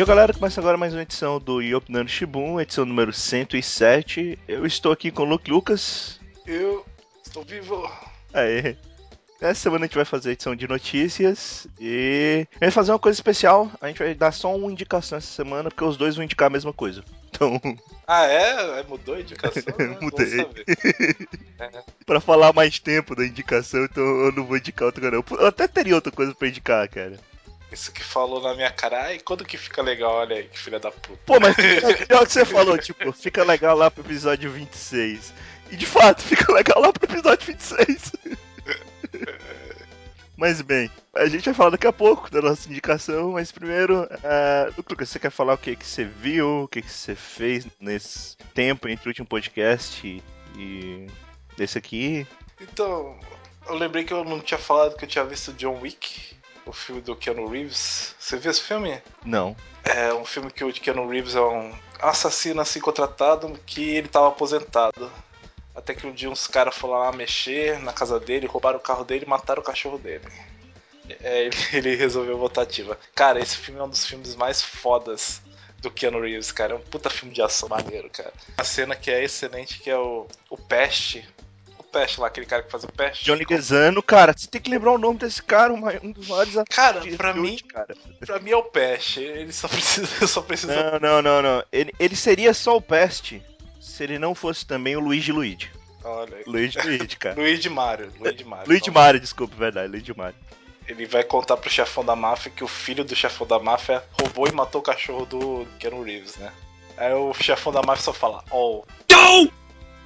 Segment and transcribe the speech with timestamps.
[0.00, 4.38] E galera, começa agora mais uma edição do Yopnando Shibun, edição número 107.
[4.48, 6.18] Eu estou aqui com o Luke Lucas.
[6.46, 6.86] Eu
[7.22, 7.86] estou vivo.
[8.32, 8.76] Aê.
[9.42, 12.92] Essa semana a gente vai fazer a edição de notícias e a gente vai fazer
[12.92, 13.70] uma coisa especial.
[13.78, 16.50] A gente vai dar só uma indicação essa semana, porque os dois vão indicar a
[16.50, 17.04] mesma coisa.
[17.28, 17.60] Então.
[18.06, 18.82] Ah, é?
[18.84, 19.62] Mudou a indicação?
[19.78, 19.98] Né?
[20.00, 20.40] Mudei.
[21.58, 21.82] é.
[22.06, 25.22] pra falar mais tempo da indicação, então eu não vou indicar outra, não.
[25.38, 27.18] Eu até teria outra coisa pra indicar, cara.
[27.72, 30.14] Isso que falou na minha cara, ai, quando que fica legal?
[30.14, 31.20] Olha aí, que filha da puta.
[31.24, 35.32] Pô, mas pior que você falou, tipo, fica legal lá pro episódio 26.
[35.70, 38.12] E de fato, fica legal lá pro episódio 26.
[40.36, 44.74] Mas bem, a gente vai falar daqui a pouco da nossa indicação, mas primeiro, uh,
[44.88, 48.38] Lucas, você quer falar o que, que você viu, o que, que você fez nesse
[48.54, 50.22] tempo entre o último podcast e,
[50.56, 51.06] e
[51.58, 52.26] desse aqui?
[52.58, 53.20] Então,
[53.68, 56.39] eu lembrei que eu não tinha falado que eu tinha visto John Wick
[56.70, 58.14] o filme do Keanu Reeves.
[58.18, 59.02] Você viu esse filme?
[59.24, 59.56] Não.
[59.84, 64.28] É um filme que o Keanu Reeves é um assassino assim contratado que ele estava
[64.28, 65.10] aposentado.
[65.74, 69.04] Até que um dia uns caras foram lá mexer na casa dele, roubaram o carro
[69.04, 70.24] dele e mataram o cachorro dele.
[71.22, 72.98] É, ele, ele resolveu voltar ativa.
[73.14, 75.42] Cara, esse filme é um dos filmes mais fodas
[75.78, 76.74] do Keanu Reeves, cara.
[76.74, 78.32] É um puta filme de ação maneiro, cara.
[78.56, 81.26] A cena que é excelente, que é o, o Peste,
[81.90, 83.24] Peste lá, aquele cara que faz o Peste.
[83.24, 87.00] Johnny Guesano, cara, você tem que lembrar o nome desse cara, um dos maiores Cara,
[87.16, 87.94] pra mim, cara.
[88.24, 89.20] pra mim é o Peste.
[89.20, 90.06] Ele só precisa.
[90.26, 90.98] Só precisa...
[90.98, 91.64] Não, não, não, não.
[91.72, 93.42] Ele, ele seria só o Peste
[93.80, 95.70] se ele não fosse também o Luigi Luigi.
[96.04, 96.44] Olha aí.
[96.46, 97.34] Luigi Luigi, cara.
[97.40, 98.12] Luigi Mario.
[98.18, 98.68] Luigi Mario.
[98.68, 98.90] Luigi.
[98.90, 100.36] Mario, desculpa, verdade, Luigi Mario.
[100.86, 104.48] Ele vai contar pro chefão da máfia que o filho do chefão da máfia roubou
[104.48, 106.52] e matou o cachorro do Keanu Reeves, né?
[106.96, 108.82] Aí o chefão da máfia só fala, oh.
[109.10, 109.50] Não!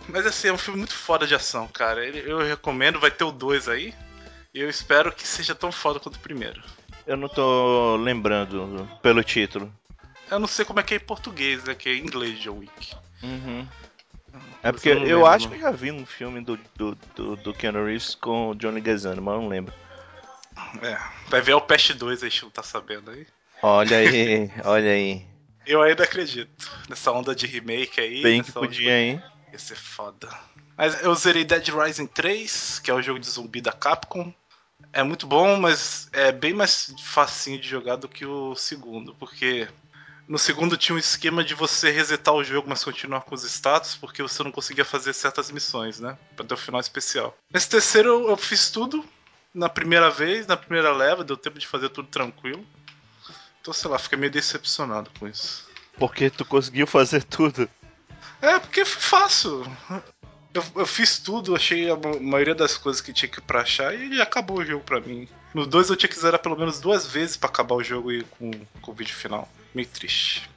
[0.08, 2.05] Mas assim, é um filme muito foda de ação, cara.
[2.05, 3.94] Eu recomendo, vai ter o 2 aí.
[4.52, 6.62] E eu espero que seja tão foda quanto o primeiro.
[7.06, 9.72] Eu não tô lembrando pelo título.
[10.30, 11.75] Eu não sei como é que é em português, né?
[11.75, 12.94] Que é em inglês, John Wick.
[13.22, 13.66] Uhum.
[14.62, 17.54] É porque eu, eu acho que eu já vi um filme do, do, do, do
[17.54, 19.75] Keanu Reeves com o Johnny Gazzano, mas eu não lembro.
[20.82, 20.98] É,
[21.28, 23.26] vai ver o Pest 2 aí, não tá sabendo aí.
[23.62, 25.26] Olha aí, olha aí.
[25.66, 28.22] Eu ainda acredito nessa onda de remake aí.
[28.22, 28.91] Bem que podia, de...
[28.91, 29.22] hein?
[29.54, 30.28] Ia ser foda.
[30.76, 34.34] Mas eu zerei Dead Rising 3, que é o jogo de zumbi da Capcom.
[34.92, 39.69] É muito bom, mas é bem mais facinho de jogar do que o segundo, porque
[40.26, 43.94] no segundo tinha um esquema de você resetar o jogo, mas continuar com os status,
[43.94, 46.19] porque você não conseguia fazer certas missões, né?
[46.34, 47.38] Pra ter o final especial.
[47.48, 49.04] Nesse terceiro eu fiz tudo
[49.54, 52.66] na primeira vez, na primeira leva, deu tempo de fazer tudo tranquilo.
[53.60, 55.69] Então, sei lá, fiquei meio decepcionado com isso.
[55.97, 57.71] Porque tu conseguiu fazer tudo?
[58.44, 59.66] É, porque foi fácil.
[60.53, 64.21] Eu, eu, fiz tudo, achei a maioria das coisas que tinha que pra achar e
[64.21, 65.27] acabou o jogo pra mim.
[65.55, 68.22] No 2 eu tinha que zerar pelo menos duas vezes para acabar o jogo e
[68.22, 68.50] com,
[68.83, 69.49] com o vídeo final.
[69.75, 70.49] Meio triste.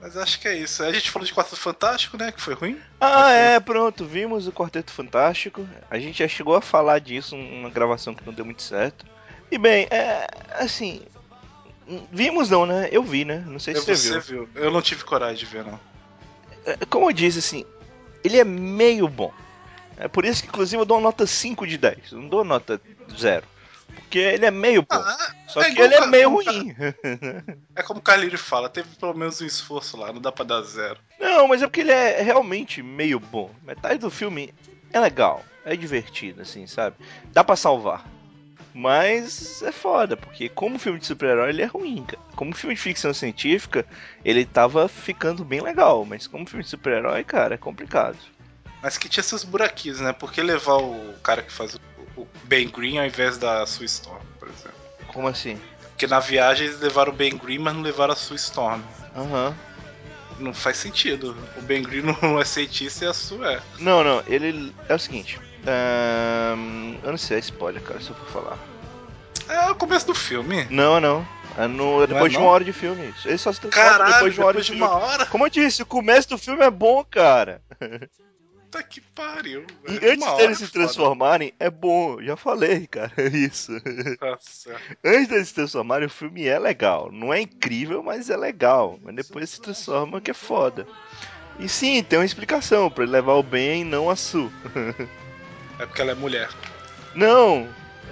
[0.00, 0.82] Mas acho que é isso.
[0.82, 2.32] A gente falou de Quarteto Fantástico, né?
[2.32, 2.80] Que foi ruim.
[3.00, 4.04] Ah, é, pronto.
[4.04, 5.68] Vimos o Quarteto Fantástico.
[5.90, 9.04] A gente já chegou a falar disso numa gravação que não deu muito certo.
[9.50, 10.26] E bem, é.
[10.52, 11.02] Assim.
[12.12, 12.88] Vimos não, né?
[12.92, 13.42] Eu vi, né?
[13.46, 14.46] Não sei se você, você viu.
[14.46, 14.62] viu.
[14.62, 15.80] Eu não tive coragem de ver, não.
[16.68, 17.64] É, como eu disse, assim,
[18.22, 19.32] ele é meio bom.
[19.96, 22.12] É por isso que, inclusive, eu dou uma nota 5 de 10.
[22.12, 22.80] Eu não dou nota
[23.18, 23.44] 0.
[23.94, 24.96] Porque ele é meio bom.
[24.96, 26.74] Ah, só é que ele é meio ruim.
[27.74, 30.62] É como o Carlinhos fala, teve pelo menos um esforço lá, não dá pra dar
[30.62, 30.98] zero.
[31.20, 33.50] Não, mas é porque ele é realmente meio bom.
[33.62, 34.52] Metade do filme
[34.92, 36.96] é legal, é divertido, assim, sabe?
[37.32, 38.04] Dá pra salvar.
[38.78, 42.22] Mas é foda, porque como filme de super-herói ele é ruim, cara.
[42.36, 43.84] Como filme de ficção científica,
[44.24, 48.16] ele tava ficando bem legal, mas como filme de super-herói, cara, é complicado.
[48.80, 50.12] Mas que tinha seus buraquinhos, né?
[50.12, 51.76] Por que levar o cara que faz
[52.16, 54.78] o Ben Green ao invés da Sue Storm, por exemplo?
[55.08, 55.58] Como assim?
[55.88, 58.80] Porque na viagem eles levaram o Ben Green, mas não levaram a Sue Storm.
[59.16, 59.48] Aham.
[59.48, 60.44] Uhum.
[60.44, 61.36] Não faz sentido.
[61.56, 63.60] O Ben Green não é cientista e a Sue é.
[63.80, 64.22] Não, não.
[64.28, 64.72] Ele.
[64.88, 65.47] É o seguinte.
[65.66, 68.58] Um, eu não sei, é spoiler, cara, se eu for falar.
[69.48, 70.66] É o começo do filme.
[70.70, 71.26] Não, não.
[71.56, 73.12] É no, depois é de uma hora de filme.
[73.24, 75.26] Ele só se Caralho, depois de uma, hora, de, uma hora.
[75.26, 77.60] Como eu disse, o começo do filme é bom, cara.
[78.70, 79.64] Puta que pariu.
[79.82, 80.04] Velho.
[80.04, 82.22] E antes deles se transformarem, é bom.
[82.22, 83.12] Já falei, cara.
[83.32, 83.72] Isso.
[84.20, 84.76] Nossa.
[85.02, 87.10] Antes deles se transformarem, o filme é legal.
[87.10, 88.98] Não é incrível, mas é legal.
[89.02, 90.86] Mas depois se transforma que é foda.
[91.58, 94.52] E sim, tem uma explicação para ele levar o bem e não a Su.
[95.78, 96.48] É porque ela é mulher.
[97.14, 97.68] Não!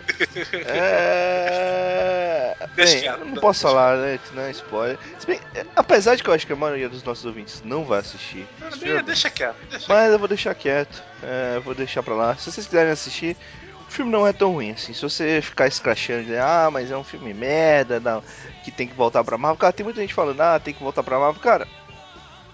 [0.69, 2.57] É.
[2.75, 4.21] Bem, eu não posso falar, né?
[4.35, 4.99] Não é spoiler.
[5.27, 5.41] Bem,
[5.75, 8.47] apesar de que eu acho que a maioria dos nossos ouvintes não vai assistir.
[8.61, 9.57] Não, deixa quieto.
[9.69, 11.03] Deixa mas eu vou deixar quieto.
[11.23, 12.37] É, vou deixar pra lá.
[12.37, 13.37] Se vocês quiserem assistir,
[13.89, 14.93] o filme não é tão ruim assim.
[14.93, 18.23] Se você ficar escrachando e dizer, ah, mas é um filme merda, não,
[18.65, 19.59] que tem que voltar pra Marvel.
[19.59, 21.43] Cara, tem muita gente falando, ah, tem que voltar pra Marvel.
[21.43, 21.67] Cara,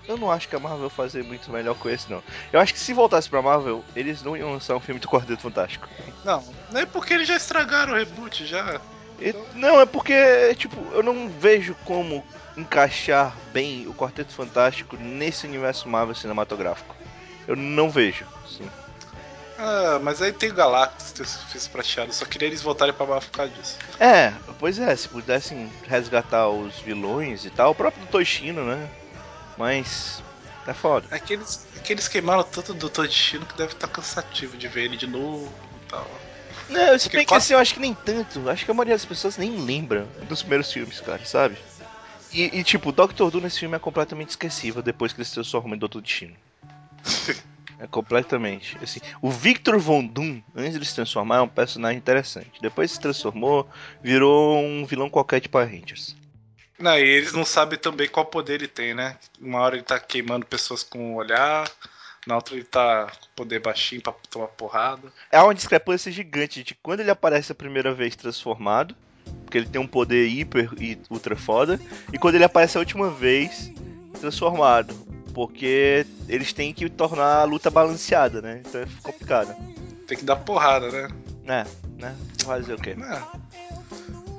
[0.09, 2.23] eu não acho que a Marvel fazer muito melhor com esse, não.
[2.53, 5.43] Eu acho que se voltasse pra Marvel, eles não iam lançar um filme do Quarteto
[5.43, 5.89] Fantástico.
[6.25, 6.45] Não,
[6.75, 8.81] é porque eles já estragaram o reboot, já.
[9.21, 12.25] E- não, é porque, tipo, eu não vejo como
[12.57, 16.95] encaixar bem o Quarteto Fantástico nesse universo Marvel cinematográfico.
[17.47, 18.69] Eu não vejo, sim.
[19.59, 22.13] Ah, mas aí tem o Galactus, tem o Fez Prateado.
[22.13, 23.79] Só queria eles voltarem pra Marvel por causa disso.
[24.01, 28.89] É, pois é, se pudessem resgatar os vilões e tal, o próprio Toshino, né?
[29.57, 30.23] Mas
[30.67, 31.07] é foda.
[31.11, 34.57] É que eles, é que eles queimaram tanto do Doutor Destino que deve estar cansativo
[34.57, 35.53] de ver ele de novo
[35.83, 36.09] e tal.
[36.69, 38.49] Não, se bem que assim, eu acho que nem tanto.
[38.49, 41.57] Acho que a maioria das pessoas nem lembra dos primeiros filmes, cara, sabe?
[42.33, 45.35] E, e, tipo, o Doctor Who nesse filme é completamente esquecível depois que ele se
[45.35, 46.35] transforma em Doutor Destino.
[47.83, 48.79] É completamente.
[48.81, 52.53] Assim, o Victor Von Doom, antes de se transformar, é um personagem interessante.
[52.61, 53.69] Depois se transformou,
[54.01, 56.15] virou um vilão qualquer de Power Rangers.
[56.83, 59.17] Não, e eles não sabem também qual poder ele tem, né?
[59.41, 61.71] Uma hora ele tá queimando pessoas com o olhar,
[62.27, 65.13] na outra ele tá com poder baixinho pra tomar porrada.
[65.31, 68.97] Há uma discrepância gigante de quando ele aparece a primeira vez transformado,
[69.45, 71.81] porque ele tem um poder hiper e ultra foda,
[72.13, 73.71] e quando ele aparece a última vez
[74.19, 74.93] transformado,
[75.33, 78.61] porque eles têm que tornar a luta balanceada, né?
[78.67, 79.55] Então é complicado.
[80.09, 81.09] Tem que dar porrada, né?
[81.47, 81.65] É,
[82.03, 82.17] né?
[82.45, 82.97] Fazer o quê?
[83.01, 83.72] É.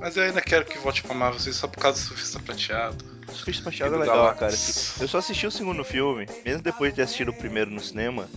[0.04, 3.02] Mas eu ainda quero que volte pra Marvel só por causa do surfista prateado.
[3.26, 4.52] Os Fish Machado é legal, cara.
[5.00, 8.28] Eu só assisti o segundo filme, mesmo depois de assistir o primeiro no cinema,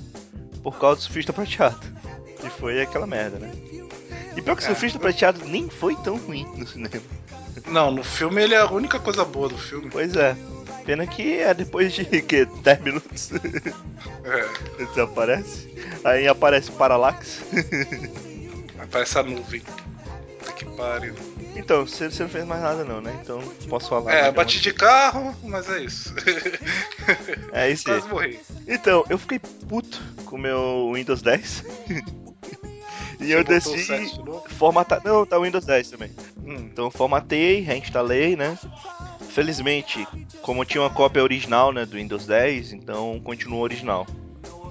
[0.63, 1.77] por causa do Surfista Prateado.
[2.39, 3.51] Que foi aquela merda, né?
[4.35, 4.67] E pior que o É.
[4.67, 7.01] Surfista Prateado nem foi tão ruim no cinema.
[7.65, 9.89] Não, no filme ele é a única coisa boa do filme.
[9.91, 10.37] Pois é.
[10.85, 14.77] Pena que é depois de que 10 minutos É.
[14.77, 15.67] ele desaparece.
[16.05, 17.41] Aí aparece o Parallax.
[18.79, 19.61] Aparece a nuvem.
[20.47, 21.15] Puta que pariu.
[21.55, 23.17] Então, você, você não fez mais nada não, né?
[23.21, 24.13] Então posso falar.
[24.13, 26.13] É, bati de carro, mas é isso.
[27.53, 27.99] É isso aí.
[27.99, 28.39] Quase morri.
[28.67, 31.63] Então, eu fiquei puto com o meu Windows 10.
[33.19, 35.01] e eu Você o decidi formatar.
[35.03, 36.11] Não, tá o Windows 10 também.
[36.45, 36.69] Hum.
[36.71, 38.57] Então eu formatei, reinstalei, né?
[39.29, 40.05] Felizmente,
[40.41, 44.05] como eu tinha uma cópia original, né, do Windows 10, então continuou original.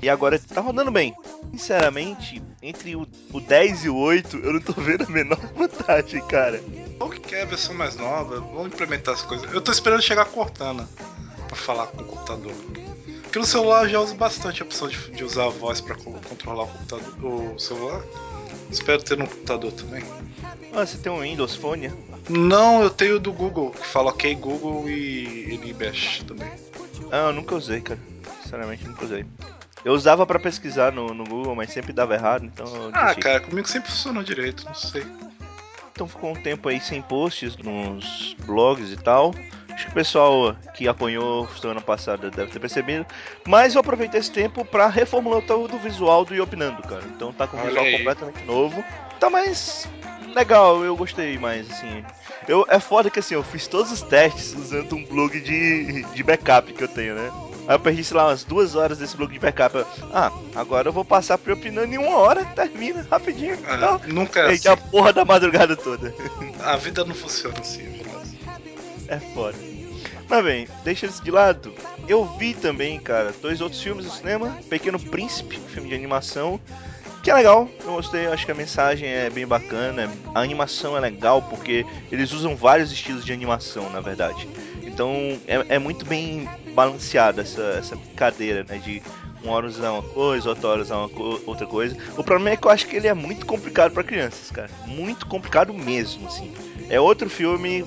[0.02, 1.14] E agora tá rodando bem.
[1.52, 6.20] Sinceramente, entre o, o 10 e o 8, eu não tô vendo a menor vantagem,
[6.26, 6.62] cara.
[6.98, 8.40] Qual que é a versão mais nova?
[8.40, 9.50] Vamos implementar as coisas.
[9.52, 10.88] Eu tô esperando chegar a Cortana
[11.48, 12.52] pra falar com o computador.
[13.22, 15.94] Porque no celular eu já uso bastante a opção de, de usar a voz pra
[15.94, 18.02] co- controlar o computador, o celular.
[18.70, 20.02] Espero ter no computador também.
[20.72, 21.90] Ah, você tem um Windows Phone?
[22.28, 26.50] Não, eu tenho do Google, que fala ok Google e ele mexe também.
[27.10, 28.00] Ah, eu nunca usei, cara.
[28.42, 29.24] Sinceramente, nunca usei.
[29.86, 33.38] Eu usava pra pesquisar no, no Google, mas sempre dava errado, então eu Ah, cara,
[33.38, 35.06] comigo sempre funcionou direito, não sei.
[35.92, 39.32] Então ficou um tempo aí sem posts nos blogs e tal.
[39.70, 43.06] Acho que o pessoal que acompanhou semana passada deve ter percebido.
[43.46, 47.04] Mas eu aproveitei esse tempo pra reformular todo o visual do Iopinando, cara.
[47.14, 48.84] Então tá com um visual completamente novo.
[49.20, 49.88] Tá mais
[50.34, 52.04] legal, eu gostei mais, assim.
[52.48, 56.22] Eu, é foda que assim, eu fiz todos os testes usando um blog de, de
[56.24, 57.30] backup que eu tenho, né?
[57.68, 59.76] Aí eu perdi, sei lá, umas duas horas desse blog de backup.
[59.76, 63.58] Eu, ah, agora eu vou passar pro Iopinando em uma hora, termina rapidinho.
[63.66, 64.68] Ah, Então, nunca é assim.
[64.68, 66.14] a porra da madrugada toda.
[66.62, 68.34] A vida não funciona assim, Vilas.
[69.08, 69.56] É foda.
[70.28, 71.72] Mas bem, deixa isso de lado.
[72.08, 74.56] Eu vi também, cara, dois outros filmes no cinema.
[74.68, 76.60] Pequeno Príncipe, filme de animação.
[77.22, 80.08] Que é legal, eu gostei, acho que a mensagem é bem bacana.
[80.32, 84.48] A animação é legal porque eles usam vários estilos de animação, na verdade.
[84.96, 88.78] Então é, é muito bem balanceada essa, essa cadeira, né?
[88.78, 89.02] De
[89.42, 91.94] uma hora usar uma coisa, outra hora usar uma co- outra coisa.
[92.16, 94.70] O problema é que eu acho que ele é muito complicado para crianças, cara.
[94.86, 96.50] Muito complicado mesmo, assim.
[96.88, 97.84] É outro filme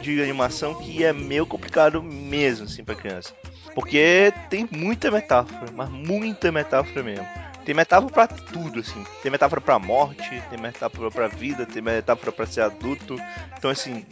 [0.00, 3.32] de animação que é meio complicado mesmo, assim, pra criança.
[3.74, 7.26] Porque tem muita metáfora, mas muita metáfora mesmo.
[7.68, 9.04] Tem metáfora pra tudo, assim.
[9.22, 13.20] Tem metáfora pra morte, tem metáfora pra vida, tem metáfora pra ser adulto.
[13.58, 14.06] Então, assim,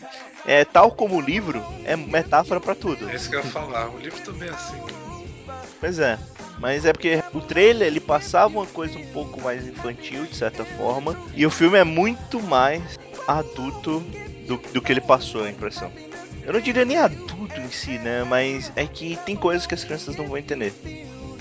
[0.44, 3.08] é tal como o livro, é metáfora pra tudo.
[3.08, 3.88] É isso que eu ia falar.
[3.88, 4.76] O livro também é assim.
[5.80, 6.18] Pois é.
[6.58, 10.62] Mas é porque o trailer ele passava uma coisa um pouco mais infantil, de certa
[10.62, 14.00] forma, e o filme é muito mais adulto
[14.46, 15.90] do, do que ele passou, a impressão.
[16.44, 18.22] Eu não diria nem adulto em si, né?
[18.22, 20.74] Mas é que tem coisas que as crianças não vão entender.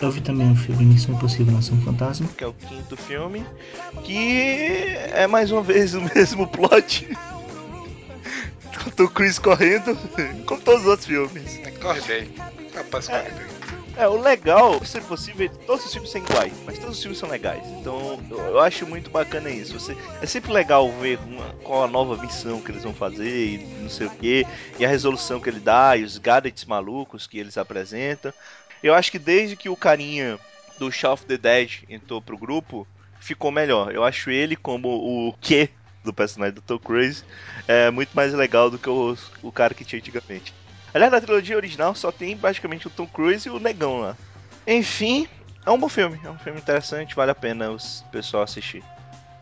[0.02, 2.28] Eu vi também o filme Missão Impossível Nação Fantasma.
[2.38, 3.46] Que é o quinto filme,
[4.04, 7.08] que é mais uma vez o mesmo plot.
[8.96, 9.98] Com o Chris correndo,
[10.46, 11.60] como todos os outros filmes.
[11.60, 12.30] É, corre bem.
[12.76, 13.56] Rapaz, corre bem.
[13.98, 17.30] É, o legal, se possível, todos os filmes são iguais, mas todos os filmes são
[17.30, 17.66] legais.
[17.80, 19.80] Então, eu, eu acho muito bacana isso.
[19.80, 23.58] Você, é sempre legal ver uma, qual a nova missão que eles vão fazer e
[23.82, 24.46] não sei o que,
[24.78, 28.34] e a resolução que ele dá, e os gadgets malucos que eles apresentam.
[28.86, 30.38] Eu acho que desde que o carinha
[30.78, 32.88] do Shaun of the Dead entrou pro grupo,
[33.20, 33.92] ficou melhor.
[33.92, 35.72] Eu acho ele como o que
[36.04, 37.24] do personagem do Tom Cruise
[37.68, 40.54] é muito mais legal do que o, o cara que tinha antigamente.
[40.94, 44.16] Aliás, na trilogia original só tem basicamente o Tom Cruise e o Negão lá.
[44.68, 45.28] Enfim,
[45.66, 47.78] é um bom filme, é um filme interessante, vale a pena o
[48.12, 48.84] pessoal assistir.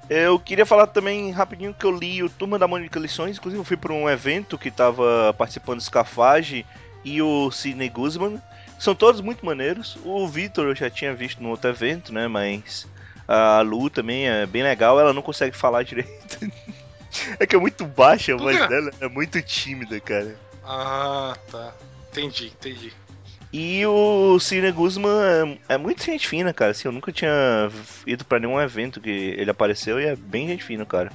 [0.09, 3.65] Eu queria falar também rapidinho que eu li o Turma da Mônica Lições, inclusive eu
[3.65, 6.65] fui para um evento que estava participando do Scafage
[7.03, 8.41] e o Sidney Guzman.
[8.83, 9.97] São todos muito maneiros.
[10.03, 12.27] O Victor eu já tinha visto no outro evento, né?
[12.27, 12.85] Mas
[13.25, 16.51] a Lu também é bem legal, ela não consegue falar direito.
[17.39, 20.35] é que é muito baixa a voz dela, é muito tímida, cara.
[20.65, 21.73] Ah, tá.
[22.11, 22.93] Entendi, entendi.
[23.53, 26.71] E o Cine Guzman é, é, muito gente fina, cara.
[26.71, 27.31] Assim, eu nunca tinha
[28.05, 31.09] ido para nenhum evento que ele apareceu e é bem gente fina, cara.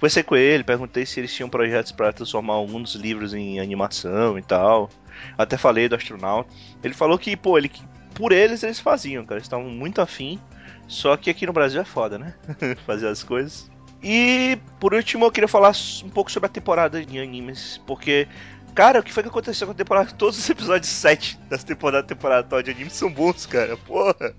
[0.00, 4.38] Conversei com ele, perguntei se eles tinham projetos para transformar alguns dos livros em animação
[4.38, 4.88] e tal.
[5.36, 6.50] Até falei do astronauta.
[6.82, 7.70] Ele falou que, pô, ele,
[8.14, 9.36] por eles eles faziam, cara.
[9.36, 10.40] Eles estavam muito afim.
[10.88, 12.34] Só que aqui no Brasil é foda, né?
[12.86, 13.70] Fazer as coisas.
[14.02, 18.26] E por último eu queria falar um pouco sobre a temporada de animes, porque
[18.74, 20.12] Cara, o que foi que aconteceu com a temporada?
[20.16, 23.76] Todos os episódios 7 das temporada atual de anime são bons, cara.
[23.76, 24.34] Porra.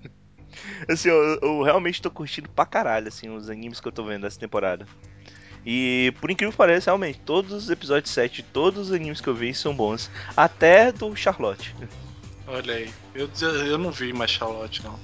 [0.88, 4.22] Assim, eu, eu, realmente tô curtindo pra caralho, assim, os animes que eu tô vendo
[4.22, 4.86] dessa temporada.
[5.64, 9.34] E por incrível que pareça, realmente, todos os episódios 7, todos os animes que eu
[9.34, 10.10] vi são bons.
[10.36, 11.74] Até do Charlotte.
[12.46, 13.30] Olha aí, eu,
[13.66, 14.98] eu não vi mais Charlotte, não.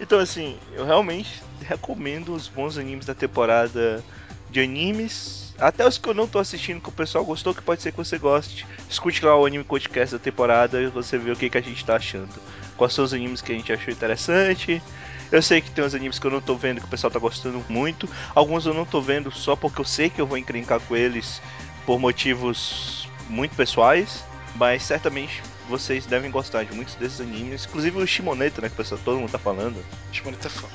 [0.00, 4.02] Então, assim, eu realmente recomendo os bons animes da temporada
[4.50, 7.82] de animes até os que eu não tô assistindo, que o pessoal gostou, que pode
[7.82, 8.66] ser que você goste.
[8.88, 11.84] Escute lá o Anime Podcast da temporada e você vê o que, que a gente
[11.84, 12.32] tá achando.
[12.78, 14.82] Quais são os animes que a gente achou interessante.
[15.30, 17.18] Eu sei que tem uns animes que eu não tô vendo que o pessoal tá
[17.18, 18.08] gostando muito.
[18.34, 21.40] Alguns eu não tô vendo só porque eu sei que eu vou encrencar com eles
[21.86, 24.24] por motivos muito pessoais.
[24.56, 27.64] Mas certamente vocês devem gostar de muitos desses animes.
[27.66, 28.68] Inclusive o Shimoneta, né?
[28.68, 29.76] Que o pessoal, todo mundo tá falando.
[30.12, 30.72] Shimoneta é foda.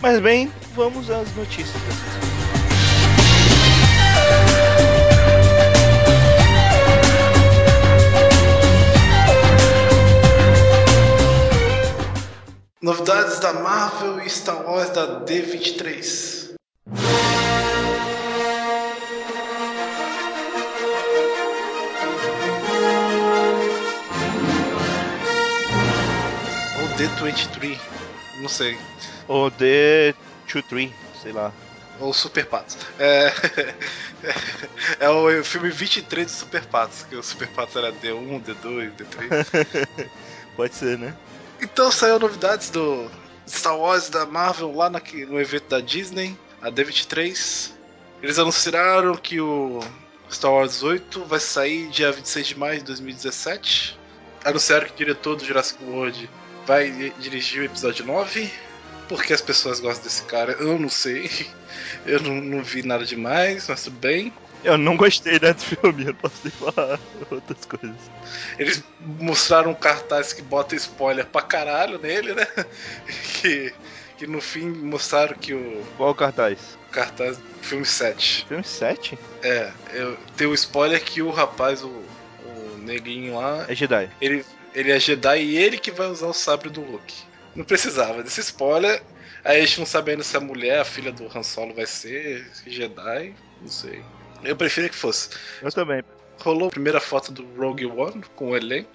[0.00, 2.57] Mas bem, vamos às notícias dessa Novidades
[13.48, 16.54] da Marvel e Star Wars da D23.
[26.78, 27.78] Ou D23,
[28.42, 28.76] não sei.
[29.26, 31.50] Ou D23, sei lá.
[32.00, 32.76] Ou Super Patos.
[32.98, 33.32] É...
[35.00, 40.08] é o filme 23 de Super Patos, que o Super Patos era D1, D2, D3.
[40.54, 41.16] Pode ser, né?
[41.62, 43.10] Então saiu novidades do
[43.48, 47.72] Star Wars da Marvel lá no evento da Disney, a D23.
[48.22, 49.80] Eles anunciaram que o
[50.30, 53.98] Star Wars 8 vai sair dia 26 de maio de 2017.
[54.44, 56.28] Anunciaram que o diretor do Jurassic World
[56.66, 58.50] vai dirigir o episódio 9.
[59.08, 61.30] Porque as pessoas gostam desse cara, eu não sei.
[62.04, 64.32] Eu não, não vi nada demais, mas tudo bem.
[64.64, 66.98] Eu não gostei né, do filme, eu posso te falar
[67.30, 67.96] outras coisas.
[68.58, 72.46] Eles mostraram um cartaz que bota spoiler pra caralho nele, né?
[73.40, 73.72] Que,
[74.16, 75.84] que no fim mostraram que o.
[75.96, 76.76] Qual o cartaz?
[76.90, 78.46] Cartaz do filme 7.
[78.48, 79.18] Filme 7?
[79.42, 83.64] É, eu, tem o spoiler que o rapaz, o, o neguinho lá.
[83.68, 84.10] É Jedi.
[84.20, 87.14] Ele, ele é Jedi e ele que vai usar o sabre do Luke.
[87.54, 89.02] Não precisava desse spoiler.
[89.44, 92.50] Aí a gente não sabendo se a mulher, a filha do Han Solo, vai ser
[92.66, 93.34] Jedi.
[93.60, 94.02] Não sei.
[94.42, 95.30] Eu preferia que fosse.
[95.62, 96.02] Eu também.
[96.40, 98.90] Rolou a primeira foto do Rogue One com o elenco.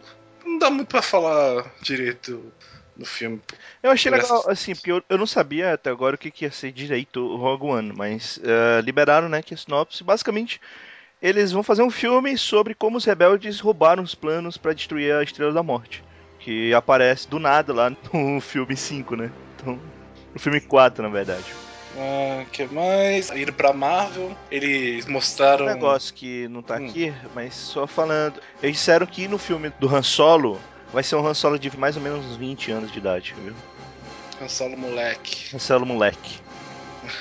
[0.46, 2.52] Não dá muito para falar direito
[2.96, 3.42] no filme.
[3.82, 6.52] Eu achei legal, assim, porque eu, eu não sabia até agora o que, que ia
[6.52, 10.62] ser direito o Rogue One, mas uh, liberaram, né, que a sinopse, basicamente,
[11.22, 15.24] eles vão fazer um filme sobre como os rebeldes roubaram os planos para destruir a
[15.24, 16.04] Estrela da Morte,
[16.40, 19.32] que aparece do nada lá no filme 5, né?
[19.56, 19.80] Então,
[20.34, 21.46] no filme 4, na verdade.
[21.98, 23.30] Ah, que mais?
[23.30, 25.66] Ir pra Marvel, eles mostraram.
[25.66, 26.88] Um negócio que não tá hum.
[26.88, 28.42] aqui, mas só falando.
[28.62, 30.60] Eles disseram que no filme do Han Solo
[30.92, 33.54] vai ser um Han Solo de mais ou menos uns 20 anos de idade, viu?
[34.42, 35.56] Han Solo moleque.
[35.56, 36.40] Han Solo moleque.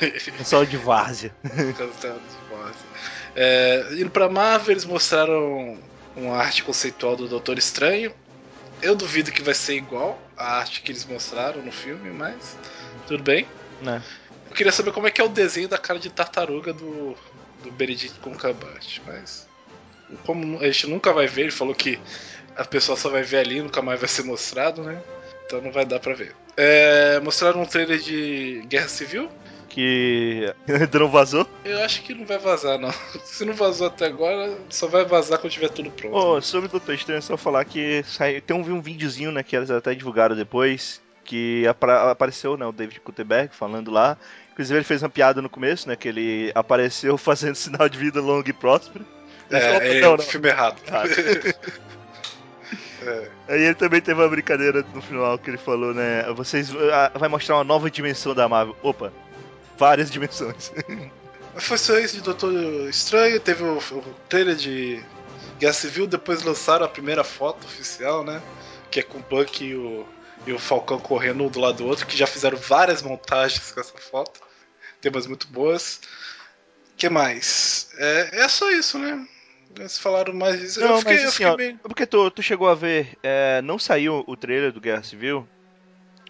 [0.40, 1.34] Han Solo de várzea.
[1.44, 2.92] Han Solo de várzea.
[3.34, 5.78] É, indo pra Marvel, eles mostraram
[6.16, 8.12] uma arte conceitual do Doutor Estranho.
[8.80, 12.56] Eu duvido que vai ser igual a arte que eles mostraram no filme, mas
[13.06, 13.46] tudo bem.
[13.80, 14.02] Né?
[14.52, 17.16] Eu queria saber como é que é o desenho da cara de tartaruga do,
[17.64, 19.48] do Benedict Cumberbatch, mas
[20.26, 21.98] como a gente nunca vai ver, ele falou que
[22.54, 25.02] a pessoa só vai ver ali, nunca mais vai ser mostrado, né?
[25.46, 26.36] Então não vai dar pra ver.
[26.54, 29.30] É, mostraram um trailer de Guerra Civil.
[29.70, 31.48] Que ainda não vazou.
[31.64, 32.92] Eu acho que não vai vazar, não.
[33.24, 36.14] Se não vazou até agora, só vai vazar quando tiver tudo pronto.
[36.14, 39.42] Oh, sobre o Doutor Estranho, é só falar que saiu, tem um, um videozinho, né,
[39.42, 41.64] que eles até divulgaram depois, que
[42.10, 44.16] apareceu, né, o David Kutenberg falando lá.
[44.52, 48.20] Inclusive ele fez uma piada no começo, né, que ele apareceu fazendo sinal de vida
[48.20, 49.04] longa e próspera.
[49.50, 50.24] é, é não, não.
[50.24, 50.76] filme errado.
[53.04, 53.28] É.
[53.48, 57.28] Aí ele também teve uma brincadeira no final que ele falou, né, vocês ah, vai
[57.28, 58.76] mostrar uma nova dimensão da Marvel.
[58.80, 59.12] Opa,
[59.76, 60.72] várias dimensões.
[61.56, 62.52] Foi só isso de Doutor
[62.88, 65.02] Estranho, teve o, o trailer de
[65.58, 68.40] Guerra Civil, depois lançaram a primeira foto oficial, né?
[68.90, 70.06] Que é com o Buck e o,
[70.46, 73.80] e o Falcão correndo um do lado do outro, que já fizeram várias montagens com
[73.80, 74.40] essa foto.
[75.00, 76.00] Tem umas muito boas.
[76.96, 77.90] que mais?
[77.96, 79.26] É, é só isso, né?
[79.78, 80.80] Eles falaram mais disso.
[80.80, 81.78] Não, eu fiquei, mas eu assim, fiquei ó, meio.
[81.78, 85.48] porque tu, tu chegou a ver, é, não saiu o trailer do Guerra Civil,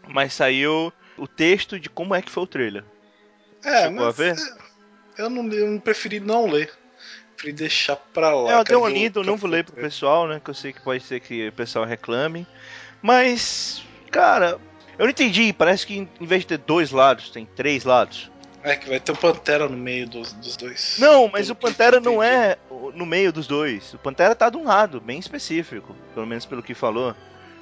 [0.08, 2.84] mas saiu o texto de como é que foi o trailer.
[3.64, 4.36] É, chegou a mas ver?
[4.38, 6.72] é, eu não, eu não preferi não ler.
[7.34, 8.52] Preferi deixar pra lá.
[8.52, 10.40] É, eu dei quero uma ver o lida, eu não vou ler pro pessoal, né?
[10.42, 12.46] Que eu sei que pode ser que o pessoal reclame.
[13.02, 14.58] Mas, cara,
[14.98, 15.52] eu não entendi.
[15.52, 18.30] Parece que em vez de ter dois lados, tem três lados.
[18.62, 20.96] É que vai ter o Pantera no meio dos, dos dois.
[21.00, 22.56] Não, mas Pelo o Pantera não é
[22.94, 23.92] no meio dos dois.
[23.94, 25.96] O Pantera tá de um lado, bem específico.
[26.14, 27.16] Pelo menos pelo que falou.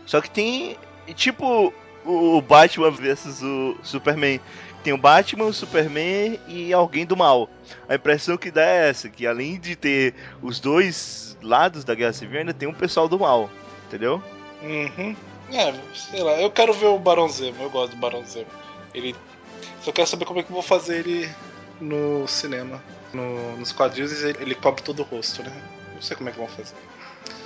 [0.05, 0.77] Só que tem,
[1.15, 1.73] tipo,
[2.05, 4.41] o Batman versus o Superman.
[4.83, 7.49] Tem o Batman, o Superman e alguém do mal.
[7.89, 12.13] A impressão que dá é essa, que além de ter os dois lados da Guerra
[12.13, 13.51] Civil, ainda tem um pessoal do mal.
[13.87, 14.23] Entendeu?
[14.63, 15.17] Uhum.
[15.53, 18.47] É, sei lá, eu quero ver o Barão Zemo, eu gosto do Barão Zemo.
[18.95, 19.15] Ele.
[19.83, 21.29] Só quero saber como é que eu vou fazer ele
[21.81, 22.83] no cinema.
[23.13, 25.53] No- nos quadrinhos ele, ele cobre todo o rosto, né?
[25.95, 26.75] Não sei como é que vão fazer.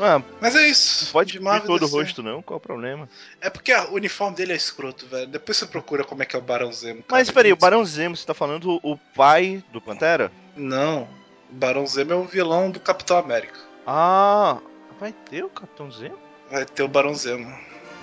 [0.00, 1.10] Ah, Mas é isso.
[1.12, 2.42] pode Marvel todo o rosto, não?
[2.42, 3.08] Qual o problema?
[3.40, 5.26] É porque ah, o uniforme dele é escroto, velho.
[5.26, 7.02] Depois você procura como é que é o Barão Zemo.
[7.02, 7.20] cara.
[7.20, 10.30] Mas peraí, o Barão Zemo, você tá falando o pai do Pantera?
[10.56, 11.08] Não.
[11.50, 13.58] O Barão Zemo é o vilão do Capitão América.
[13.86, 14.58] Ah,
[15.00, 16.18] vai ter o Capitão Zemo?
[16.50, 17.52] Vai ter o Barão Zemo.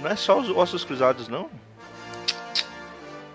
[0.02, 1.50] Não é só os ossos cruzados, não?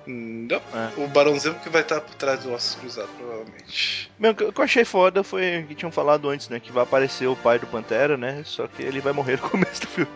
[0.07, 0.57] Não.
[0.57, 1.05] É.
[1.05, 4.11] O Barão Zemo que vai estar por trás do Ossos Cruzados, provavelmente.
[4.19, 6.61] Meu, o que eu achei foda foi o que tinham falado antes, né?
[6.61, 8.43] Que vai aparecer o pai do Pantera, né?
[8.45, 10.11] Só que ele vai morrer no começo do filme.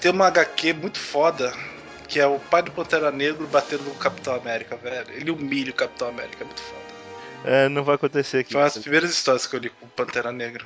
[0.00, 1.52] Tem uma HQ muito foda,
[2.08, 5.12] que é o pai do Pantera Negro batendo no Capitão América, velho.
[5.12, 6.82] Ele humilha o Capitão América, é muito foda.
[7.44, 8.52] É, não vai acontecer aqui.
[8.52, 10.64] Foi uma das primeiras histórias que eu li com o Pantera Negra.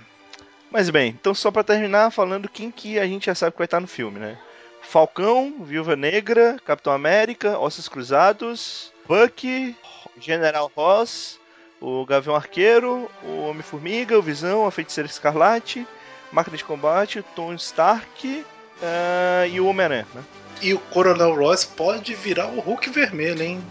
[0.71, 3.67] Mas bem, então só pra terminar falando quem que a gente já sabe que vai
[3.67, 4.39] estar no filme, né?
[4.83, 9.77] Falcão, Viúva Negra, Capitão América, Ossos Cruzados, Bucky,
[10.19, 11.39] General Ross,
[11.81, 15.87] o Gavião Arqueiro, o Homem-Formiga, o Visão, a Feiticeira Escarlate,
[16.33, 18.45] Máquina de Combate, Tony Stark
[18.83, 20.25] ah, e o Homem-Aranha, né?
[20.63, 23.63] E o Coronel Ross pode virar o Hulk vermelho, hein?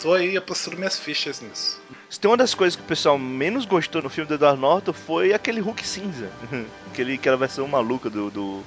[0.00, 1.80] Tô aí apostando minhas fichas nisso.
[2.08, 4.92] Se tem uma das coisas que o pessoal menos gostou no filme do Edward Norton
[4.92, 6.30] foi aquele Hulk cinza.
[6.90, 8.62] aquele, aquela versão maluca do, do,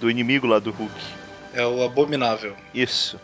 [0.00, 0.94] do inimigo lá do Hulk.
[1.54, 2.54] É o Abominável.
[2.74, 3.20] Isso.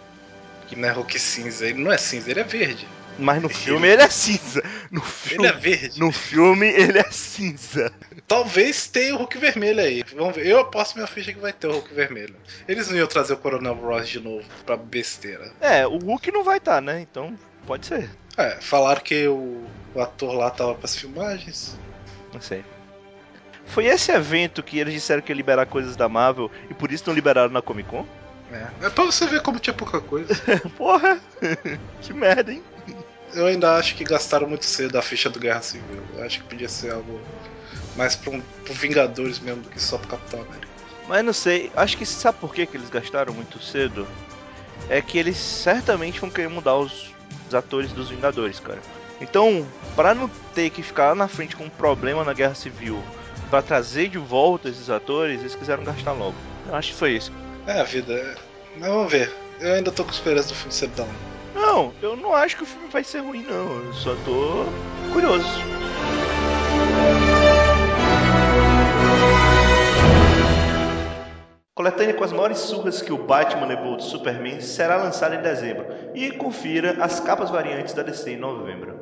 [0.68, 1.66] Que não é Hulk cinza.
[1.66, 2.86] Ele não é cinza, ele é verde.
[3.18, 4.62] Mas no filme ele é cinza.
[4.90, 6.00] No Ele filme, é verde.
[6.00, 7.92] no filme ele é cinza.
[8.26, 10.02] Talvez tenha o Hulk vermelho aí.
[10.16, 10.46] Vamos ver.
[10.46, 12.34] Eu aposto minha ficha que vai ter o Hulk vermelho.
[12.66, 15.52] Eles não iam trazer o Coronel Ross de novo pra besteira.
[15.60, 17.00] É, o Hulk não vai estar, né?
[17.02, 18.08] Então pode ser.
[18.36, 19.64] É, falaram que o,
[19.94, 21.78] o ator lá tava pras filmagens.
[22.32, 22.64] Não sei.
[23.66, 27.04] Foi esse evento que eles disseram que ia liberar coisas da Marvel e por isso
[27.06, 28.06] não liberaram na Comic Con?
[28.50, 28.86] É.
[28.86, 30.34] é pra você ver como tinha pouca coisa.
[30.76, 31.18] Porra!
[32.02, 32.62] que merda, hein?
[33.34, 36.02] Eu ainda acho que gastaram muito cedo a ficha do Guerra Civil.
[36.14, 37.20] Eu acho que podia ser algo
[37.96, 40.68] mais um, pro Vingadores mesmo do que só pro Capitão América.
[41.08, 44.06] Mas não sei, acho que sabe por que, que eles gastaram muito cedo?
[44.88, 47.11] É que eles certamente vão querer mudar os,
[47.52, 48.80] os atores dos Vingadores, cara.
[49.20, 53.00] Então, pra não ter que ficar lá na frente com um problema na Guerra Civil,
[53.50, 56.34] pra trazer de volta esses atores, eles quiseram gastar logo.
[56.66, 57.32] Eu acho que foi isso.
[57.66, 58.12] É a vida.
[58.12, 58.34] é.
[58.78, 59.32] Mas vamos ver.
[59.60, 61.08] Eu ainda tô com esperança do filme ser bom.
[61.54, 63.84] Não, eu não acho que o filme vai ser ruim, não.
[63.84, 64.64] Eu só tô
[65.12, 65.46] curioso.
[71.74, 75.86] Coletânea com as maiores surras que o Batman levou do Superman será lançada em dezembro.
[76.14, 79.01] E confira as capas variantes da DC em novembro.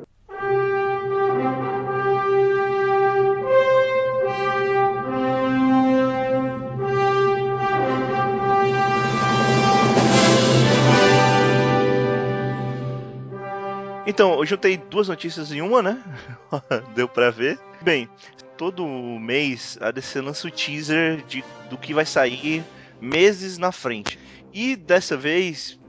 [14.11, 16.03] Então, eu juntei duas notícias em uma, né?
[16.93, 17.57] Deu pra ver.
[17.81, 18.09] Bem,
[18.57, 22.61] todo mês a DC lança o teaser de, do que vai sair
[22.99, 24.19] meses na frente.
[24.53, 25.79] E dessa vez,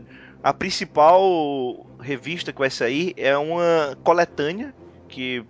[0.40, 4.72] a principal revista que vai sair é uma coletânea
[5.08, 5.44] que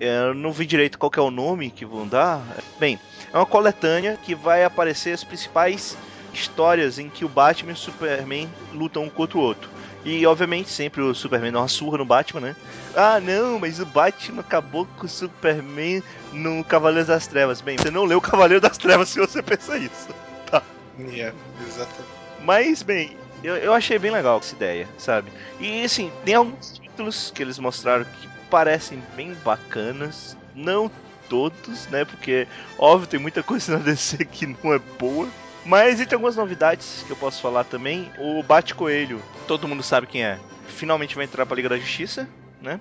[0.00, 2.42] é, eu não vi direito qual é o nome que vão dar.
[2.76, 2.98] Bem,
[3.32, 5.96] é uma coletânea que vai aparecer as principais
[6.32, 9.70] histórias em que o Batman e o Superman lutam um contra o outro.
[10.04, 12.56] E obviamente sempre o Superman dá uma surra no Batman, né?
[12.94, 17.60] Ah não, mas o Batman acabou com o Superman no Cavaleiro das Trevas.
[17.60, 20.08] Bem, você não leu o Cavaleiro das Trevas se você pensa isso.
[20.50, 20.62] Tá.
[20.98, 21.34] Yeah,
[21.66, 22.12] exatamente.
[22.42, 25.32] Mas, bem, eu, eu achei bem legal essa ideia, sabe?
[25.58, 30.36] E assim, tem alguns títulos que eles mostraram que parecem bem bacanas.
[30.54, 30.90] Não
[31.28, 32.04] todos, né?
[32.04, 32.46] Porque,
[32.78, 35.28] óbvio, tem muita coisa na DC que não é boa.
[35.64, 40.06] Mas entre algumas novidades que eu posso falar também, o Bate Coelho, todo mundo sabe
[40.06, 40.38] quem é.
[40.68, 42.28] Finalmente vai entrar pra Liga da Justiça,
[42.60, 42.80] né?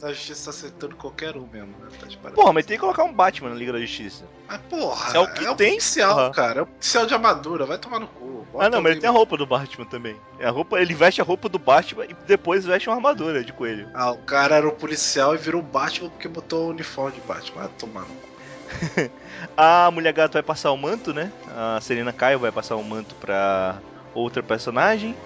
[0.00, 1.88] A justiça tá acertando qualquer um mesmo, né?
[1.98, 2.36] Tá de parabéns.
[2.36, 4.24] Porra, mas tem que colocar um Batman na Liga da Justiça.
[4.48, 6.30] Ah, porra, É o que tem, policial, porra.
[6.30, 6.60] cara.
[6.60, 8.46] É o policial de armadura, vai tomar no cu.
[8.52, 10.16] Bota ah, não, mas ele tem a roupa do Batman também.
[10.38, 13.52] É a roupa, ele veste a roupa do Batman e depois veste uma armadura de
[13.52, 13.88] coelho.
[13.92, 17.62] Ah, o cara era o policial e virou Batman porque botou o uniforme de Batman.
[17.62, 19.10] Vai tomar no cu.
[19.56, 21.32] A Mulher Gato vai passar o manto, né?
[21.56, 23.78] A Serena Caio vai passar o manto pra
[24.14, 25.16] outra personagem.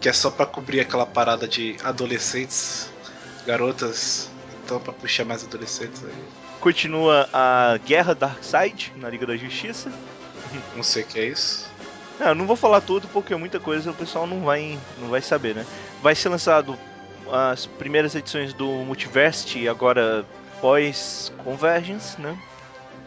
[0.00, 2.90] Que é só pra cobrir aquela parada de adolescentes,
[3.46, 4.30] garotas.
[4.64, 6.24] Então, pra puxar mais adolescentes aí.
[6.60, 9.92] Continua a Guerra Darkseid na Liga da Justiça.
[10.74, 11.70] Não sei o que é isso.
[12.18, 15.20] Não, eu não vou falar tudo porque muita coisa o pessoal não vai, não vai
[15.20, 15.66] saber, né?
[16.02, 16.78] Vai ser lançado
[17.30, 20.24] as primeiras edições do Multiverse agora
[20.60, 22.38] pós Convergence, né?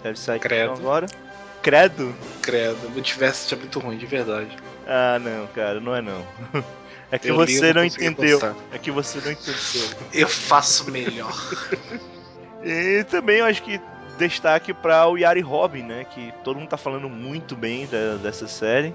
[0.04, 0.74] Deve sair Credo.
[0.74, 1.08] agora.
[1.62, 2.16] Credo?
[2.42, 4.56] Credo, o multiverso é muito ruim, de verdade.
[4.88, 6.26] Ah, não, cara, não é não.
[7.10, 8.40] É que Eu li, você eu não não entendeu.
[8.70, 9.90] É que você não entendeu.
[10.14, 11.34] Eu faço melhor.
[12.64, 13.80] E também eu acho que
[14.18, 16.06] destaque para o Yari Robin, né?
[16.06, 18.94] Que todo mundo tá falando muito bem da- dessa série.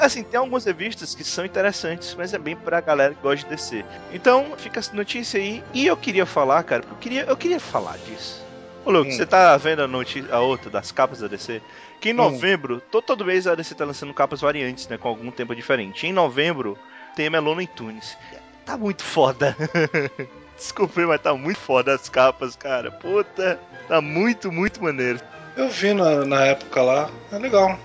[0.00, 3.54] Assim, tem algumas revistas que são interessantes, mas é bem pra galera que gosta de
[3.54, 3.84] DC.
[4.12, 5.62] Então, fica essa notícia aí.
[5.74, 8.44] E eu queria falar, cara, eu queria, eu queria falar disso.
[8.88, 9.12] Ô, Luke, Hum.
[9.12, 11.60] você tá vendo a, notícia, a outra das capas da DC?
[12.00, 12.16] Que em Hum.
[12.16, 14.96] novembro, to- todo mês a DC tá lançando capas variantes, né?
[14.96, 16.06] Com algum tempo diferente.
[16.06, 16.78] Em novembro,
[17.14, 18.16] tem a Melona Tunes.
[18.64, 19.54] Tá muito foda.
[20.56, 22.90] Desculpa, mas tá muito foda as capas, cara.
[22.90, 25.20] Puta, tá muito, muito maneiro.
[25.54, 27.78] Eu vi na, na época lá, é legal.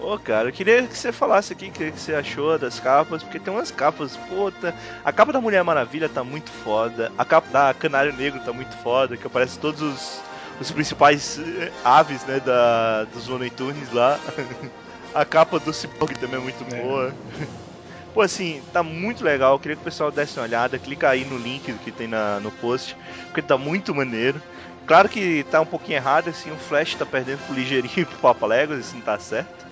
[0.00, 3.22] Ô, cara, eu queria que você falasse aqui o que que você achou das capas,
[3.22, 4.74] porque tem umas capas, puta.
[5.04, 7.12] A capa da Mulher Maravilha tá muito foda.
[7.18, 10.20] A capa da Canário Negro tá muito foda, que aparece todos os,
[10.58, 14.18] os principais eh, aves, né, da, dos Looney Tunes lá.
[15.12, 16.80] A capa do Cyborg também é muito É.
[16.80, 17.14] boa.
[18.14, 19.54] Pô, assim, tá muito legal.
[19.54, 20.78] Eu queria que o pessoal desse uma olhada.
[20.78, 24.40] Clica aí no link que tem na, no post, porque tá muito maneiro.
[24.86, 28.18] Claro que tá um pouquinho errado, assim, o Flash tá perdendo pro ligeirinho e pro
[28.18, 29.69] Papa Legos, isso não tá certo.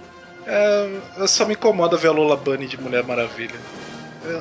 [0.49, 3.55] É, eu só me incomoda ver a Lola Bunny de Mulher Maravilha.
[4.25, 4.39] Eu,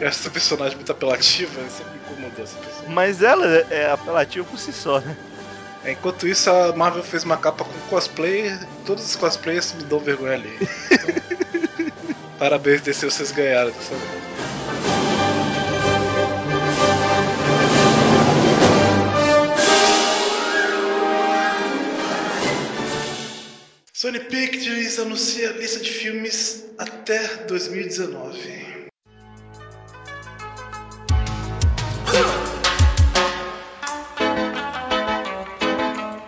[0.00, 2.88] eu acho essa personagem muito apelativa, sempre me incomodou essa pessoa.
[2.88, 5.16] Mas ela é apelativa por si só, né?
[5.84, 10.00] É, Enquanto isso, a Marvel fez uma capa com cosplay, todos os cosplayers me dão
[10.00, 10.58] vergonha ali.
[12.38, 14.25] Então, parabéns, DC, vocês ganharam dessa vez.
[23.98, 28.88] Sony Pictures anuncia a lista de filmes até 2019.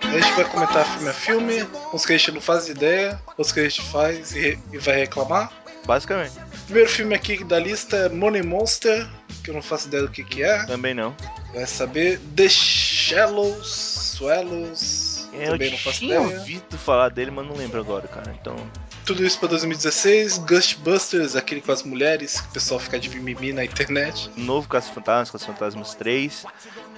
[0.02, 3.52] A gente vai comentar filme a filme, uns que a gente não faz ideia, outros
[3.52, 5.52] que a gente faz e, e vai reclamar.
[5.84, 6.38] Basicamente.
[6.38, 9.06] O primeiro filme aqui da lista é Money Monster,
[9.44, 10.64] que eu não faço ideia do que, que é.
[10.64, 11.14] Também não.
[11.52, 15.07] Vai saber The Shallows, Swallows,
[15.40, 16.38] Eu também não faço tinha ideia.
[16.38, 18.34] ouvido falar dele, mas não lembro agora, cara.
[18.40, 18.56] Então.
[19.04, 20.38] Tudo isso pra 2016.
[20.38, 24.30] Ghostbusters, aquele com as mulheres, que o pessoal fica de mimimi na internet.
[24.36, 26.44] Novo Caça-Fantasmas, Caça-Fantasmas 3.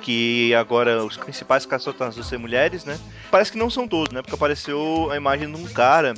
[0.02, 2.98] Que agora os principais Caça-Fantasmas vão ser mulheres, né?
[3.30, 4.22] Parece que não são todos, né?
[4.22, 6.14] Porque apareceu a imagem de um cara.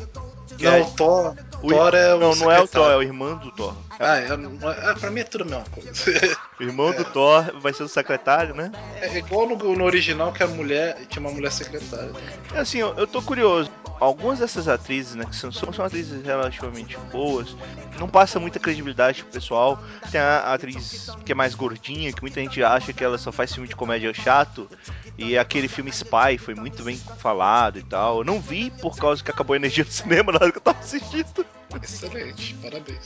[0.57, 1.35] Que não, é- o Thor.
[1.63, 3.75] o- Thor é o não, não é o Thor, é o irmão do Thor.
[4.05, 6.37] Ah, é, é- ah, pra mim é tudo a mesma coisa.
[6.59, 8.73] O irmão do Thor vai ser o secretário, né?
[9.01, 12.11] É igual no, no original que a mulher tinha uma mulher secretária.
[12.53, 13.71] É Assim, eu, eu tô curioso.
[14.01, 17.57] Algumas dessas atrizes, né, que são, são são atrizes relativamente boas,
[18.01, 19.81] não passa muita credibilidade pro pessoal.
[20.11, 23.53] Tem a atriz que é mais gordinha, que muita gente acha que ela só faz
[23.53, 24.69] filme de comédia chato.
[25.17, 28.19] E aquele filme Spy foi muito bem falado e tal.
[28.19, 30.63] Eu não vi por causa que acabou a energia do cinema na hora que eu
[30.63, 31.47] tava assistindo.
[31.81, 32.99] Excelente, parabéns.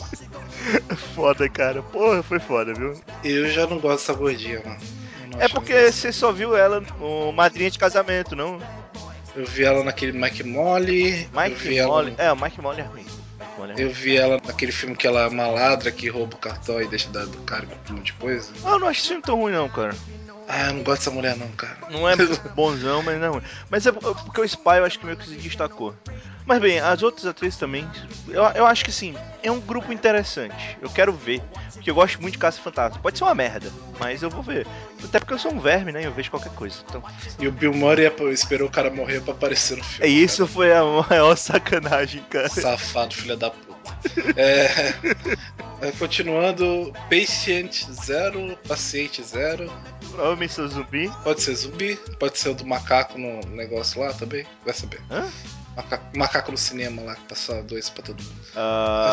[1.14, 1.82] Foda, cara.
[1.82, 3.00] Porra, foi foda, viu?
[3.22, 4.80] Eu já não gosto dessa gordinha, mano.
[5.38, 8.60] É porque você só viu ela no Madrinha de Casamento, não?
[9.34, 11.28] Eu vi ela naquele Mike Molly.
[11.32, 12.14] Mike Molly.
[12.16, 13.06] É, o Mike Molly é ruim.
[13.76, 13.82] É.
[13.82, 16.86] Eu vi ela naquele filme que ela é uma ladra que rouba o cartão e
[16.86, 18.50] deixa do cara com um monte de coisa.
[18.64, 19.94] Ah, eu não acho esse filme tão ruim, não, cara.
[20.48, 21.76] Ah, eu não gosto dessa mulher não, cara.
[21.90, 22.14] Não é
[22.54, 23.42] bonzão, mas não é ruim.
[23.70, 25.94] Mas é porque o Spy eu acho que meio que se destacou.
[26.46, 27.86] Mas bem, as outras atrizes também.
[28.28, 30.78] Eu, eu acho que sim, é um grupo interessante.
[30.80, 31.42] Eu quero ver.
[31.74, 33.00] Porque eu gosto muito de Caça Fantasma.
[33.00, 34.66] Pode ser uma merda, mas eu vou ver.
[35.04, 36.04] Até porque eu sou um verme, né?
[36.06, 36.76] Eu vejo qualquer coisa.
[36.88, 37.02] Então,
[37.38, 40.22] E o Bill Murray esperou o cara morrer pra aparecer no é filme.
[40.24, 42.48] isso foi a maior sacanagem, cara.
[42.48, 42.60] cara.
[42.62, 43.76] Safado, filha da puta.
[44.36, 44.94] É,
[45.80, 49.70] é, continuando, Patient Zero, Paciente Zero.
[50.10, 51.10] Provavelmente sou zumbi.
[51.22, 55.00] Pode ser zumbi, pode ser o do macaco no negócio lá também, vai saber.
[55.10, 55.28] Hã?
[55.76, 58.36] Maca- macaco no cinema lá, que passava dois pra todo mundo.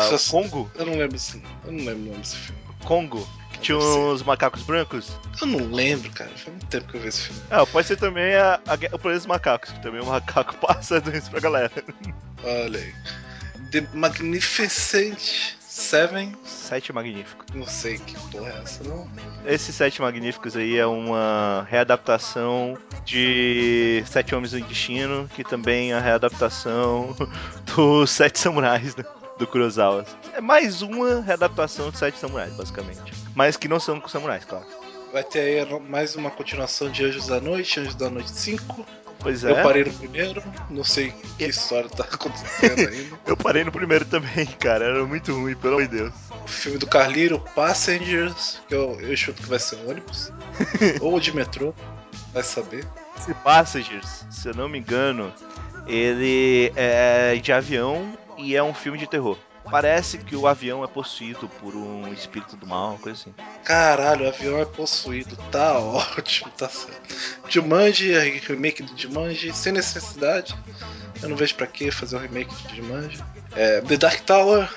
[0.06, 0.70] Essas- Congo?
[0.74, 2.60] Eu não lembro assim, eu não lembro o nome desse filme.
[2.84, 3.28] Congo?
[3.52, 5.12] Que tinha uns macacos brancos?
[5.40, 7.40] Eu não lembro, cara, faz muito tempo que eu vi esse filme.
[7.50, 11.00] Ah, pode ser também a, a, o Planeta dos Macacos, que também o macaco passa
[11.00, 11.70] doença pra galera.
[12.42, 12.94] Olha aí.
[13.70, 17.46] The Magnificent Seven, Sete Magníficos.
[17.52, 19.10] não sei que porra é essa, não.
[19.44, 25.96] Esses Sete Magníficos aí é uma readaptação de Sete Homens do Destino, que também é
[25.96, 27.16] a readaptação
[27.74, 29.04] dos Sete Samurais né,
[29.36, 30.06] do Kurosawa.
[30.32, 33.12] É mais uma readaptação de Sete Samurais, basicamente.
[33.34, 34.66] Mas que não são com samurais, claro.
[35.12, 38.86] Vai ter aí mais uma continuação de Anjos da Noite, Anjos da Noite 5.
[39.24, 39.50] Pois é.
[39.52, 43.18] Eu parei no primeiro, não sei que história tá acontecendo ainda.
[43.26, 44.84] Eu parei no primeiro também, cara.
[44.84, 46.12] Era muito ruim, pelo amor de Deus.
[46.44, 50.30] O filme do Carliro, Passengers, que eu, eu chuto que vai ser ônibus.
[51.00, 51.74] ou de metrô,
[52.34, 52.86] vai saber.
[53.16, 55.32] Esse Passengers, se eu não me engano,
[55.86, 59.38] ele é de avião e é um filme de terror.
[59.70, 63.34] Parece que o avião é possuído por um espírito do mal, coisa assim.
[63.64, 67.14] Caralho, o avião é possuído, tá ótimo, tá certo.
[67.48, 70.54] Jumanji, é remake do Jumanji, sem necessidade.
[71.22, 73.24] Eu não vejo pra que fazer um remake de Jumanji.
[73.56, 74.68] É, The Dark Tower,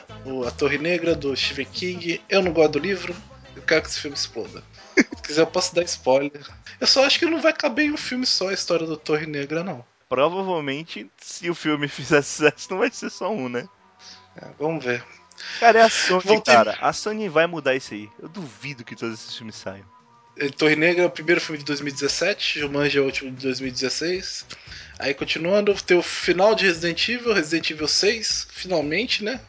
[0.45, 2.21] a Torre Negra do Stephen King.
[2.29, 3.15] Eu não gosto do livro,
[3.55, 4.63] eu quero que esse filme exploda.
[4.95, 6.45] Se quiser, eu posso dar spoiler.
[6.79, 9.25] Eu só acho que não vai caber em um filme só a história do Torre
[9.25, 9.83] Negra, não.
[10.07, 13.67] Provavelmente, se o filme fizer sucesso, não vai ser só um, né?
[14.41, 15.03] É, vamos ver.
[15.59, 16.77] Cara, é a Sony, ter- cara.
[16.81, 18.09] A Sony vai mudar isso aí.
[18.19, 19.85] Eu duvido que todos esses filmes saiam.
[20.37, 24.45] É, Torre Negra é o primeiro filme de 2017, Jumanji é o último de 2016.
[24.99, 29.39] Aí continuando, tem o final de Resident Evil, Resident Evil 6, finalmente, né?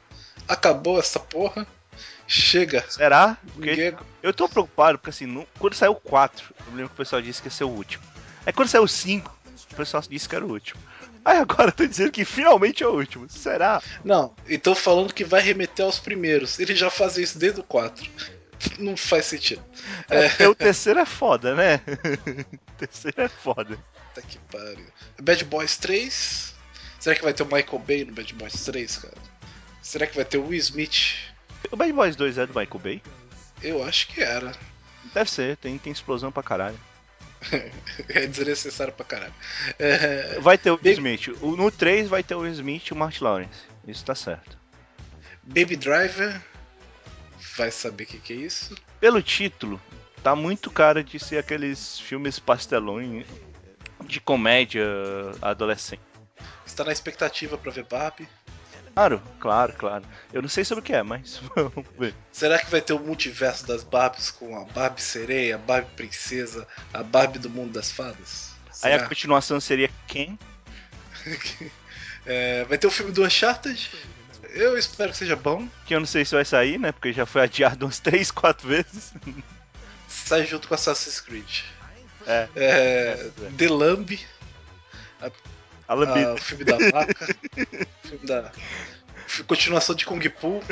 [0.46, 1.66] Acabou essa porra.
[2.27, 2.85] Chega.
[2.88, 3.38] Será?
[3.57, 3.94] Ninguém...
[4.22, 7.22] eu tô preocupado, porque assim, no- quando saiu o 4, eu lembro que o pessoal
[7.22, 8.05] disse que ia ser o último.
[8.44, 9.35] Aí quando saiu o 5,
[9.72, 10.81] o pessoal disse que era o último.
[11.28, 13.28] Aí agora tá dizendo que finalmente é o último.
[13.28, 13.82] Será?
[14.02, 16.58] Não, e tô falando que vai remeter aos primeiros.
[16.58, 18.10] Eles já fazem isso desde o 4.
[18.78, 19.62] Não faz sentido.
[20.08, 21.82] É, porque o terceiro é foda, né?
[22.50, 23.78] o terceiro é foda.
[24.14, 24.86] Puta que pariu.
[25.20, 26.54] Bad Boys 3.
[26.98, 29.18] Será que vai ter o Michael Bay no Bad Boys 3, cara?
[29.82, 31.14] Será que vai ter o Will Smith?
[31.70, 33.02] O Bad Boys 2 é do Michael Bay?
[33.62, 34.54] Eu acho que era.
[35.12, 36.80] Deve ser, tem, tem explosão pra caralho.
[38.09, 39.35] É desnecessário pra caralho.
[39.79, 41.29] É, Vai ter o Big- Smith.
[41.42, 43.61] No 3 vai ter o Smith e o Martin Lawrence.
[43.87, 44.57] Isso tá certo.
[45.42, 46.40] Baby Driver.
[47.57, 48.74] Vai saber o que, que é isso.
[49.01, 49.81] Pelo título,
[50.22, 53.27] tá muito cara de ser aqueles filmes pastelões
[54.05, 54.85] de comédia
[55.42, 56.03] adolescente.
[56.66, 58.29] Está na expectativa pra ver Barbie.
[58.98, 60.04] Claro, claro, claro.
[60.32, 62.12] Eu não sei sobre o que é, mas vamos ver.
[62.32, 66.66] Será que vai ter o multiverso das Barbies com a Barbie sereia, a Barbie princesa,
[66.92, 68.54] a Barbie do mundo das fadas?
[68.82, 69.08] Aí a Será?
[69.08, 70.37] continuação seria quem?
[72.30, 73.90] É, vai ter o filme do Uncharted.
[74.50, 75.66] Eu espero que seja bom.
[75.87, 76.92] Que eu não sei se vai sair, né?
[76.92, 79.14] Porque já foi adiado umas 3, 4 vezes.
[80.06, 81.62] Sai junto com Assassin's Creed.
[82.26, 82.48] É.
[82.54, 84.20] É, The Lamb,
[85.22, 85.30] A
[85.94, 86.31] lambida.
[86.31, 87.37] ah, o filme da vaca.
[88.05, 88.53] o filme da.
[89.46, 90.62] Continuação de Kung Po.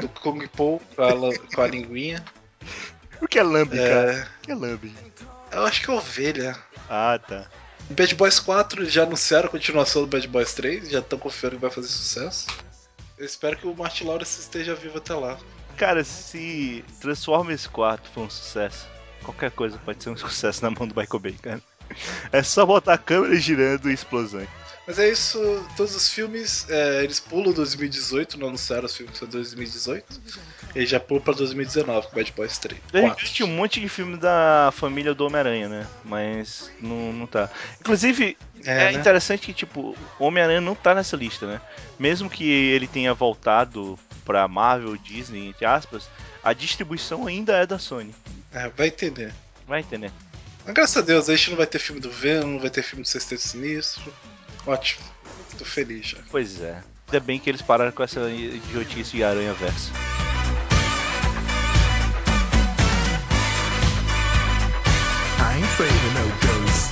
[0.00, 2.24] Do Kung Po com a, com a linguinha.
[3.20, 4.12] O que é lambe, cara?
[4.12, 4.94] É, O que é lambe?
[5.52, 6.56] eu acho que é ovelha.
[6.88, 7.48] Ah, tá.
[7.90, 11.62] Bad Boys 4 já anunciaram a continuação do Bad Boys 3, já estão confiando que
[11.62, 12.46] vai fazer sucesso.
[13.18, 15.38] Eu espero que o Martin Lawrence esteja vivo até lá.
[15.76, 18.86] Cara, se Transformers 4 for um sucesso,
[19.22, 21.62] qualquer coisa pode ser um sucesso na mão do Michael Bay, cara.
[22.32, 24.48] É só botar a câmera girando e explosões.
[24.86, 25.38] Mas é isso,
[25.78, 30.20] todos os filmes, é, eles pulam 2018, não anunciaram os filmes para 2018.
[30.74, 32.82] Eles já pulam pra 2019 com Bad Boys 3.
[32.82, 33.08] De 4.
[33.08, 35.86] repente tinha um monte de filme da família do Homem-Aranha, né?
[36.04, 37.48] Mas não, não tá.
[37.80, 38.98] Inclusive, é, É, né?
[38.98, 41.62] interessante que, tipo, o Homem-Aranha não tá nessa lista, né?
[41.98, 46.10] Mesmo que ele tenha voltado pra Marvel, Disney, entre aspas,
[46.42, 48.14] a distribuição ainda é da Sony.
[48.52, 49.32] É, vai entender.
[49.66, 50.12] Vai entender.
[50.64, 52.82] Mas graças a Deus, a gente não vai ter filme do Venom, não vai ter
[52.82, 54.12] filme do Sexteto Sinistro.
[54.66, 55.04] Ótimo.
[55.58, 56.18] Tô feliz já.
[56.30, 56.82] Pois é.
[57.06, 59.92] Ainda bem que eles pararam com essa idiotice de aranha verso.
[65.38, 66.90] I ain't afraid of no ghosts.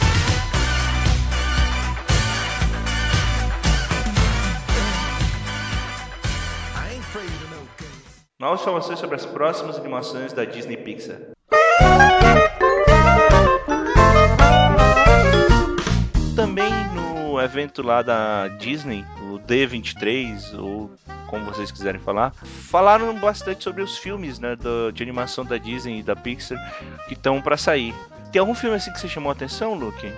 [6.76, 8.24] I ain't afraid of no ghosts.
[8.38, 11.32] Novas informações sobre as próximas animações da Disney Pixar.
[17.42, 20.90] Evento lá da Disney, o D23, ou
[21.26, 22.32] como vocês quiserem falar,
[22.70, 26.58] falaram bastante sobre os filmes né, do- de animação da Disney e da Pixar
[27.08, 27.94] que estão pra sair.
[28.30, 30.12] Tem algum filme assim que você chamou a atenção, Luke?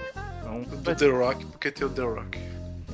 [0.44, 0.62] Não?
[0.62, 2.38] Do The Rock, porque tem o The Rock.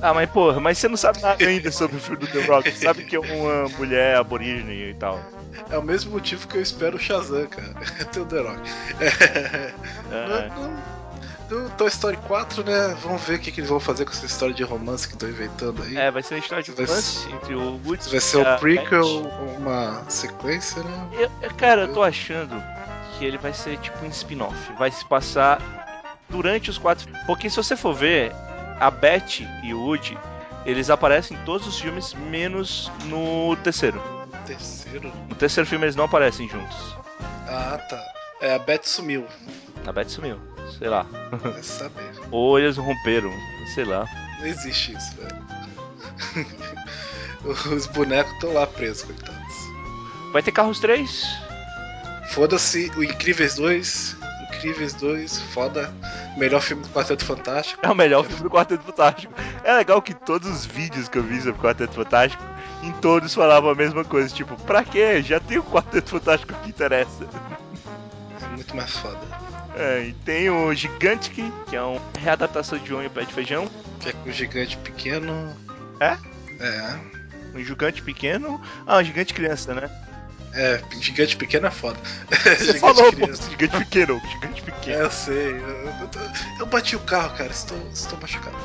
[0.03, 2.71] Ah, mas porra, mas você não sabe nada ainda sobre o filme do The Rock.
[2.71, 5.19] Você sabe que é uma mulher aborígene e tal.
[5.69, 7.73] É o mesmo motivo que eu espero o Shazam, cara.
[8.11, 8.69] tem o The Rock.
[10.11, 10.49] É.
[10.55, 11.00] No,
[11.51, 12.97] no Toy Story 4, né?
[13.03, 15.29] Vamos ver o que, que eles vão fazer com essa história de romance que estão
[15.29, 15.97] inventando aí.
[15.97, 19.07] É, vai ser uma história de romance entre o Woods Vai ser e um prequel
[19.57, 21.07] uma sequência, né?
[21.41, 22.61] Eu- cara, eu tô achando
[23.17, 24.55] que ele vai ser tipo um spin-off.
[24.77, 25.59] Vai se passar
[26.29, 27.07] durante os quatro.
[27.25, 28.31] Porque se você for ver,
[28.79, 30.17] a Beth e o Woody,
[30.65, 34.01] eles aparecem em todos os filmes, menos no terceiro.
[34.45, 35.11] Terceiro.
[35.29, 36.77] No terceiro filme eles não aparecem juntos.
[37.47, 38.01] Ah, tá.
[38.41, 39.25] É, a Beth sumiu.
[39.85, 40.39] A Beth sumiu.
[40.77, 41.05] Sei lá.
[41.31, 42.11] Vai saber.
[42.31, 43.31] Ou eles romperam.
[43.73, 44.05] Sei lá.
[44.39, 46.71] Não existe isso, velho.
[47.75, 49.41] Os bonecos estão lá presos, coitados.
[50.31, 51.25] Vai ter Carros 3?
[52.31, 54.15] Foda-se, o Incríveis 2.
[54.43, 55.93] Incríveis 2, foda.
[56.37, 57.85] Melhor filme do Quarteto Fantástico.
[57.85, 59.33] É o melhor filme do Quarteto Fantástico.
[59.63, 62.43] É legal que todos os vídeos que eu vi sobre o Quarteto Fantástico,
[62.83, 64.33] em todos falavam a mesma coisa.
[64.33, 65.21] Tipo, pra quê?
[65.21, 67.27] Já tem o Quarteto Fantástico que interessa.
[68.41, 69.40] É muito mais foda.
[69.75, 71.35] É, e tem o Gigantic,
[71.69, 73.69] que é uma readaptação de o Pé de Feijão.
[73.99, 75.55] Que é com o gigante pequeno.
[75.99, 76.17] É?
[76.59, 76.99] É.
[77.55, 78.61] Um gigante pequeno.
[78.85, 79.89] Ah, um gigante criança, né?
[80.53, 81.97] É, gigante pequeno é foda.
[82.29, 84.99] Você gigante falou, pô, gigante pequeno, gigante É, pequeno.
[85.03, 85.51] eu sei.
[85.51, 86.09] Eu, eu
[86.59, 87.51] eu bati o carro, cara.
[87.51, 88.57] Estou, estou machucado.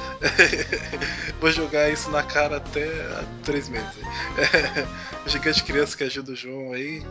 [1.41, 2.89] Vou jogar isso na cara até
[3.45, 3.87] três meses.
[5.27, 7.05] gigante criança que ajuda o João aí.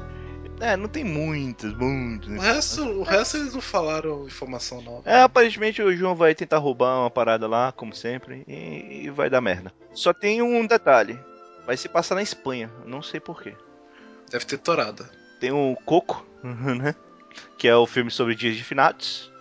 [0.59, 2.29] É, não tem muitas, muitas.
[2.29, 5.09] O resto, o resto eles não falaram informação nova.
[5.09, 9.29] É, aparentemente o João vai tentar roubar uma parada lá, como sempre, e, e vai
[9.29, 9.73] dar merda.
[9.93, 11.19] Só tem um detalhe:
[11.65, 13.53] vai se passar na Espanha, não sei porquê.
[14.31, 15.09] Deve ter torada.
[15.39, 16.95] Tem o Coco, né?
[17.57, 19.31] Que é o filme sobre dias de finados.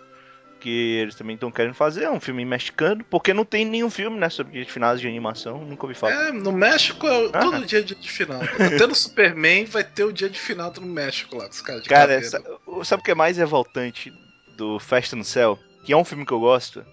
[0.65, 4.17] Que eles também estão querendo fazer, é um filme mexicano, porque não tem nenhum filme,
[4.17, 6.29] né, sobre dias de finados de animação, nunca ouvi falar.
[6.29, 7.39] É, no México é Ah.
[7.39, 8.41] todo dia é dia de final.
[8.41, 11.89] Até no Superman vai ter o dia de final no México lá, os caras de
[11.89, 12.23] Cara, caveira.
[12.25, 12.41] sa-
[12.83, 14.11] sabe o que é mais revoltante
[14.57, 15.59] do Festa no Céu?
[15.85, 16.83] Que é um filme que eu gosto.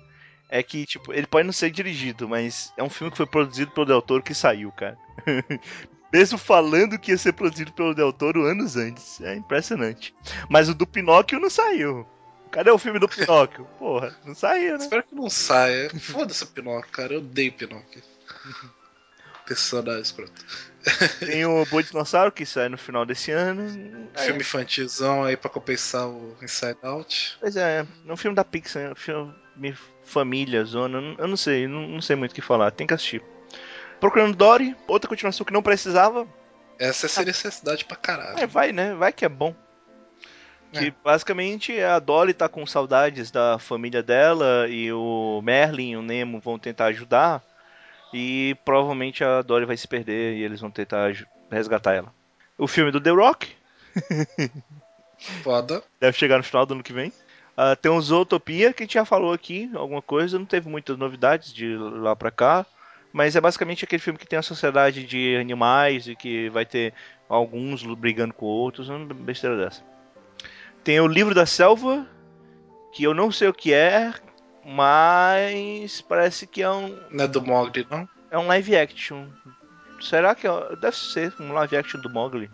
[0.51, 3.71] É que, tipo, ele pode não ser dirigido, mas é um filme que foi produzido
[3.71, 4.99] pelo Del Toro que saiu, cara.
[6.13, 9.19] Mesmo falando que ia ser produzido pelo Del Toro anos antes.
[9.23, 10.15] É impressionante.
[10.49, 12.07] Mas o do Pinóquio não saiu.
[12.53, 13.65] Cadê o filme do Pinóquio?
[13.79, 14.85] Porra, não saiu, né?
[14.85, 15.91] Espero que não saia.
[15.99, 17.15] Foda-se o Pinóquio, cara.
[17.15, 18.03] Eu odeio Pinóquio.
[19.47, 20.45] Personagem escroto.
[21.19, 24.09] Tem o Boi Dinossauro que sai no final desse ano.
[24.17, 27.37] Filme infantilzão aí pra compensar o Inside Out.
[27.41, 29.35] Pois é, é um filme da Pixar, é um filme
[30.05, 32.87] família, zona, eu não- eu não sei, não, não sei muito o que falar, tem
[32.87, 33.23] que assistir.
[34.01, 36.27] Procurando Dory, outra continuação que não precisava,
[36.79, 38.39] Essa seria necessidade pra caralho.
[38.39, 39.55] é, vai né, vai que é bom.
[40.73, 40.95] Que É.
[41.05, 46.41] basicamente a Dory tá com saudades da família dela e o Merlin e o Nemo
[46.41, 47.43] vão tentar ajudar
[48.13, 51.13] e provavelmente a Dory vai se perder e eles vão tentar
[51.51, 52.13] resgatar ela.
[52.57, 53.55] O filme do The Rock,
[55.43, 55.83] Foda.
[56.01, 57.13] Deve chegar no final do ano que vem.
[57.57, 60.97] Ah, tem o Zootopia, que a gente já falou aqui, alguma coisa, não teve muitas
[60.97, 62.67] novidades de lá pra cá.
[63.13, 66.95] Mas é basicamente aquele filme que tem a sociedade de animais e que vai ter
[67.29, 69.83] alguns brigando com outros, uma besteira dessa.
[70.85, 72.07] Tem o Livro da Selva,
[72.93, 74.13] que eu não sei o que é,
[74.65, 78.09] mas parece que é um, Não é do Mogli, não?
[78.31, 79.27] é um live action.
[80.01, 82.51] Será que é, deve ser um live action do Mowgli?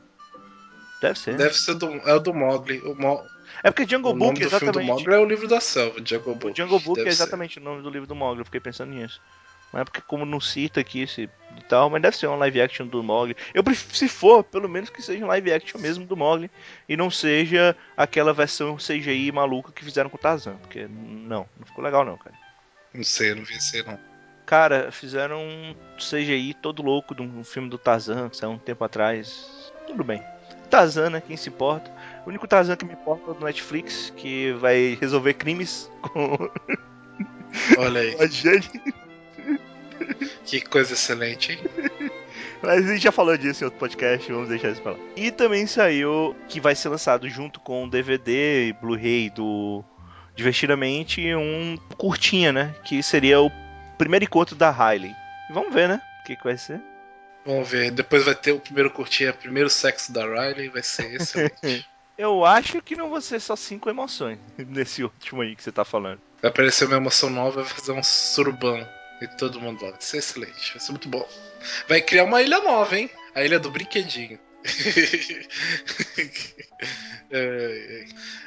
[1.00, 1.36] Deve ser.
[1.36, 1.86] Deve ser do.
[2.06, 2.80] É o do Mogli.
[2.80, 3.22] O, Mo,
[3.62, 4.88] É porque Jungle o nome Book do filme do exatamente.
[5.04, 6.52] Mogli é o livro da selva, Jungle Book.
[6.52, 7.22] O Jungle Book Deve é ser.
[7.22, 9.20] exatamente o nome do livro do Mogli, eu fiquei pensando nisso.
[9.72, 12.60] Não é porque como não cita aqui esse e tal, mas deve ser um live
[12.60, 13.36] action do Mogli.
[13.52, 16.50] Eu prefiro, se for, pelo menos que seja um live action mesmo do Mogli
[16.88, 21.66] e não seja aquela versão CGI maluca que fizeram com o Tarzan, porque não, não
[21.66, 22.34] ficou legal não, cara.
[22.94, 23.98] Não sei, não vi esse não.
[24.46, 28.82] Cara, fizeram um CGI todo louco de um filme do Tarzan, que saiu um tempo
[28.82, 29.72] atrás.
[29.86, 30.22] Tudo bem.
[30.70, 31.22] Tarzan, né?
[31.26, 31.90] Quem se importa?
[32.24, 36.50] O único Tarzan que me importa é o do Netflix, que vai resolver crimes com
[37.78, 38.16] Olha aí.
[38.20, 38.70] a Jane.
[40.44, 41.58] Que coisa excelente, hein?
[42.62, 44.98] Mas a gente já falou disso em outro podcast, vamos deixar isso pra lá.
[45.16, 49.84] E também saiu que vai ser lançado junto com o DVD e Blu-ray do
[50.34, 52.74] Divertidamente um curtinha, né?
[52.84, 53.50] Que seria o
[53.96, 55.14] primeiro encontro da Riley.
[55.50, 56.00] E vamos ver, né?
[56.20, 56.80] O que, que vai ser.
[57.44, 57.90] Vamos ver.
[57.90, 61.88] Depois vai ter o primeiro curtinha, primeiro sexo da Riley, vai ser excelente.
[62.16, 65.84] Eu acho que não vão ser só cinco emoções nesse último aí que você tá
[65.84, 66.20] falando.
[66.42, 68.86] vai aparecer uma emoção nova, vai fazer um surubão.
[69.20, 69.90] E todo mundo lá.
[69.90, 71.28] Vai ser excelente, vai ser muito bom.
[71.88, 73.10] Vai criar uma ilha nova, hein?
[73.34, 74.38] A ilha do brinquedinho.
[77.30, 78.06] É, é.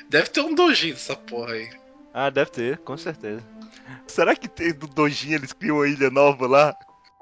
[0.09, 1.69] Deve ter um dojinho dessa porra aí.
[2.11, 3.43] Ah, deve ter, com certeza.
[4.07, 6.75] Será que tem do Dojinho eles criam uma ilha nova lá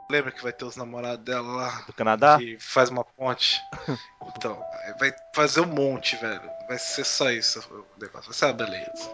[0.09, 1.83] Lembra que vai ter os namorados dela lá?
[1.85, 2.39] do Canadá?
[2.39, 3.61] que faz uma ponte.
[4.37, 4.63] Então,
[4.99, 6.49] vai fazer um monte, velho.
[6.67, 8.29] Vai ser só isso o negócio.
[8.29, 9.09] Vai ser uma beleza.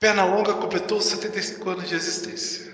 [0.00, 2.72] Pernalonga completou 75 anos de existência.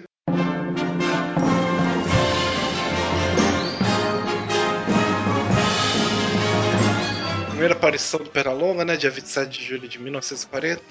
[7.49, 8.99] Primeira aparição do Pernalonga, né?
[8.99, 10.83] Dia 27 de julho de 1940,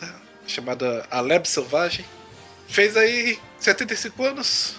[0.48, 2.04] chamada A Lebre Selvagem.
[2.68, 4.76] Fez aí 75 anos.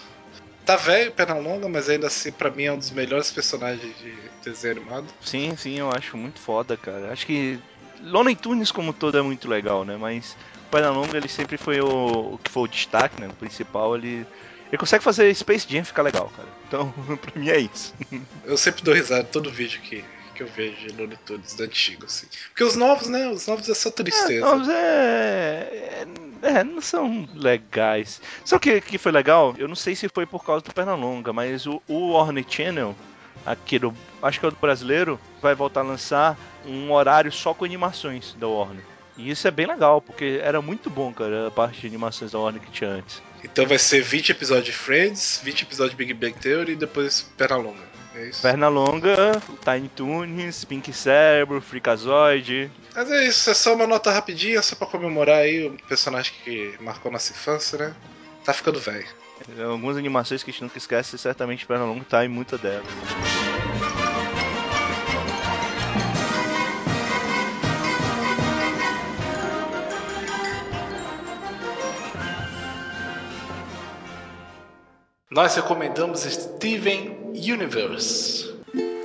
[0.66, 4.78] Tá velho, Pernalonga, mas ainda assim, pra mim, é um dos melhores personagens de desenho
[4.78, 5.06] animado.
[5.20, 7.12] Sim, sim, eu acho muito foda, cara.
[7.12, 7.60] Acho que
[8.02, 9.96] Looney Tunes como todo é muito legal, né?
[9.96, 10.36] Mas
[10.74, 13.28] Pernalonga ele sempre foi o, o que foi o destaque, né?
[13.28, 14.26] O principal, ele
[14.68, 16.48] ele consegue fazer Space Jam ficar legal, cara.
[16.66, 17.94] Então, pra mim é isso.
[18.44, 20.04] Eu sempre dou risada em todo vídeo que,
[20.34, 22.26] que eu vejo de Looney Tunes antigo, assim.
[22.48, 23.28] Porque os novos, né?
[23.28, 24.44] Os novos é só tristeza.
[24.44, 26.04] Não, mas é,
[26.42, 28.20] é, é, não são legais.
[28.44, 31.66] Só que que foi legal, eu não sei se foi por causa do Pernalonga, mas
[31.66, 32.96] o, o Warner Channel,
[33.46, 37.54] aqui do, acho que é o do brasileiro, vai voltar a lançar um horário só
[37.54, 38.93] com animações da Warner.
[39.16, 42.38] E isso é bem legal, porque era muito bom, cara, a parte de animações da
[42.38, 43.22] Warner que tinha antes.
[43.44, 47.22] Então vai ser 20 episódios de Friends, 20 episódios de Big Bang Theory e depois
[47.36, 47.94] Pernalonga.
[48.14, 48.42] É isso.
[48.42, 52.70] Pernalonga, Tiny Toons, Pink Cérebro, Freakazoid.
[52.94, 56.74] Mas é isso, é só uma nota rapidinha, só pra comemorar aí o personagem que
[56.80, 57.94] marcou nossa infância, né?
[58.44, 59.06] Tá ficando velho.
[59.58, 62.86] Algumas animações que a gente nunca esquece, certamente Pernalonga tá em muita delas.
[75.34, 78.54] Nós recomendamos Steven Universe.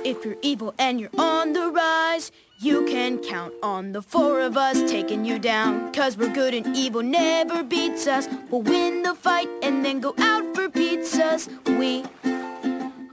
[0.04, 4.56] If you're evil and you're on the rise, you can count on the four of
[4.56, 5.92] us taking you down.
[5.92, 8.28] Cause we're good and evil never beats us.
[8.48, 11.48] We'll win the fight and then go out for pizzas.
[11.66, 12.04] We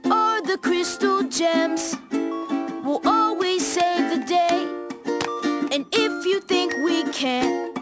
[0.08, 1.96] are the crystal gems.
[2.12, 5.74] We'll always save the day.
[5.74, 7.76] And if you think we can't,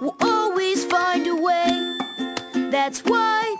[0.00, 2.70] we'll always find a way.
[2.70, 3.55] That's why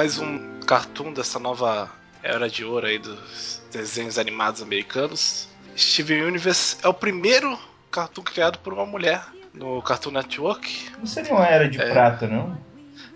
[0.00, 1.90] Mais um cartoon dessa nova
[2.22, 5.46] era de ouro aí dos desenhos animados americanos.
[5.76, 7.58] Steven Universe é o primeiro
[7.90, 9.22] cartoon criado por uma mulher
[9.52, 10.88] no Cartoon Network.
[10.98, 12.56] Não seria uma era de prata, não?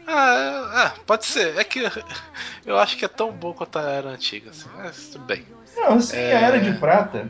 [0.06, 1.56] Ah, é, é, pode ser.
[1.56, 1.90] É que
[2.66, 4.68] eu acho que é tão bom quanto a era antiga, assim.
[4.76, 5.42] Mas tudo bem.
[5.74, 6.36] Não, sim, É.
[6.36, 7.26] a era de prata.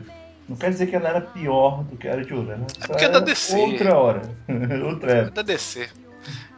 [0.49, 2.51] Não quer dizer que ela era pior do que a era de ouro.
[2.51, 3.55] Ela só porque é da DC.
[3.57, 4.21] Outra hora.
[4.85, 5.31] outra É era.
[5.31, 5.89] da DC.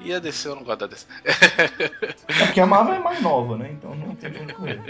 [0.08, 1.06] E a DC eu não gosto da DC.
[1.26, 3.72] É porque a Marvel é mais nova, né?
[3.74, 4.80] Então não tem muito correr.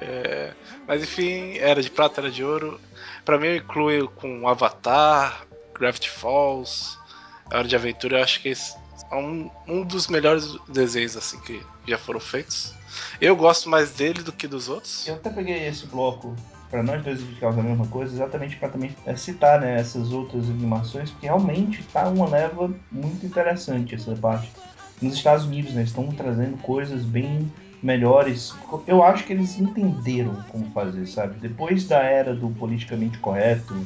[0.00, 0.52] É,
[0.86, 2.80] mas enfim, Era de Prata, Era de Ouro.
[3.24, 5.46] Pra mim eu incluo com Avatar,
[5.78, 6.98] Gravity Falls,
[7.48, 8.18] A Hora de Aventura.
[8.18, 8.74] Eu acho que esse
[9.10, 12.74] é um, um dos melhores desenhos assim que já foram feitos.
[13.20, 15.06] Eu gosto mais dele do que dos outros.
[15.06, 16.34] Eu até peguei esse bloco
[16.72, 20.48] para nós dois indicarmos a mesma coisa, exatamente para também é, citar né, essas outras
[20.48, 24.50] animações, porque realmente tá uma leva muito interessante essa parte.
[25.02, 27.52] Nos Estados Unidos, né, estão trazendo coisas bem
[27.82, 28.54] melhores.
[28.86, 31.38] Eu acho que eles entenderam como fazer, sabe?
[31.40, 33.76] Depois da era do politicamente correto,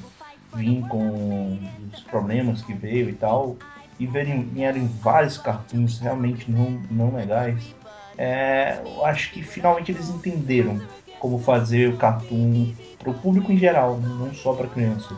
[0.55, 1.59] vir com
[1.93, 3.57] os problemas que veio e tal,
[3.99, 7.74] e verem, vieram vários cartoons realmente não, não legais,
[8.16, 10.80] é, eu acho que finalmente eles entenderam
[11.18, 14.08] como fazer o cartoon para o público em geral, né?
[14.18, 15.14] não só para criança.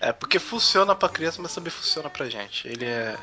[0.00, 2.66] É, porque funciona pra criança, mas também funciona pra gente.
[2.66, 3.16] Ele é.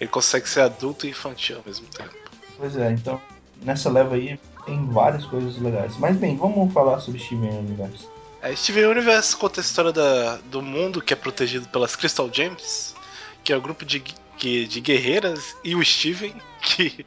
[0.00, 2.14] Ele consegue ser adulto e infantil ao mesmo tempo.
[2.56, 3.20] Pois é, então
[3.62, 5.96] nessa leva aí tem várias coisas legais.
[5.98, 8.06] Mas bem, vamos falar sobre Steven Universe.
[8.42, 12.94] É, Steven Universe conta a história da, do mundo que é protegido pelas Crystal Gems,
[13.44, 17.04] que é o grupo de, que- de guerreiras, e o Steven, que,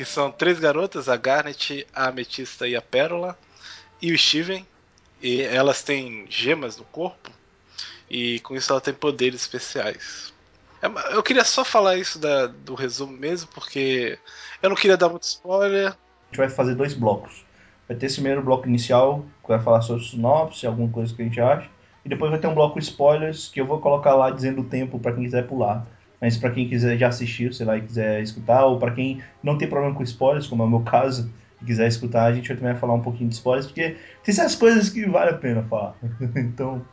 [0.00, 3.38] que são três garotas, a Garnet, a Ametista e a Pérola,
[4.00, 4.66] e o Steven.
[5.20, 7.30] E elas têm gemas no corpo,
[8.08, 10.32] e com isso ela tem poderes especiais.
[10.80, 14.18] É, eu queria só falar isso da, do resumo mesmo, porque
[14.62, 15.88] eu não queria dar muito spoiler.
[15.88, 15.92] A
[16.30, 17.44] gente vai fazer dois blocos.
[17.86, 21.24] Vai ter esse primeiro bloco inicial, que vai falar sobre sinopse, alguma coisa que a
[21.26, 21.68] gente acha.
[22.06, 24.98] E depois vai ter um bloco spoilers, que eu vou colocar lá dizendo o tempo
[24.98, 25.86] para quem quiser pular.
[26.20, 29.56] Mas para quem quiser já assistir, sei lá, e quiser escutar, ou para quem não
[29.56, 32.56] tem problema com spoilers, como é o meu caso, e quiser escutar, a gente vai
[32.56, 35.94] também falar um pouquinho de spoilers, porque tem essas coisas que vale a pena falar.
[36.36, 36.84] então.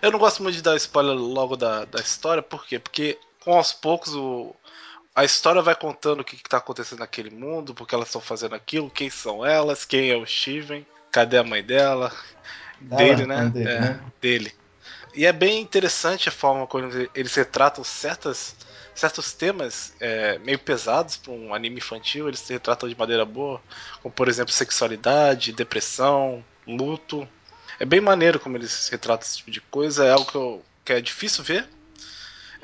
[0.00, 2.78] Eu não gosto muito de dar spoiler logo da, da história, por quê?
[2.78, 4.54] Porque com aos poucos o,
[5.14, 8.90] a história vai contando o que está acontecendo naquele mundo, porque elas estão fazendo aquilo,
[8.90, 12.10] quem são elas, quem é o Steven, cadê a mãe dela,
[12.80, 13.48] dele, né?
[13.48, 14.00] Dele, é, né?
[14.20, 14.52] dele.
[15.14, 18.56] E é bem interessante a forma como eles retratam certas,
[18.94, 22.26] certos temas é, meio pesados para um anime infantil.
[22.26, 23.62] Eles retratam de maneira boa,
[24.02, 27.28] como por exemplo sexualidade, depressão, luto.
[27.78, 30.04] É bem maneiro como eles retratam esse tipo de coisa.
[30.04, 31.68] É algo que, eu, que é difícil ver.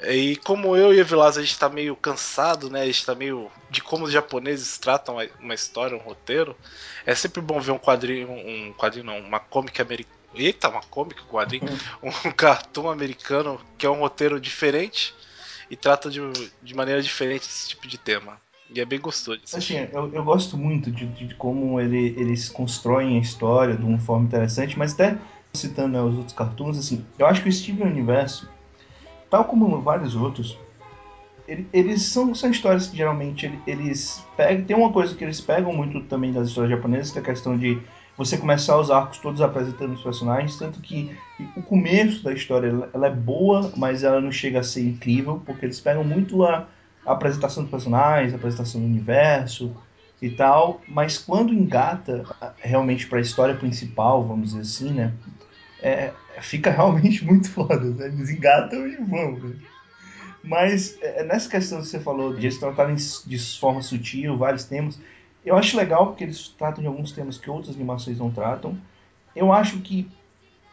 [0.02, 2.82] E como eu e a Vilas a gente tá meio cansado, né?
[2.82, 6.56] A gente tá meio de como os japoneses tratam uma história, um roteiro.
[7.06, 10.19] É sempre bom ver um quadrinho, um quadrinho não, uma comic americana.
[10.34, 11.64] Eita, uma comic, quadrinho,
[12.02, 15.12] um cartoon americano que é um roteiro diferente
[15.70, 16.20] e trata de,
[16.62, 18.40] de maneira diferente esse tipo de tema.
[18.72, 19.40] E é bem gostoso.
[19.52, 23.98] Assim, eu, eu gosto muito de, de como ele, eles constroem a história de uma
[23.98, 25.18] forma interessante, mas até
[25.52, 28.48] citando né, os outros cartoons, assim, eu acho que o Steven Universo,
[29.28, 30.56] tal como vários outros,
[31.48, 34.64] ele- eles são, são histórias que geralmente ele- eles pegam.
[34.64, 37.58] Tem uma coisa que eles pegam muito também das histórias japonesas, que é a questão
[37.58, 37.80] de
[38.26, 41.16] você começar os arcos todos apresentando os personagens, tanto que
[41.54, 45.64] o começo da história ela- é boa, mas ela não chega a ser incrível, porque
[45.66, 46.68] eles pegam muito a,
[47.04, 49.76] a apresentação dos personagens, a apresentação do universo
[50.20, 55.18] e tal, mas quando engata realmente para a história principal, vamos dizer assim, né?
[55.78, 58.06] é, fica realmente muito foda, né?
[58.08, 59.56] Eles engatam e vão, né?
[60.42, 65.00] Mas é, nessa questão que você falou de eles tratarem de forma sutil vários temas,
[65.44, 68.76] eu acho legal porque eles tratam de alguns temas que outras animações não tratam.
[69.34, 70.08] Eu acho que,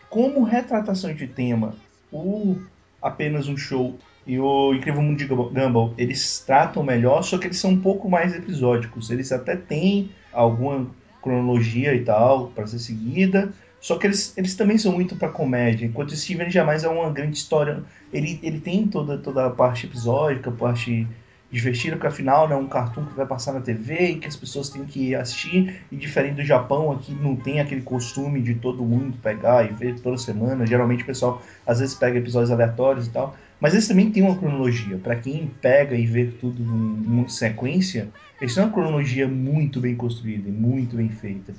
[0.09, 1.76] como retratação de tema,
[2.11, 2.57] o
[3.01, 7.59] Apenas um Show e o Incrível Mundo de Gumball, eles tratam melhor, só que eles
[7.59, 9.09] são um pouco mais episódicos.
[9.09, 10.88] Eles até têm alguma
[11.22, 15.86] cronologia e tal para ser seguida, só que eles, eles também são muito para comédia,
[15.86, 17.84] enquanto Steven jamais é uma grande história.
[18.11, 21.07] Ele, ele tem toda, toda a parte episódica, parte
[21.50, 24.36] divertida, porque afinal né, é um cartoon que vai passar na TV e que as
[24.36, 25.82] pessoas têm que assistir.
[25.91, 30.00] E diferente do Japão, aqui não tem aquele costume de todo mundo pegar e ver
[30.00, 30.66] toda semana.
[30.66, 33.36] Geralmente o pessoal às vezes pega episódios aleatórios e tal.
[33.60, 34.98] Mas eles também têm uma cronologia.
[34.98, 40.50] Para quem pega e vê tudo numa sequência, eles têm uma cronologia muito bem construída
[40.50, 41.54] e muito bem feita.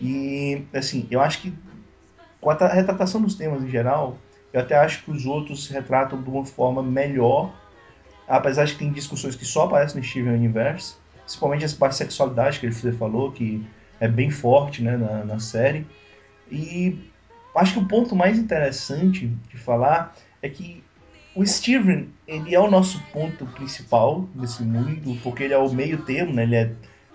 [0.00, 1.52] E, assim, eu acho que
[2.40, 4.18] com a tra- retratação dos temas em geral,
[4.52, 7.52] eu até acho que os outros retratam de uma forma melhor,
[8.28, 11.98] apesar de que tem discussões que só aparecem no Steven Universe, principalmente essa parte de
[11.98, 13.64] sexualidade que ele falou, que
[14.00, 15.86] é bem forte né, na, na série.
[16.50, 16.98] E
[17.56, 20.82] acho que o ponto mais interessante de falar é que
[21.34, 25.98] o Steven, ele é o nosso ponto principal desse mundo, porque ele é o meio
[25.98, 26.44] termo, né?
[26.44, 26.72] Ele é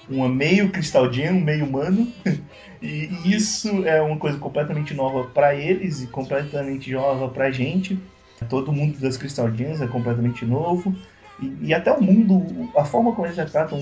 [0.10, 2.12] uma meio Crystal Gem, um meio humano.
[2.82, 8.00] E isso é uma coisa completamente nova para eles e completamente nova pra gente.
[8.48, 10.96] Todo mundo das Crystal Gems é completamente novo.
[11.42, 13.80] E, e até o mundo, a forma como eles retratam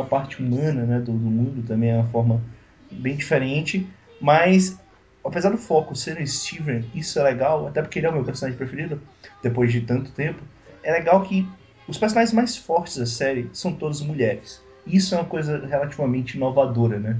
[0.00, 2.42] a parte humana né, do, do mundo também é uma forma
[2.90, 3.86] bem diferente.
[4.20, 4.78] Mas,
[5.24, 8.24] apesar do foco ser o Steven, isso é legal, até porque ele é o meu
[8.24, 9.00] personagem preferido,
[9.42, 10.42] depois de tanto tempo.
[10.82, 11.46] É legal que
[11.88, 14.62] os personagens mais fortes da série são todas mulheres.
[14.86, 17.16] Isso é uma coisa relativamente inovadora, né?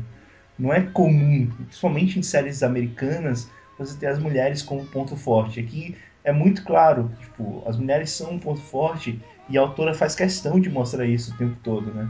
[0.58, 5.58] Não é comum, principalmente em séries americanas, você ter as mulheres como ponto forte.
[5.58, 10.14] Aqui é muito claro, tipo, as mulheres são um ponto forte e a autora faz
[10.14, 12.08] questão de mostrar isso o tempo todo, né?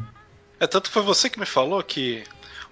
[0.61, 2.23] É tanto que foi você que me falou que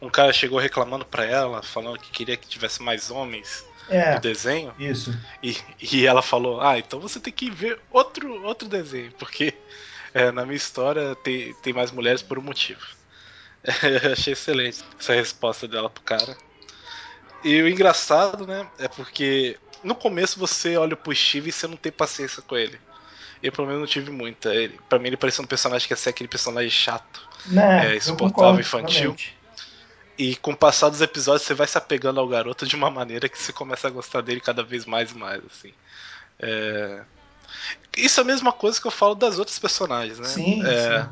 [0.00, 4.20] um cara chegou reclamando pra ela, falando que queria que tivesse mais homens É, no
[4.20, 4.72] desenho.
[4.78, 5.12] isso.
[5.42, 5.56] E,
[5.92, 9.52] e ela falou: Ah, então você tem que ver outro, outro desenho, porque
[10.14, 12.80] é, na minha história tem, tem mais mulheres por um motivo.
[13.82, 16.36] Eu achei excelente essa resposta dela pro cara.
[17.42, 21.76] E o engraçado, né, é porque no começo você olha pro Steve e você não
[21.76, 22.80] tem paciência com ele.
[23.42, 24.54] Eu pelo menos não tive muita.
[24.54, 27.26] Ele, pra mim ele parecia um personagem que ia ser aquele personagem chato.
[27.46, 29.00] Né, É, insuportável, infantil.
[29.00, 29.36] realmente.
[30.18, 33.26] E com o passar dos episódios você vai se apegando ao garoto de uma maneira
[33.28, 35.72] que você começa a gostar dele cada vez mais e mais, assim.
[36.38, 37.02] É,
[37.96, 40.26] Isso é a mesma coisa que eu falo das outras personagens, né?
[40.28, 41.08] Sim, É, sim.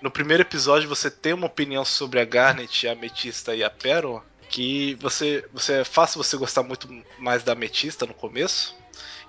[0.00, 4.24] no primeiro episódio você tem uma opinião sobre a Garnet, a Ametista e a Pérola,
[4.48, 6.88] que você, você é fácil você gostar muito
[7.18, 8.76] mais da Ametista no começo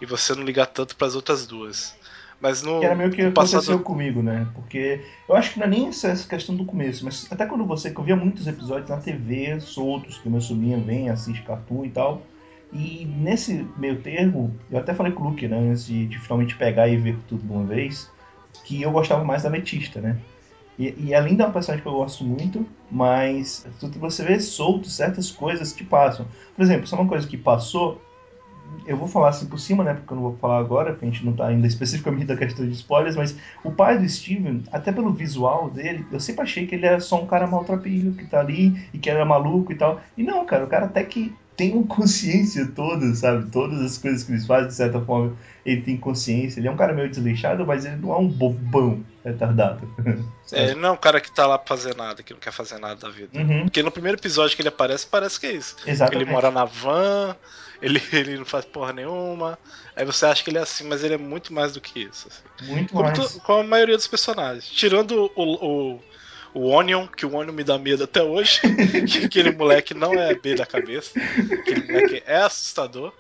[0.02, 1.98] e você não ligar tanto para as outras duas.
[2.42, 4.48] Mas no, Que era meio que passado aconteceu comigo, né?
[4.56, 7.66] Porque eu acho que não é nem essa, essa questão do começo, mas até quando
[7.66, 7.92] você.
[7.92, 11.90] que eu via muitos episódios na TV soltos, que meu sobrinho vem, assiste cartoon e
[11.90, 12.22] tal.
[12.72, 15.58] E nesse meio termo, eu até falei com o Luke, né?
[15.58, 18.10] Antes de, de finalmente pegar e ver tudo de uma vez,
[18.64, 20.18] que eu gostava mais da Metista, né?
[20.80, 23.68] E, e além uma personagem que eu gosto muito, mas
[24.00, 26.26] você vê solto certas coisas que passam.
[26.56, 28.02] Por exemplo, só uma coisa que passou,
[28.88, 29.94] eu vou falar assim por cima, né?
[29.94, 32.66] Porque eu não vou falar agora, porque a gente não tá ainda especificamente da questão
[32.66, 36.76] de spoilers, mas o pai do Steven, até pelo visual dele, eu sempre achei que
[36.76, 40.00] ele era só um cara maltrapilho, que tá ali e que era maluco e tal.
[40.16, 43.52] E não, cara, o cara até que tem uma consciência toda, sabe?
[43.52, 45.36] Todas as coisas que eles fazem, de certa forma,
[45.66, 46.58] ele tem consciência.
[46.62, 49.86] Ele é um cara meio desleixado, mas ele não é um bobão retardado.
[50.52, 52.52] É, ele não é um cara que tá lá pra fazer nada, que não quer
[52.52, 53.38] fazer nada da vida.
[53.38, 55.76] Uhum, Porque no primeiro episódio que ele aparece, parece que é isso.
[55.86, 56.24] exatamente.
[56.24, 57.36] Ele mora na van,
[57.80, 59.60] ele, ele não faz porra nenhuma.
[59.96, 62.30] Aí você acha que ele é assim, mas ele é muito mais do que isso.
[62.30, 62.72] assim.
[62.72, 63.34] Muito Como, mais.
[63.34, 64.66] to- como a maioria dos personagens.
[64.68, 66.00] Tirando o, o,
[66.54, 68.60] o Onion, que o Onion me dá medo até hoje.
[69.08, 71.12] que aquele moleque não é B da cabeça.
[71.18, 73.14] Aquele moleque é assustador.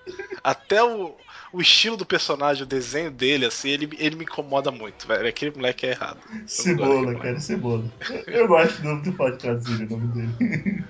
[0.44, 1.16] Até o,
[1.54, 5.28] o estilo do personagem, o desenho dele, assim, ele, ele me incomoda muito, velho.
[5.28, 6.20] Aquele moleque é errado.
[6.34, 7.84] Eu Cebola, cara, cebola.
[8.28, 10.84] Eu gosto do nome, tu pode traduzir o nome dele.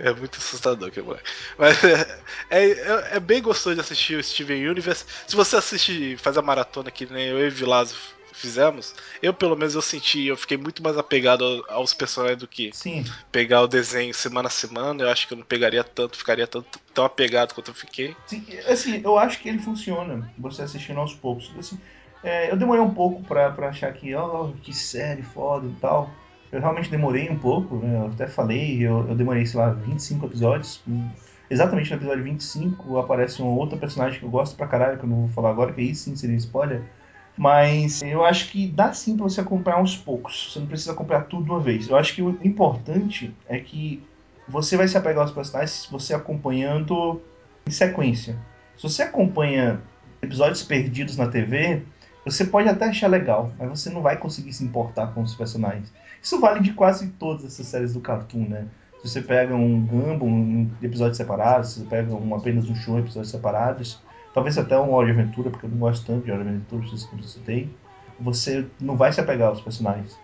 [0.00, 1.28] É muito assustador aquele moleque.
[1.58, 5.04] Mas é, é, é- é bem gostoso de assistir o Steven Universe.
[5.26, 7.94] Se você assiste, faz a maratona que nem eu e Vilazo
[8.36, 12.48] fizemos, eu pelo menos eu senti, eu fiquei muito mais apegado ao- aos personagens do
[12.48, 15.04] que Sim, pegar o desenho semana a semana.
[15.04, 18.16] Eu acho que eu não pegaria tanto, ficaria tanto, tão apegado quanto eu fiquei.
[18.26, 21.54] sim, assim, eu acho que ele funciona, você assistindo aos poucos.
[21.58, 21.80] Assim,
[22.22, 26.10] é, eu demorei um pouco pra, pra achar que, ó, que série foda e tal.
[26.50, 27.96] Eu realmente demorei um pouco, né?
[27.96, 30.84] Eu até falei, eu, eu demorei, sei lá, 25 episódios.
[31.50, 35.08] Exatamente no episódio 25 aparece uma outra personagem que eu gosto pra caralho, que eu
[35.08, 36.90] não vou falar agora, que aí sim seria spoiler.
[37.36, 40.52] Mas eu acho que dá sim pra você acompanhar aos poucos.
[40.52, 41.88] Você não precisa acompanhar tudo de uma vez.
[41.88, 44.02] Eu acho que o importante é que
[44.48, 47.20] você vai se apegar aos personagens você acompanhando
[47.66, 48.36] em sequência.
[48.76, 49.80] Se você acompanha
[50.22, 51.82] episódios perdidos na TV,
[52.24, 55.92] você pode até achar legal, mas você não vai conseguir se importar com os personagens.
[56.22, 58.66] Isso vale de quase todas essas séries do Cartoon, né?
[59.02, 62.96] Se você pega um Gumball em episódios separados, se você pega um apenas um show
[62.96, 64.00] em episódios separados,
[64.36, 67.26] talvez até um de Aventura, porque eu não gosto tanto de de Aventura, como eu
[67.26, 67.70] citei,
[68.20, 70.14] você não vai se apegar aos personagens.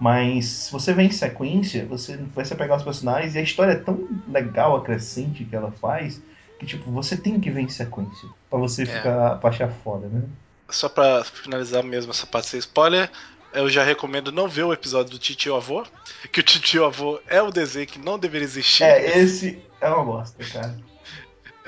[0.00, 3.72] Mas se você vem em sequência, você vai se apegar aos personagens e a história
[3.72, 6.18] é tão legal, a crescente que ela faz,
[6.58, 8.30] que tipo, você tem que ver em sequência.
[8.48, 10.22] Pra você ficar pra achar foda, né?
[10.70, 13.10] Só pra finalizar mesmo essa parte sem spoiler,
[13.52, 15.84] eu já recomendo não ver o episódio do Titio Avô,
[16.32, 18.84] que o Titio Avô é um desenho que não deveria existir.
[18.84, 20.87] É, esse é uma bosta, cara.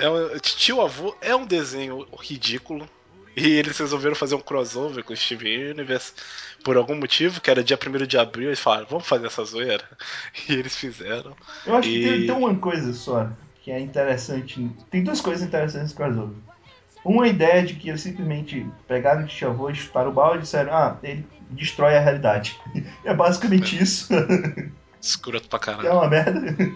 [0.00, 2.88] É um, Titio Avô é um desenho ridículo.
[3.36, 6.12] E eles resolveram fazer um crossover com o Steven Universe
[6.64, 8.48] por algum motivo, que era dia 1 de abril.
[8.48, 9.84] Eles falaram, vamos fazer essa zoeira.
[10.48, 11.34] E eles fizeram.
[11.64, 13.28] Eu acho que E- tem, tem uma coisa só
[13.62, 14.68] que é interessante.
[14.90, 16.36] Tem duas coisas interessantes com crossover.
[17.04, 20.74] Uma ideia de que eles simplesmente pegaram o Tchavô e chutaram o balde e disseram,
[20.74, 22.58] ah, ele destrói a realidade.
[23.04, 24.08] É basicamente isso.
[25.00, 25.92] Escroto pra que é caralho.
[25.94, 26.72] uma merda.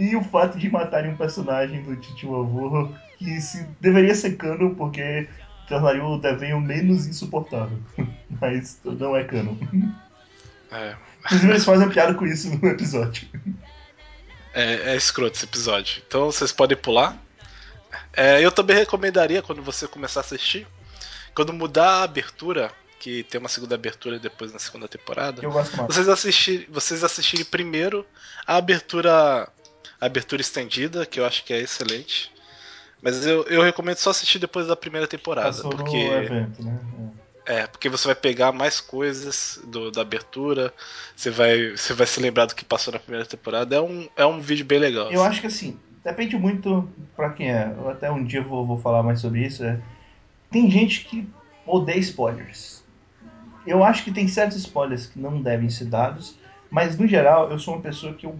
[0.00, 2.88] E o fato de matarem um personagem do Titio Avô
[3.18, 5.28] que se, deveria ser canon porque
[5.68, 7.78] tornaria o desenho menos insuportável.
[8.40, 9.54] Mas não é canon.
[10.72, 10.96] É,
[11.26, 13.28] Inclusive eles fazem piada com isso no episódio.
[14.54, 16.02] é, é escroto esse episódio.
[16.06, 17.16] Então vocês podem pular.
[18.12, 20.66] É, eu também recomendaria quando você começar a assistir,
[21.34, 25.42] quando mudar a abertura, que tem uma segunda abertura depois na segunda temporada.
[25.42, 25.88] Eu gosto mais.
[25.88, 28.06] Vocês assistirem, vocês assistirem primeiro
[28.46, 29.48] a abertura
[30.00, 32.32] abertura estendida, que eu acho que é excelente.
[33.02, 36.78] Mas eu, eu recomendo só assistir depois da primeira temporada, Passou porque evento, né?
[37.46, 40.72] é, porque você vai pegar mais coisas do, da abertura,
[41.16, 43.74] você vai, você vai se lembrar do que passou na primeira temporada.
[43.74, 45.10] É um, é um vídeo bem legal.
[45.10, 45.30] Eu assim.
[45.30, 47.74] acho que assim, depende muito pra quem é.
[47.76, 49.64] Eu até um dia vou, vou falar mais sobre isso.
[49.64, 49.80] é.
[50.50, 51.28] Tem gente que
[51.66, 52.84] odeia spoilers.
[53.66, 56.36] Eu acho que tem certos spoilers que não devem ser dados,
[56.70, 58.38] mas no geral eu sou uma pessoa que eu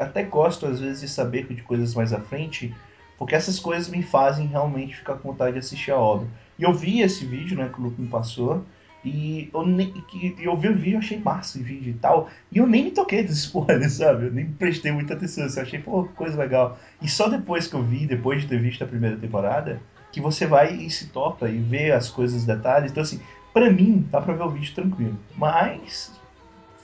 [0.00, 2.74] até gosto às vezes de saber de coisas mais à frente,
[3.18, 6.26] porque essas coisas me fazem realmente ficar com vontade de assistir a obra.
[6.58, 8.64] E eu vi esse vídeo, né, que o Luke me passou,
[9.04, 12.58] e eu, nem, que, eu vi o vídeo, achei massa o vídeo e tal, e
[12.58, 14.26] eu nem me toquei dos spoilers, sabe?
[14.26, 16.78] Eu nem prestei muita atenção, eu achei, pô, coisa legal.
[17.00, 19.80] E só depois que eu vi, depois de ter visto a primeira temporada,
[20.12, 22.90] que você vai e se toca e vê as coisas, detalhes.
[22.90, 23.20] Então, assim,
[23.52, 25.18] pra mim, dá pra ver o vídeo tranquilo.
[25.36, 26.12] Mas,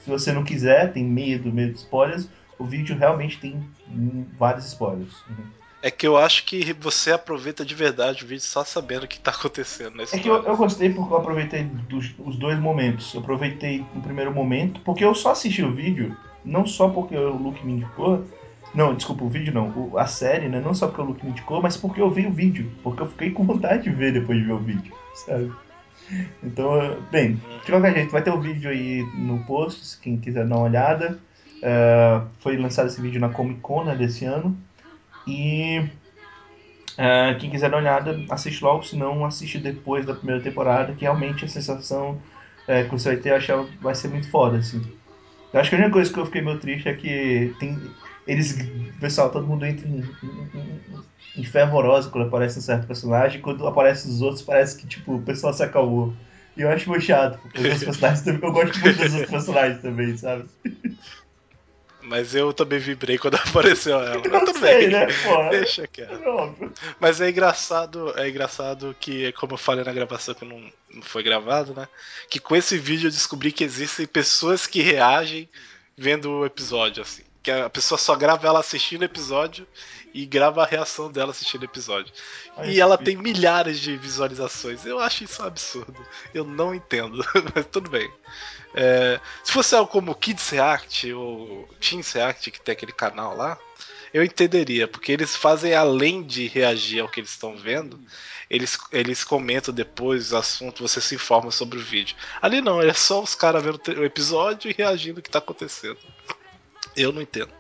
[0.03, 2.29] Se você não quiser, tem medo, medo de spoilers,
[2.59, 3.63] o vídeo realmente tem
[4.39, 5.25] vários spoilers.
[5.29, 5.45] Uhum.
[5.83, 9.21] É que eu acho que você aproveita de verdade o vídeo só sabendo o que
[9.21, 13.13] tá acontecendo É que eu, eu gostei porque eu aproveitei dos, os dois momentos.
[13.15, 17.37] Eu aproveitei no primeiro momento, porque eu só assisti o vídeo, não só porque o
[17.37, 18.29] Luke me indicou.
[18.75, 20.61] Não, desculpa, o vídeo não, o- a série, né?
[20.61, 22.71] Não só porque o Luke me indicou, mas porque eu vi o vídeo.
[22.83, 25.53] Porque eu fiquei com vontade de ver depois de ver o vídeo, sabe?
[26.43, 30.19] Então, eh, bem, de qualquer jeito, vai ter o vídeo aí no post, se quem
[30.21, 31.21] quiser dar uma olhada.
[31.63, 34.63] Eh, foi lançado esse vídeo na Comic Con né, desse ano.
[35.27, 35.81] E
[36.97, 40.95] é, quem quiser dar uma olhada, assiste logo, se não assiste depois da primeira temporada,
[40.95, 42.23] que realmente a sensação
[42.67, 44.81] é, que você vai ter achar vai ser muito foda, assim.
[45.53, 47.97] Eu acho que a única coisa que eu fiquei meio triste é que tem.
[48.27, 48.57] Eles.
[49.01, 51.05] Pessoal, todo mundo entra em, em,
[51.37, 55.23] em- fervorosa quando aparece um certo personagem, quando aparece os outros parece que tipo, o
[55.25, 56.17] pessoal se acalmou.
[56.57, 58.43] E eu acho meio chato, porque os personagens também.
[58.45, 60.49] Eu gosto muito dos outros personagens também, sabe?
[62.07, 64.17] Mas eu também vibrei quando apareceu ela.
[64.17, 64.89] Eu tudo sei, bem.
[64.91, 65.07] né?
[65.25, 65.51] Porra.
[65.51, 66.23] Deixa quieto.
[66.23, 66.73] É óbvio.
[67.01, 71.25] Mas é engraçado, é engraçado que, como eu falei na gravação que não, não foi
[71.25, 71.89] gravado, né?
[72.31, 75.49] Que com esse vídeo eu descobri que existem pessoas que reagem
[75.97, 77.25] vendo o episódio, assim.
[77.43, 79.67] Que a pessoa só grava ela assistindo o episódio
[80.15, 82.13] e grava a reação dela assistindo o episódio.
[82.57, 84.87] Ai, e ela tem milhares de visualizações.
[84.87, 86.07] Eu acho isso um absurdo.
[86.33, 88.09] Eu não entendo, mas tudo bem.
[88.77, 93.59] É, se fosse algo como Kids React ou Teens React, que tem aquele canal lá,
[94.12, 97.99] eu entenderia, porque eles fazem além de reagir ao que eles estão vendo,
[98.49, 102.16] eles, eles comentam depois o assunto, você se informa sobre o vídeo.
[102.41, 105.99] Ali não, é só os caras vendo o episódio e reagindo ao que tá acontecendo.
[106.95, 107.51] Eu não entendo.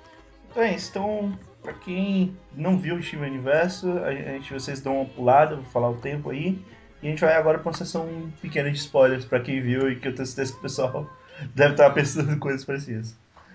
[0.50, 0.90] Então é isso.
[0.90, 5.64] Então, pra quem não viu o Steven Universo, a gente, vocês dão uma pulada, vou
[5.64, 6.58] falar o tempo aí.
[7.06, 9.94] E a gente vai agora pra uma sessão pequena de spoilers pra quem viu e
[9.94, 11.08] que eu tenho certeza que o pessoal
[11.54, 13.14] deve estar pensando em coisas parecidas.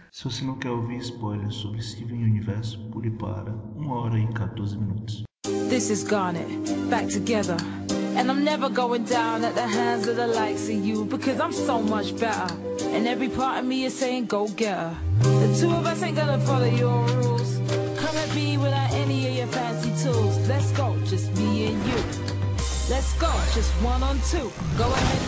[0.10, 4.78] Se você não quer ouvir spoilers sobre Steven Universo, pule para 1 hora e 14
[4.78, 5.24] minutos.
[5.70, 6.48] This is Garnet,
[6.90, 7.58] back together.
[8.16, 11.52] And I'm never going down at the hands of the likes of you because I'm
[11.52, 12.48] so much better.
[12.96, 14.96] And every part of me is saying, go get her.
[15.24, 17.60] The two of us ain't gonna follow your rules.
[18.00, 20.38] Come at me without any of your fancy tools.
[20.48, 22.31] Let's go, just me and you.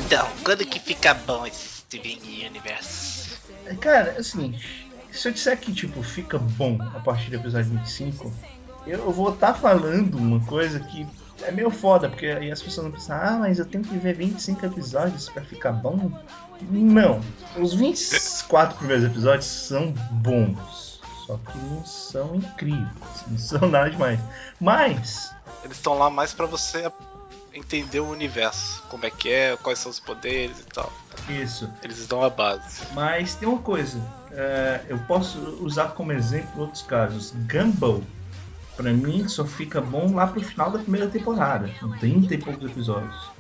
[0.06, 3.38] Então, quando que fica bom esse Steven Universe?
[3.66, 7.38] É, Cara, é o seguinte, se eu disser que tipo, fica bom a partir do
[7.38, 8.34] episódio 25,
[8.86, 11.08] eu, eu vou estar falando uma coisa que
[11.42, 14.14] é meio foda, porque aí as pessoas vão pensar, ah, mas eu tenho que ver
[14.14, 16.12] 25 episódios pra ficar bom.
[16.70, 17.22] Não.
[17.58, 21.00] Os 24 primeiros episódios são bons.
[21.26, 23.24] Só que não são incríveis.
[23.28, 24.20] Não são nada demais.
[24.60, 25.34] Mas,
[25.64, 26.92] Eles estão lá mais pra você
[27.54, 30.92] entender o universo, como é que é, quais são os poderes e tal.
[31.30, 31.70] isso.
[31.84, 32.82] Eles dão a base.
[32.94, 34.02] Mas tem uma coisa,
[34.32, 37.34] é, eu posso usar como exemplo outros casos.
[37.48, 38.04] Gumball,
[38.76, 42.70] pra mim, só fica bom lá pro final da primeira temporada, com 30 e poucos
[42.70, 43.32] episódios.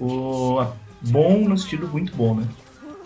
[0.00, 0.64] O
[1.02, 2.46] bom no estilo muito bom, né?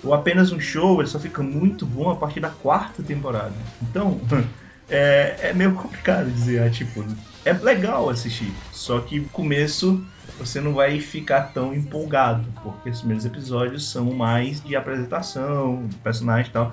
[0.02, 3.54] O apenas um show, ele só fica muito bom a partir da quarta temporada.
[3.82, 4.20] Então,
[4.88, 7.04] é, é meio complicado dizer, ah, tipo,
[7.44, 10.04] é legal assistir, só que no começo
[10.38, 15.96] você não vai ficar tão empolgado, porque os primeiros episódios são mais de apresentação, de
[15.96, 16.72] personagem e tal.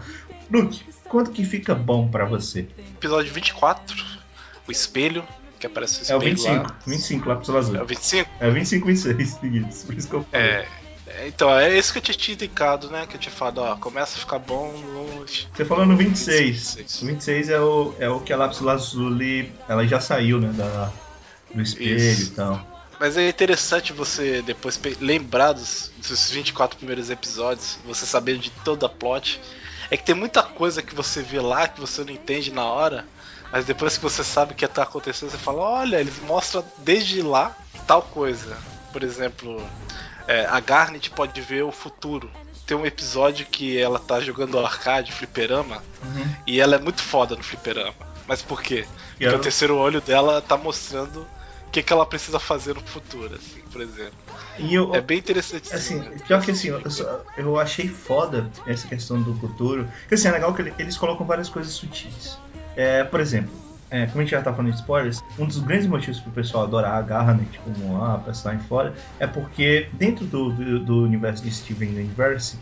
[0.52, 2.68] Luke, quanto que fica bom pra você?
[2.78, 4.04] Episódio 24,
[4.68, 5.24] o espelho,
[5.60, 6.76] que aparece o É o espelho 25, lá.
[6.88, 7.76] 25 lá pro Azul.
[7.76, 8.30] É o 25?
[8.40, 10.48] É 25 e 26 seguidos, por isso que eu falei.
[10.48, 10.68] É.
[11.08, 13.06] é, Então, é isso que eu tinha te indicado, né?
[13.08, 15.26] Que eu tinha falado, ó, começa a ficar bom no.
[15.28, 16.76] Você falou no 26.
[16.76, 17.02] 26.
[17.02, 20.92] O 26 é o, é o que a Lápis Lazuli, ela já saiu, né, da,
[21.54, 22.32] do espelho Isso.
[22.32, 22.66] e tal.
[23.00, 28.88] Mas é interessante você depois lembrar dos, dos 24 primeiros episódios, você saber de toda
[28.88, 29.40] a plot.
[29.90, 33.06] É que tem muita coisa que você vê lá que você não entende na hora,
[33.52, 37.22] mas depois que você sabe o que tá acontecendo, você fala: olha, eles mostram desde
[37.22, 37.56] lá
[37.88, 38.58] tal coisa.
[38.92, 39.64] Por exemplo,
[40.28, 42.30] é, a Garnet pode ver o futuro.
[42.68, 46.36] Tem um episódio que ela tá jogando arcade, fliperama, Uhum.
[46.46, 47.96] e ela é muito foda no fliperama.
[48.28, 48.86] Mas por quê?
[49.18, 51.26] Porque o terceiro olho dela tá mostrando
[51.70, 54.18] o que, que ela precisa fazer no futuro, assim, por exemplo.
[54.58, 55.72] Eu, É bem interessante.
[55.72, 56.16] Assim, né?
[56.26, 56.82] pior que assim, eu,
[57.38, 59.88] eu achei foda essa questão do futuro.
[60.02, 62.40] Porque assim, é legal que ele- eles colocam várias coisas sutis.
[62.76, 63.52] É, por exemplo,
[63.92, 66.64] é, como a gente já tá falando de spoilers, um dos grandes motivos pro pessoal
[66.64, 71.52] adorar a Garnet como a personagem fora é porque dentro do, do, do universo de
[71.52, 72.60] Steven Universe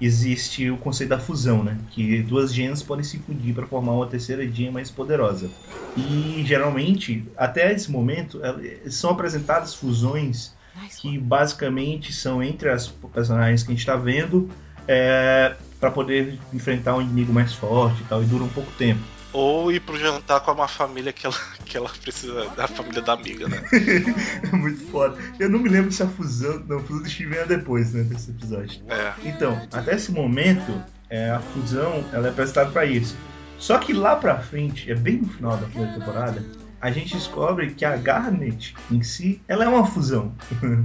[0.00, 1.78] existe o conceito da fusão, né?
[1.90, 5.50] Que duas genes podem se fundir para formar uma terceira gene mais poderosa.
[5.94, 10.54] E geralmente, até esse momento, elas- são apresentadas fusões
[11.00, 14.48] que basicamente são entre as personagens que a gente está vendo,
[14.86, 19.02] é, pra poder enfrentar um inimigo mais forte e tal, e dura um pouco tempo.
[19.32, 23.12] Ou ir pro jantar com uma família que ela, que ela precisa, da família da
[23.12, 23.62] amiga, né?
[23.72, 25.16] É muito foda.
[25.38, 26.60] Eu não me lembro se a fusão.
[26.66, 28.82] Não, a fusão do Steven é depois, né, desse episódio.
[28.88, 29.12] É.
[29.24, 33.16] Então, até esse momento, é, a fusão ela é apresentada pra isso.
[33.58, 36.44] Só que lá pra frente, é bem no final da primeira temporada,
[36.80, 40.34] a gente descobre que a Garnet em si, ela é uma fusão.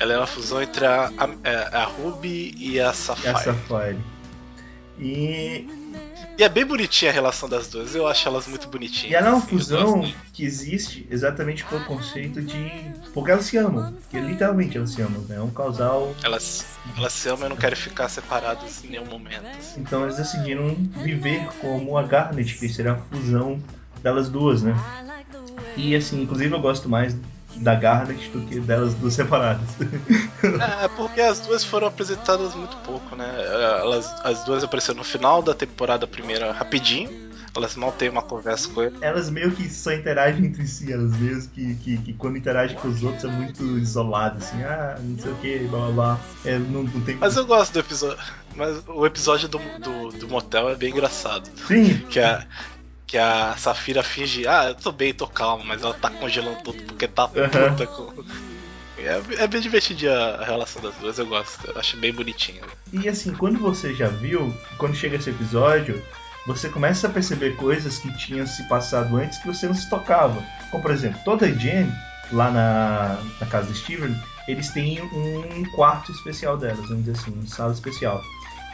[0.00, 3.34] Ela é uma fusão entre a, a, é, a Ruby e a É a Sapphire.
[3.36, 3.98] Sapphire.
[4.96, 5.68] E,
[6.38, 7.96] E é bem bonitinha a relação das duas.
[7.96, 9.10] Eu acho elas muito bonitinhas.
[9.10, 12.70] e ela é uma assim, fusão que existe exatamente pelo conceito de.
[13.12, 13.92] Porque elas se amam.
[13.92, 15.34] Porque literalmente elas se amam, né?
[15.34, 16.14] É um casal.
[16.22, 16.64] Elas,
[16.96, 19.48] elas se amam e não querem ficar separadas em nenhum momento.
[19.58, 19.80] assim.
[19.80, 23.60] Então eles decidiram viver como a Garnet, que seria a fusão
[24.00, 24.76] delas duas, né?
[25.76, 27.16] E assim, inclusive eu gosto mais
[27.58, 29.68] da Garnet do que delas duas separadas.
[30.80, 33.28] É, porque as duas foram apresentadas muito pouco, né?
[33.80, 37.28] Elas, as duas apareceram no final da temporada primeira rapidinho.
[37.56, 38.96] Elas mal têm uma conversa com ele.
[39.00, 42.86] elas meio que só interagem entre si, elas mesmo que, que, que quando interagem com
[42.86, 46.20] os outros é muito isolado, assim, ah, não sei o que, blá blá blá.
[46.44, 47.16] É, não, não tem.
[47.16, 48.18] Mas eu gosto do episódio.
[48.54, 51.48] Mas o episódio do, do, do motel é bem engraçado.
[51.66, 52.46] Sim, Que a,
[53.08, 56.80] que a Safira finge, ah, eu tô bem, tô calmo, mas ela tá congelando tudo
[56.84, 58.12] porque tá puta com.
[58.98, 61.70] É, é bem divertidinha a relação das duas, eu gosto.
[61.70, 62.62] Eu acho bem bonitinho.
[62.92, 66.02] E assim, quando você já viu, quando chega esse episódio,
[66.46, 70.44] você começa a perceber coisas que tinham se passado antes que você não se tocava.
[70.70, 71.90] Como por exemplo, toda a Jen,
[72.30, 74.14] lá na, na casa do Steven,
[74.46, 78.22] eles têm um quarto especial delas, vamos dizer assim, uma sala especial.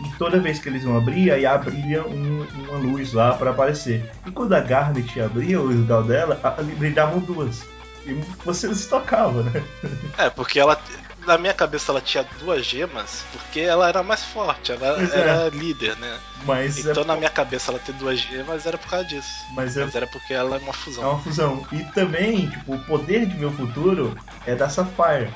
[0.01, 4.11] E toda vez que eles vão abrir, aí brilha um- uma luz lá para aparecer.
[4.27, 6.41] E quando a Garnet abria o lugar dela,
[6.77, 7.63] brilhavam duas.
[8.07, 8.13] E
[8.45, 9.63] você não se tocava, né?
[10.19, 10.81] É, porque ela.
[11.27, 15.19] Na minha cabeça ela tinha duas gemas, porque ela era mais forte, ela é.
[15.19, 16.19] era líder, né?
[16.45, 19.47] Mas Então é, na minha cabeça ela ter duas gemas era por causa disso.
[19.55, 21.11] mas é Mas era porque ela é uma É fusão.
[21.13, 21.67] uma fusão.
[21.73, 24.15] E também, tipo, o poder de o futuro
[24.47, 25.31] é da Sapphire.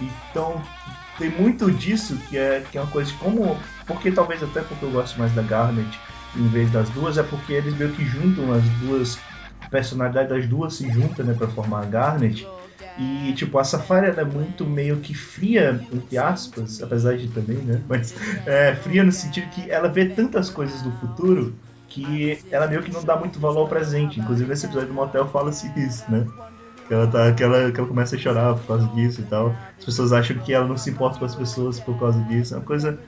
[0.00, 0.60] Então,
[1.18, 3.60] tem muito disso que é, que é uma coisa como.
[3.86, 5.98] Porque talvez até porque eu gosto mais da Garnet
[6.36, 9.26] em vez das duas, é porque eles meio que juntam as duas.
[9.66, 12.54] A personalidade das duas se junta, né, pra formar a Garnet.
[12.96, 13.62] E, tipo, a
[14.08, 17.84] ela é muito meio que fria, entre aspas, apesar de também, né?
[17.88, 18.12] Mas
[18.46, 22.90] é, fria no sentido que ela vê tantas coisas do futuro que ela meio que
[22.92, 24.18] não dá muito valor ao presente.
[24.20, 26.28] Inclusive nesse episódio do motel fala-se isso, né?
[26.88, 29.54] Que ela, tá, que, ela, que ela começa a chorar por causa disso e tal.
[29.78, 32.54] As pessoas acham que ela não se importa com as pessoas por causa disso.
[32.54, 32.98] É uma coisa.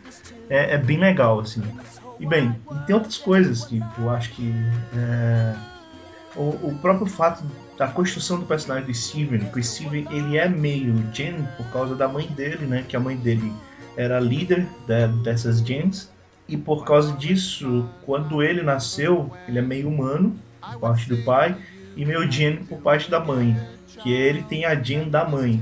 [0.49, 1.63] É, é bem legal, assim.
[2.19, 3.67] E bem, e tem outras coisas
[3.99, 4.53] eu acho que.
[4.95, 5.55] é,
[6.37, 7.43] o, o próprio fato
[7.77, 11.95] da construção do personagem do Steven, que o Steven ele é meio Gen por causa
[11.95, 12.85] da mãe dele, né?
[12.87, 13.53] Que a mãe dele
[13.97, 14.67] era líder
[15.23, 16.11] dessas gens.
[16.47, 20.37] E por causa disso, quando ele nasceu, ele é meio humano,
[20.81, 21.57] parte do pai,
[21.97, 23.57] e meio Gen por parte da mãe.
[24.03, 25.61] Que ele tem a Gen da mãe.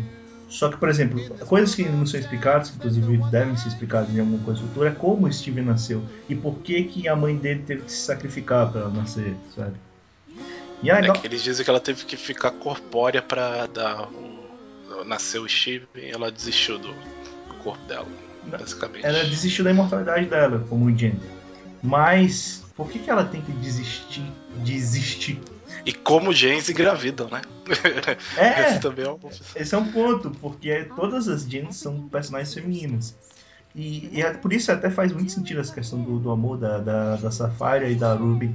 [0.49, 4.20] Só que, por exemplo, coisas que não são explicadas, que inclusive devem ser explicadas em
[4.20, 7.64] alguma coisa futura, é como o Steven nasceu e por que, que a mãe dele
[7.66, 9.74] teve que se sacrificar para nascer, sabe?
[10.83, 11.16] E é legal.
[11.16, 14.39] que eles dizem que ela teve que ficar corpórea pra dar o.
[15.05, 16.93] Nascer o Steve e ela desistiu do,
[17.62, 18.07] corpo dela,
[18.47, 19.05] basicamente.
[19.05, 21.18] Ela desistiu da imortalidade dela, como Jen.
[21.83, 24.24] Mas por que, que ela tem que desistir?
[24.64, 25.41] Desistir.
[25.85, 27.43] E como James engravidam, né?
[28.37, 28.62] É.
[28.70, 29.18] Esse também é um
[29.55, 33.16] Esse é um ponto, porque todas as Jens são personagens femininas.
[33.74, 36.79] E, e é- por isso até faz muito sentido essa questão do, do amor da,
[36.79, 38.55] da, da Sapphire e da Ruby.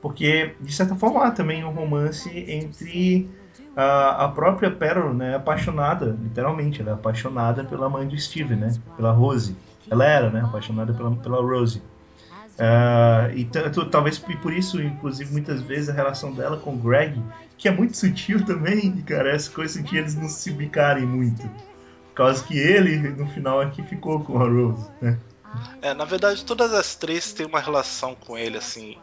[0.00, 3.28] Porque, de certa forma, há também um romance entre
[3.76, 5.36] a, a própria Pearl, né?
[5.36, 8.74] Apaixonada, literalmente, ela é apaixonada pela mãe do Steve, né?
[8.96, 9.56] Pela Rose.
[9.90, 10.40] Ela era, né?
[10.42, 11.82] Apaixonada pela, pela Rose.
[12.58, 13.44] Ah, e
[13.90, 17.20] talvez por isso, inclusive, muitas vezes a relação dela com o Greg,
[17.58, 21.42] que é muito sutil também, cara, essa coisa que eles não se bicarem muito.
[21.42, 25.18] Por causa que ele, no final, aqui ficou com a Rose, né?
[25.82, 28.96] É, na verdade, todas as três têm uma relação com ele, assim,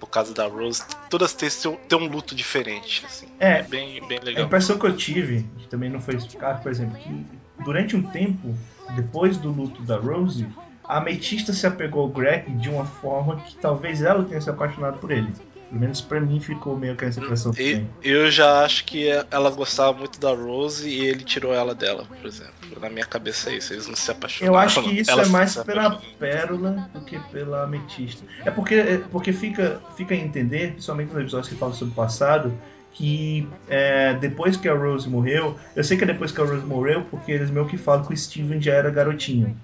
[0.00, 0.82] por causa da Rose.
[1.10, 3.26] Todas têm, seu- têm um luto diferente, assim.
[3.38, 3.62] É.
[3.62, 4.46] bem, bem A legal.
[4.46, 7.26] impressão que eu tive, que também não foi explicado, por exemplo, que
[7.60, 8.56] durante um tempo,
[8.90, 10.48] depois do luto da Rose,
[10.88, 14.98] a Ametista se apegou ao Greg de uma forma que talvez ela tenha se apaixonado
[14.98, 15.32] por ele.
[15.68, 17.90] Pelo menos pra mim ficou meio que essa impressão E também.
[18.04, 22.24] eu já acho que ela gostava muito da Rose e ele tirou ela dela, por
[22.24, 22.52] exemplo.
[22.80, 24.54] Na minha cabeça é isso, eles não se apaixonaram.
[24.54, 28.24] Eu acho que isso é mais pela pérola do que pela ametista.
[28.44, 31.96] É porque, é porque fica, fica a entender, principalmente nos episódios que falam sobre o
[31.96, 32.54] passado,
[32.92, 36.64] que é, depois que a Rose morreu, eu sei que é depois que a Rose
[36.64, 39.56] morreu, porque eles meio que falam que o Steven já era garotinho.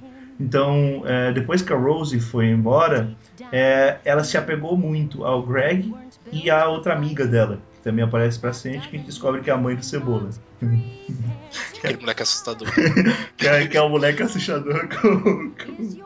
[0.42, 3.14] Então, é, depois que a Rose foi embora,
[3.52, 5.94] é, ela se apegou muito ao Greg
[6.32, 9.50] e à outra amiga dela, que também aparece pra frente, que a gente descobre que
[9.50, 10.30] é a mãe do Cebola.
[11.78, 12.68] Aquele moleque assustador.
[13.38, 16.02] que, é, que é o moleque assustador com, com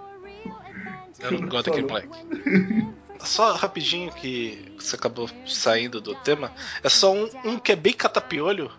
[1.20, 2.86] Eu não gosto daquele moleque.
[3.20, 6.52] Só rapidinho que você acabou saindo do tema.
[6.84, 8.70] É só um, um que é bem catapiolho,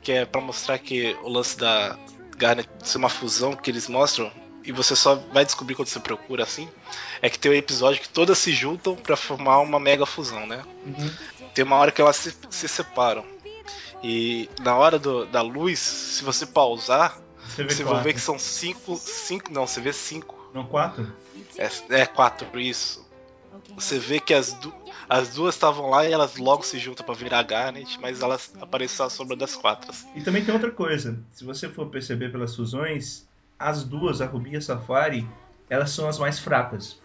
[0.00, 1.98] que é pra mostrar que o lance da
[2.38, 4.32] Garnet ser uma fusão que eles mostram.
[4.64, 6.68] E você só vai descobrir quando você procura assim.
[7.20, 10.62] É que tem um episódio que todas se juntam pra formar uma mega fusão, né?
[11.54, 13.24] Tem uma hora que elas se, se separam.
[14.02, 18.38] E na hora do- da luz, se você pausar, Você você vai ver que são
[18.38, 18.96] cinco.
[18.96, 20.50] cinco não, você vê cinco.
[20.54, 21.12] Não, quatro?
[21.56, 21.68] É,
[22.00, 23.06] é quatro, isso.
[23.76, 24.74] Você vê que as, du-
[25.08, 29.04] as duas estavam lá e elas logo se juntam pra virar Garnet, mas elas aparecem
[29.06, 29.90] à sombra das quatro.
[29.90, 30.08] assim.
[30.16, 31.18] E também tem outra coisa.
[31.32, 33.26] Se você for perceber pelas fusões,
[33.62, 35.26] as duas, a Ruby e a Safari,
[35.70, 37.00] elas são as mais fracas,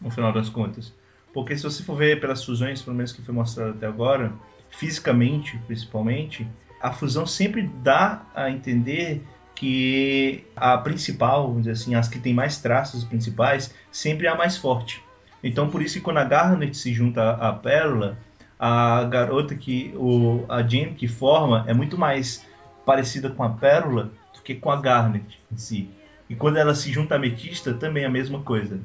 [0.00, 0.92] no final das contas.
[1.32, 4.32] Porque se você for ver pelas fusões, pelo menos que foi mostrado até agora,
[4.70, 6.46] fisicamente, principalmente,
[6.80, 9.24] a fusão sempre dá a entender
[9.54, 14.36] que a principal, vamos dizer assim, as que tem mais traços principais, sempre é a
[14.36, 15.02] mais forte.
[15.42, 18.18] Então por isso que quando a Garnet se junta à Pérola,
[18.58, 22.44] a garota que o a Jane que forma é muito mais
[22.84, 25.90] parecida com a Pérola do que com a Garnet em si.
[26.28, 28.80] E quando ela se junta à Ametista, também é a mesma coisa.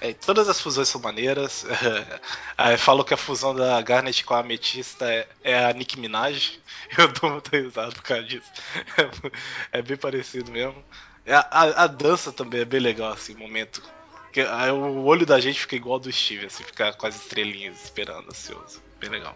[0.00, 1.64] É, todas as fusões são maneiras.
[2.58, 6.58] Aí falou que a fusão da Garnet com a Ametista é, é a Nicki Minaj.
[6.98, 8.50] Eu dou muita risada por causa disso.
[9.70, 10.82] É, bem parecido mesmo.
[11.24, 13.82] É, A, a- a dança também é bem legal, assim, o momento.
[14.32, 17.14] Que, aí o olho da gente fica igual ao do Steve, assim, fica com as
[17.14, 18.82] estrelinhas esperando, ansioso.
[19.02, 19.34] Bem legal.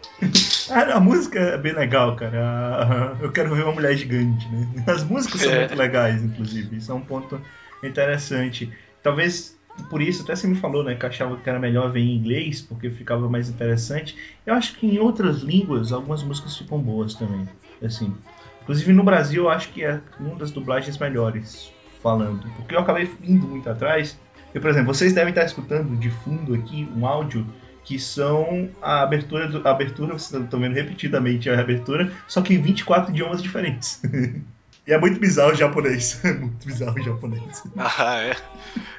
[0.71, 2.39] A, a música é bem legal, cara.
[2.41, 4.83] A- eu quero ver uma mulher gigante, né?
[4.87, 5.59] As músicas são É.
[5.59, 6.77] muito legais, inclusive.
[6.77, 7.39] Isso é um ponto
[7.83, 8.71] interessante.
[9.03, 9.55] Talvez
[9.89, 12.61] por isso, até você me falou, né, que achava que era melhor ver em inglês,
[12.61, 14.17] porque ficava mais interessante.
[14.45, 17.47] Eu acho que em outras línguas, algumas músicas ficam boas também.
[17.83, 18.15] Assim.
[18.63, 22.41] Inclusive no Brasil, eu acho que é uma das dublagens melhores falando.
[22.55, 24.19] Porque eu acabei indo muito atrás.
[24.55, 27.45] E, por exemplo, vocês devem estar escutando de fundo aqui um áudio
[27.87, 32.53] que são a abertura, do, a abertura, vocês estão vendo repetidamente a abertura, só que
[32.53, 34.01] em 24 idiomas diferentes.
[34.85, 36.19] e é muito bizarro o japonês.
[36.25, 37.63] É muito bizarro o japonês.
[37.77, 38.35] Ah, é?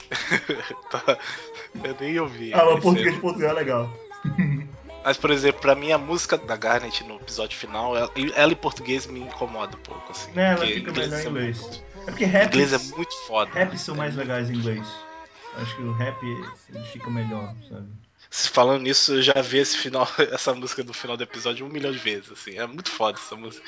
[0.91, 1.19] Tá.
[1.85, 2.55] Eu nem ouvi.
[2.55, 3.15] Ah, mas português erro.
[3.17, 3.95] de Portugal é legal.
[5.05, 8.57] Mas, por exemplo, pra mim a música da Garnet no episódio final, ela, ela em
[8.57, 10.33] português me incomoda um pouco, assim.
[10.33, 11.61] Né, ela fica melhor em é inglês.
[11.61, 13.51] muito- É porque rap, inglês é muito foda.
[13.53, 14.87] rap são mais legais em inglês.
[15.59, 17.87] Acho que o rap ele fica melhor, sabe?
[18.31, 21.91] Falando nisso, eu já vi esse final, essa música do final do episódio um milhão
[21.91, 22.59] de vezes, assim.
[22.59, 23.65] É muito foda essa música.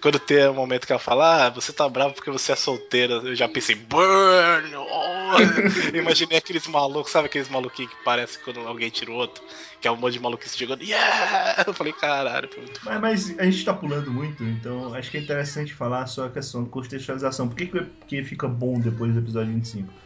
[0.00, 3.14] Quando tem um momento que ela fala, ah, você tá bravo porque você é solteira,
[3.14, 4.74] eu já pensei, burn!
[4.76, 5.34] Oh!
[5.96, 9.42] Imaginei aqueles malucos, sabe aqueles maluquinhos que parece quando alguém tira o outro,
[9.80, 11.64] que é um monte de maluquice jogando, yeah!
[11.66, 13.00] Eu falei, caralho, foi muito foda.
[13.00, 16.30] Mas, mas a gente tá pulando muito, então acho que é interessante falar só a
[16.30, 17.48] questão da contextualização.
[17.48, 20.03] Por que, que, que fica bom depois do episódio 25?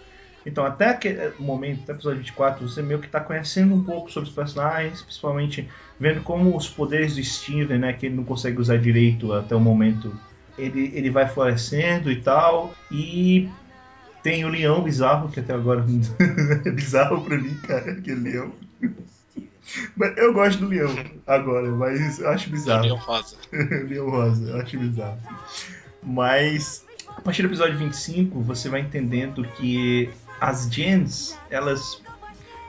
[0.49, 4.11] Então, até aquele momento, até o episódio 24, você meio que tá conhecendo um pouco
[4.11, 5.69] sobre os personagens, principalmente
[6.01, 9.61] vendo como os poderes do Steven, né, que ele não consegue usar direito até o
[9.61, 10.19] momento,
[10.57, 12.75] ele, ele vai florescendo e tal.
[12.91, 13.47] E
[14.23, 15.85] tem o leão bizarro, que até agora
[16.65, 18.53] é bizarro pra mim, cara, aquele leão.
[19.95, 20.95] Mas eu gosto do leão
[21.27, 22.85] agora, mas eu acho bizarro.
[22.85, 23.37] Leão Rosa.
[23.53, 25.19] Leão Rosa, eu acho bizarro.
[26.03, 30.09] Mas a partir do episódio 25, você vai entendendo que
[30.41, 32.03] as gens, elas.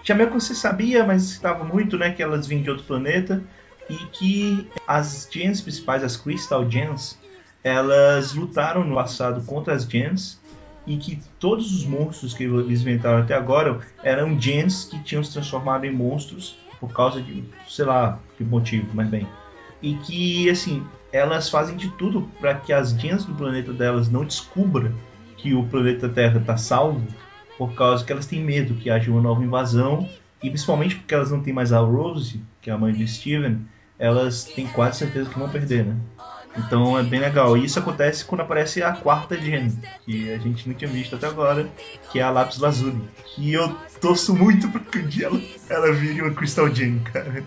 [0.03, 2.11] Que você sabia, mas estava muito, né?
[2.11, 3.43] Que elas vinham de outro planeta.
[3.89, 7.17] E que as gens principais, as Crystal Gens,
[7.63, 10.39] elas lutaram no passado contra as gens.
[10.88, 15.34] E que todos os monstros que eles inventaram até agora eram gens que tinham se
[15.34, 19.28] transformado em monstros por causa de, sei lá, que motivo, mas bem
[19.82, 24.24] e que assim elas fazem de tudo para que as gens do planeta delas não
[24.24, 24.93] descubram
[25.38, 27.07] que o planeta Terra está salvo,
[27.60, 30.10] por causa que elas têm medo que haja uma nova invasão
[30.41, 33.68] e principalmente porque elas não têm mais a Rose, que é a mãe de Steven,
[33.99, 35.97] elas têm quase certeza que vão perder, né?
[36.57, 37.57] Então é bem legal.
[37.57, 41.28] E isso acontece quando aparece a quarta gen, que a gente não tinha visto até
[41.28, 41.70] agora,
[42.10, 43.03] que é a Lápis Lazuli.
[43.36, 47.43] Que eu torço muito para que um dia ela, ela vire uma Crystal Gen, cara.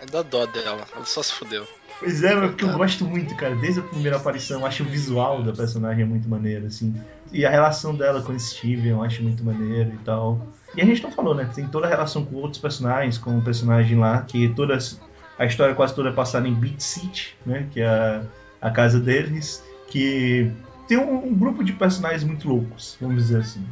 [0.00, 1.68] É da dó dela, ela só se fudeu.
[2.00, 3.54] Pois é, mas porque eu gosto muito, cara.
[3.54, 6.94] Desde a primeira aparição, eu acho o visual da personagem muito maneiro, assim.
[7.30, 10.48] E a relação dela com o Steven eu acho muito maneiro e tal.
[10.74, 11.48] E a gente não falou, né?
[11.54, 14.98] Tem toda a relação com outros personagens, com o personagem lá, que todas.
[15.38, 17.66] A história quase toda é passada em Beat City, né?
[17.70, 18.22] Que é a,
[18.62, 19.62] a casa deles.
[19.88, 20.50] Que
[20.88, 23.62] tem um, um grupo de personagens muito loucos, vamos dizer assim.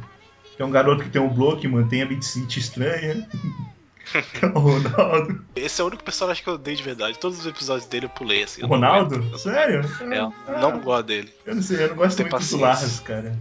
[0.55, 2.21] Tem um garoto que tem um bloco que mantém a Beat
[2.55, 3.27] estranha.
[4.41, 5.45] é Ronaldo.
[5.55, 7.17] Esse é o único personagem que eu odeio de verdade.
[7.19, 8.61] Todos os episódios dele eu pulei assim.
[8.61, 9.15] O eu não Ronaldo?
[9.15, 9.37] aguento.
[9.37, 9.81] Sério?
[10.01, 11.33] É, eu Ah, não gosto dele.
[11.45, 12.65] Eu não sei, eu não gosto Tem muito do paciência.
[12.67, 13.39] Lars, cara.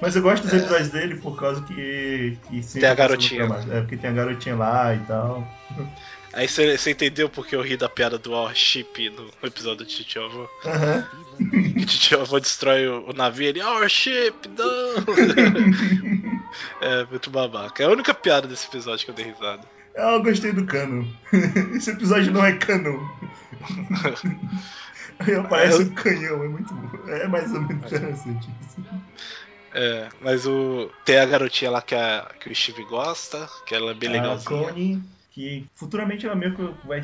[0.00, 2.36] Mas eu gosto dos episódios dele por causa que.
[2.48, 3.44] que Tem a garotinha.
[3.70, 5.46] É, porque tem a garotinha lá e tal.
[6.32, 10.46] Aí você entendeu porque eu ri da piada do Warship no episódio do Titio Avô?
[10.66, 11.06] Aham.
[11.76, 15.04] Que o Titio Avô destrói o, o navio ele, Warship, não!
[16.80, 17.82] é, muito babaca.
[17.82, 19.62] É a única piada desse episódio que eu dei risada.
[19.96, 21.06] Ah, eu gostei do cano.
[21.74, 22.98] Esse episódio não é canon.
[25.18, 27.08] Aí aparece Eu- um canhão, é muito bom.
[27.08, 28.84] É mais ou menos interessante isso.
[29.74, 30.90] É, mas o.
[31.04, 34.12] Tem a garotinha lá que, a, que o Steve gosta, que ela é bem A
[34.12, 34.68] legalzinha.
[34.68, 37.02] Connie, que futuramente ela meio que vai,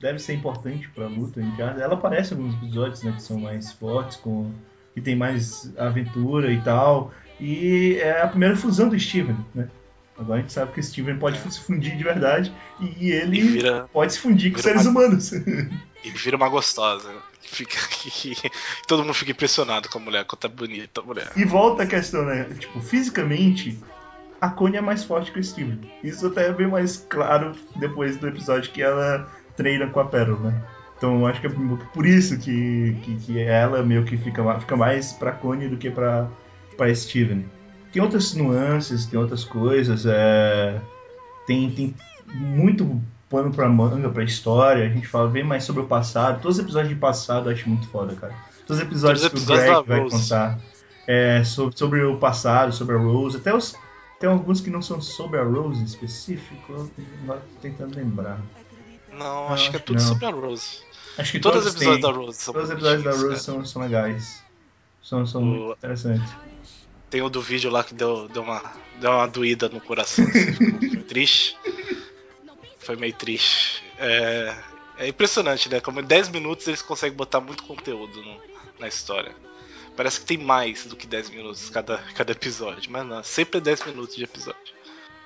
[0.00, 1.82] deve ser importante pra luta em casa.
[1.82, 4.50] Ela aparece em alguns episódios, né, que são mais fortes, com
[4.94, 7.12] que tem mais aventura e tal.
[7.40, 9.68] E é a primeira fusão do Steven, né?
[10.22, 11.50] Agora a gente sabe que o Steven pode É.
[11.50, 15.32] se fundir de verdade e ele E vira, pode se fundir com seres uma- humanos.
[15.32, 17.12] e vira uma gostosa.
[17.42, 17.76] Fica,
[18.88, 21.30] todo mundo fica impressionado com a mulher, quanto é bonita a mulher.
[21.36, 22.44] E volta a questão, né?
[22.58, 23.78] Tipo, fisicamente,
[24.40, 25.78] a Connie é mais forte que o Steven.
[26.02, 30.50] Isso até é bem mais claro depois do episódio que ela treina com a Pérola,
[30.50, 30.62] né?
[30.96, 31.50] Então eu acho que é
[31.92, 35.90] por isso que, que, que ela meio que fica, fica mais pra Connie do que
[35.90, 36.28] pra,
[36.76, 37.44] pra Steven.
[37.92, 40.80] Tem outras nuances, tem outras coisas, é...
[41.46, 41.94] tem, tem
[42.34, 46.40] muito pano pra manga, pra história, a gente fala bem mais sobre o passado.
[46.40, 48.34] Todos os episódios de passado eu acho muito foda, cara.
[48.66, 50.58] Todos os episódios Todos os que o Greg vai contar
[51.06, 53.74] é, sobre, sobre o passado, sobre a Rose, até os.
[54.20, 56.90] Tem alguns que não são sobre a Rose em específico, eu
[57.26, 58.40] tô tentando lembrar.
[59.12, 60.06] Não, Ah, acho que é tudo não.
[60.08, 60.78] sobre a Rose.
[61.18, 63.64] Acho que Todos todos, os episódios da Rose são Todos os episódios da Rose são,
[63.64, 64.42] são legais.
[65.02, 66.32] São, são O- muito interessantes.
[67.12, 68.60] Tem o do vídeo lá que deu, deu, uma,
[68.98, 70.24] deu uma doída no coração.
[70.24, 70.52] assim,
[70.88, 71.56] Foi triste.
[72.78, 73.84] Foi meio triste.
[73.98, 74.56] É,
[74.98, 75.78] é impressionante, né?
[75.78, 78.40] Como em 10 minutos eles conseguem botar muito conteúdo no-
[78.80, 79.32] na história.
[79.94, 83.60] Parece que tem mais do que 10 minutos cada, cada episódio, mas não, sempre é
[83.60, 84.72] 10 minutos de episódio.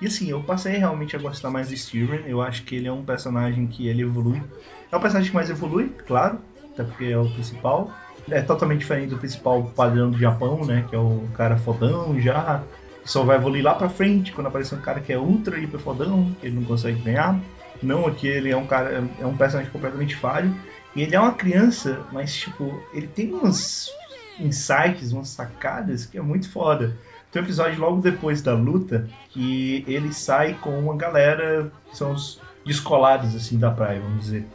[0.01, 2.25] E assim, eu passei realmente a gostar mais do Steven.
[2.27, 4.43] Eu acho que ele é um personagem que ele evolui.
[4.91, 6.39] É um personagem que mais evolui, claro,
[6.73, 7.91] até porque é o principal.
[8.29, 10.85] É totalmente diferente do principal padrão do Japão, né?
[10.89, 12.61] Que é o cara fodão já.
[13.03, 15.79] Que só vai evoluir lá pra frente quando aparecer um cara que é ultra hiper
[15.79, 17.39] fodão, que ele não consegue ganhar.
[17.81, 20.53] Não, aqui ele é um cara, é um personagem completamente falho.
[20.95, 23.91] E ele é uma criança, mas tipo, ele tem uns
[24.39, 26.95] insights, umas sacadas que é muito foda.
[27.31, 32.13] Tem um episódio logo depois da luta que ele sai com uma galera que são
[32.13, 34.45] os descolados assim da praia, vamos dizer.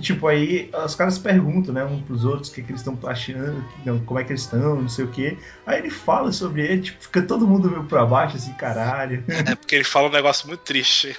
[0.00, 2.98] E tipo, aí os caras perguntam, né, uns pros outros o que, que eles estão
[3.06, 5.36] achando, não, como é que eles estão, não sei o que.
[5.66, 9.22] Aí ele fala sobre ele, tipo, fica todo mundo meio pra baixo, assim, caralho.
[9.28, 11.14] É porque ele fala um negócio muito triste.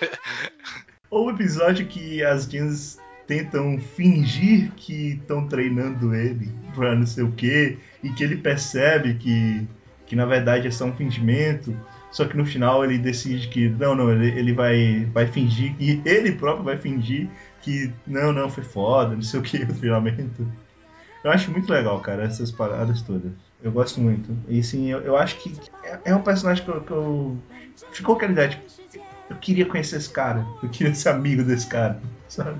[1.12, 7.24] Ou o episódio que as jeans tentam fingir que estão treinando ele pra não sei
[7.24, 9.68] o que, e que ele percebe que,
[10.08, 11.78] que na verdade é só um fingimento,
[12.12, 16.02] só que no final ele decide que não, não, ele, ele vai, vai fingir, e
[16.04, 17.30] ele próprio vai fingir
[17.62, 20.45] que não, não, foi foda, não sei o que, no finalmente.
[21.24, 23.32] Eu acho muito legal, cara, essas paradas todas.
[23.62, 24.36] Eu gosto muito.
[24.47, 27.38] E assim, eu, eu acho que é, é um personagem que eu, que eu.
[27.91, 28.18] Tipo,
[29.30, 32.60] eu queria conhecer esse cara, eu queria ser amigo desse cara, sabe?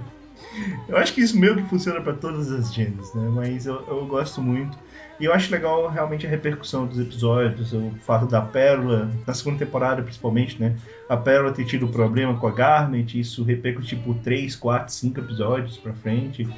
[0.88, 3.30] Eu acho que isso meio que funciona pra todas as genders, né?
[3.30, 4.77] Mas eu, eu gosto muito.
[5.22, 9.60] E eu acho legal realmente a repercussão dos episódios, o fato da Pérola, na segunda
[9.64, 10.76] temporada principalmente, né?
[11.07, 15.77] A Pérola ter tido problema com a Garnet, isso repercutiu por 3, 4, 5 episódios
[15.77, 16.49] pra frente.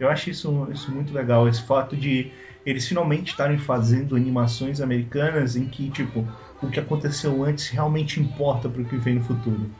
[0.00, 2.32] Eu acho isso, isso muito legal, esse fato de
[2.66, 6.26] eles finalmente estarem fazendo animações americanas em que, tipo,
[6.60, 9.70] o que aconteceu antes realmente importa pro que vem no futuro.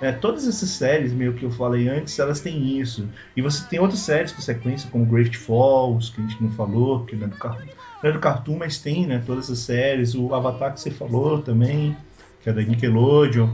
[0.00, 3.08] É, todas essas séries, meio que eu falei antes, elas têm isso.
[3.34, 7.04] E você tem outras séries com sequência, como Great Falls, que a gente não falou,
[7.06, 7.66] que não é do Cartoon,
[8.02, 9.22] não é do Cartoon mas tem, né?
[9.24, 10.14] Todas as séries.
[10.14, 11.96] O Avatar que você falou também,
[12.42, 13.48] que é da Nickelodeon.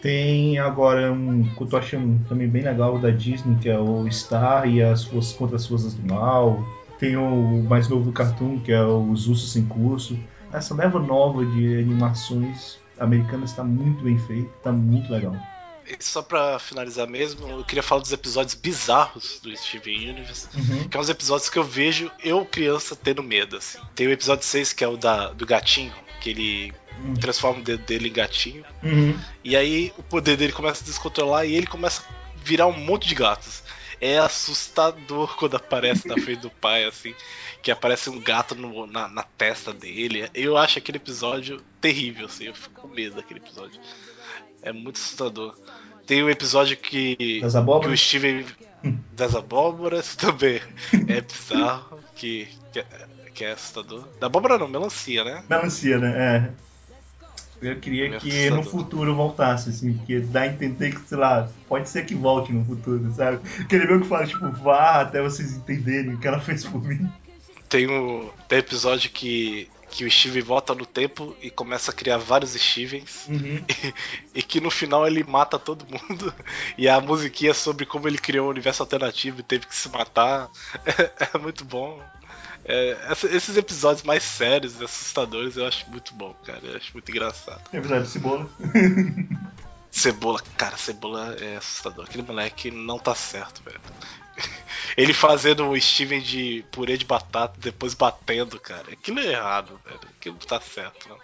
[0.00, 4.10] Tem agora um que eu tô achando também bem legal da Disney, que é o
[4.10, 6.62] Star e as Forças contra as Forças do Mal.
[6.98, 10.18] Tem o mais novo do Cartoon, que é Os Ursos Sem Curso.
[10.52, 15.34] Essa leva nova de animações americanas está muito bem feita, está muito legal.
[16.00, 20.48] Só pra finalizar mesmo, eu queria falar dos episódios bizarros do Steven Universe.
[20.54, 20.88] Uhum.
[20.88, 23.78] Que é uns episódios que eu vejo eu, criança, tendo medo, assim.
[23.94, 27.14] Tem o episódio 6, que é o da, do gatinho, que ele Hum.
[27.14, 28.64] transforma o dedo dele em gatinho.
[28.82, 29.18] Uhum.
[29.42, 33.08] E aí o poder dele começa a descontrolar e ele começa a virar um monte
[33.08, 33.62] de gatos.
[34.00, 37.14] é assustador quando aparece na frente do pai, assim,
[37.62, 40.28] que aparece um gato no- na, na testa dele.
[40.34, 43.80] Eu acho aquele episódio terrível, assim, eu fico com medo daquele episódio.
[44.64, 45.54] É muito assustador.
[46.06, 47.96] Tem um episódio que, Das que o?
[47.96, 48.46] Steven
[49.12, 50.60] das abóboras também
[51.06, 52.86] é bizarro, que, que, é,
[53.34, 54.04] que é assustador.
[54.18, 55.44] Da abóbora não, melancia, né?
[55.48, 56.14] Melancia, né?
[56.16, 56.64] É.
[57.62, 61.48] Eu queria Meio que no futuro voltasse, assim, porque dá a entender que, sei lá,
[61.68, 63.40] pode ser que volte no futuro, sabe?
[63.60, 67.08] Aquele meu que fala, tipo, vá até vocês entenderem o que ela fez por mim.
[67.68, 72.18] Tem o tem episódio que, que o Steven volta no tempo e começa a criar
[72.18, 73.28] vários Stevens.
[73.28, 73.64] Uhum.
[74.34, 76.34] E, que no final ele mata todo mundo.
[76.76, 79.88] E a musiquinha é sobre como ele criou um universo alternativo e teve que se
[79.88, 80.50] matar.
[80.84, 82.02] É, é muito bom.
[82.64, 82.96] É,
[83.30, 86.60] esses episódios mais sérios e assustadores eu acho muito bom, cara.
[86.64, 87.62] Eu acho muito engraçado.
[87.70, 88.50] Tem episódio de cebola.
[89.90, 92.06] Cebola, cara, Cebola é assustador.
[92.06, 93.80] Aquele moleque não tá certo, velho.
[94.96, 98.92] Ele fazendo o Steven de purê de batata, depois batendo, cara.
[98.92, 100.00] Aquilo é errado, velho.
[100.16, 101.18] Aquilo não tá certo, não.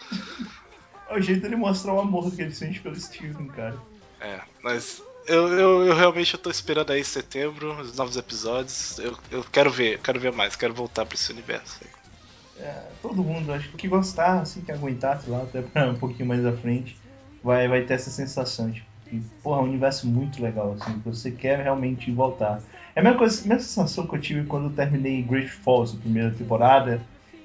[1.08, 3.76] É o jeito dele mostrar o amor que ele sente pelo Steven, cara.
[4.20, 8.98] É, mas eu, eu, eu realmente eu tô esperando aí setembro, os novos episódios.
[8.98, 11.78] Eu, eu quero ver, quero ver mais, quero voltar pra esse universo.
[11.82, 12.64] aí.
[12.64, 15.94] É, todo mundo, acho que que gostar, assim, que aguentar, sei lá, até pra um
[15.94, 16.96] pouquinho mais à frente,
[17.42, 21.08] vai, vai ter essa sensação de que, porra, é um universo muito legal, assim, que
[21.08, 22.62] você quer realmente voltar.
[22.94, 25.96] É a mesma, coisa, a mesma sensação que eu tive quando eu terminei Great Falls,
[25.96, 27.02] a primeira temporada,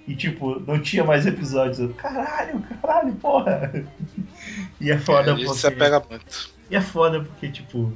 [0.07, 1.79] e tipo, não tinha mais episódios.
[1.79, 3.73] Eu, caralho, caralho, porra!
[4.79, 5.53] E é foda É, porque.
[5.53, 6.53] se apega muito.
[6.69, 7.91] E é foda porque, tipo,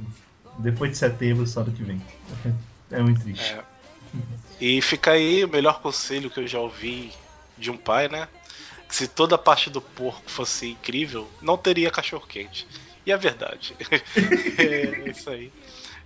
[0.58, 2.00] depois de setembro, só do que vem.
[2.90, 3.54] É muito triste.
[3.54, 3.62] É.
[4.60, 7.12] E fica aí o melhor conselho que eu já ouvi
[7.56, 8.26] de um pai, né?
[8.88, 12.66] Que se toda a parte do porco fosse incrível, não teria cachorro quente.
[13.10, 13.74] E é verdade.
[14.56, 15.52] é isso aí.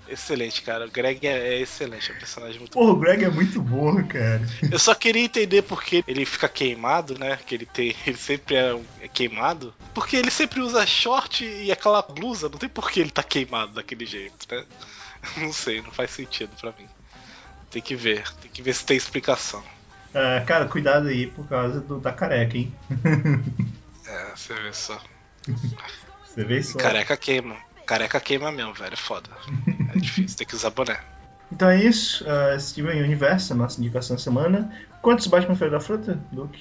[0.09, 0.87] Excelente, cara.
[0.87, 4.03] O Greg é, é excelente, é um personagem muito Porra, o Greg é muito bom,
[4.07, 4.41] cara.
[4.71, 7.39] Eu só queria entender por que ele fica queimado, né?
[7.47, 7.95] Que ele tem.
[8.07, 9.75] Ele sempre é, é queimado.
[9.93, 12.49] Porque ele sempre usa short e aquela blusa.
[12.49, 14.65] Não tem por que ele tá queimado daquele jeito, né?
[15.39, 16.87] Não sei, não faz sentido pra mim.
[17.71, 19.65] Tem que ver, tem que ver se tem explicação.
[20.15, 22.75] Ah, cara, cuidado aí por causa do, da careca, hein?
[24.07, 25.01] É, você vê só.
[26.35, 26.63] Você vê.
[26.83, 27.57] Careca queima.
[27.87, 28.95] Careca queima mesmo, velho.
[28.95, 29.29] É foda.
[29.95, 30.99] É difícil, tem que usar boné.
[31.53, 34.73] Então é isso, uh, Steven Universe, a nossa indicação da semana.
[35.03, 36.59] Quantos Batman Feira da Fruta, Luke?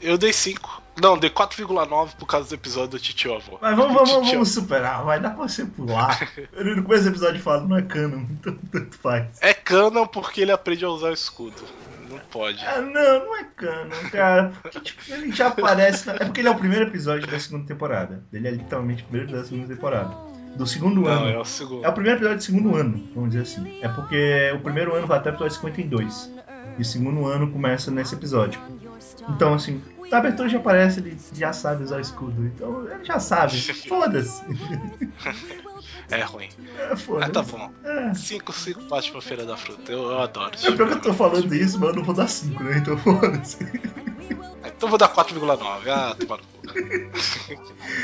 [0.00, 0.82] Eu dei 5.
[1.00, 3.58] Não, dei 4,9 por causa do episódio do Titio Avô.
[3.62, 6.30] Mas vamos, vamos, Titio- vamos superar, vai dar pra você pular.
[6.52, 9.26] No começo do episódio fala, não é canon, então tanto faz.
[9.40, 11.62] É canon porque ele aprende a usar o escudo.
[12.14, 12.64] Não pode.
[12.64, 14.52] Ah, não, não é canon, cara.
[14.62, 16.06] Porque, tipo, ele já aparece.
[16.06, 16.14] Na...
[16.14, 18.22] É porque ele é o primeiro episódio da segunda temporada.
[18.32, 20.14] Ele é literalmente o primeiro da segunda temporada.
[20.56, 21.28] Do segundo Não, ano.
[21.28, 21.84] é o segundo.
[21.84, 23.80] É o primeiro episódio do segundo ano, vamos dizer assim.
[23.82, 26.32] É porque o primeiro ano vai até o episódio 52.
[26.78, 28.60] E o segundo ano começa nesse episódio.
[29.28, 32.46] Então, assim, na abertura já aparece, ele já sabe usar o escudo.
[32.46, 33.60] Então, ele já sabe.
[33.88, 34.42] Foda-se.
[36.10, 36.48] É ruim.
[36.78, 37.32] É, Mas foda-se.
[37.32, 37.70] tá bom.
[37.82, 38.14] É.
[38.14, 39.90] 5, 5 Batman Feira da Fruta.
[39.90, 40.52] Eu, eu adoro.
[40.62, 42.78] É pior que eu tô falando isso, mas eu não vou dar 5, né?
[42.78, 43.58] Então foda-se.
[44.76, 45.88] Então eu vou dar 4,9.
[45.88, 47.94] Ah, tomar no cu.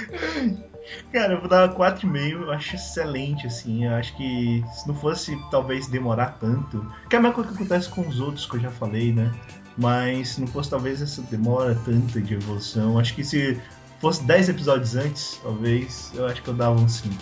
[1.13, 3.85] Cara, eu vou dar 4,5, eu acho excelente, assim.
[3.87, 6.85] Eu acho que se não fosse talvez demorar tanto.
[7.09, 9.33] Que é a mesma coisa que acontece com os outros que eu já falei, né?
[9.81, 13.59] Mas não fosse talvez essa demora tanta de evolução, acho que se
[13.99, 17.15] fosse 10 episódios antes, talvez, eu acho que eu dava um 5.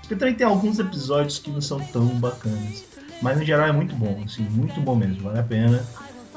[0.00, 2.84] Porque também tem alguns episódios que não são tão bacanas.
[3.22, 5.82] Mas no geral é muito bom, assim, muito bom mesmo, vale a pena.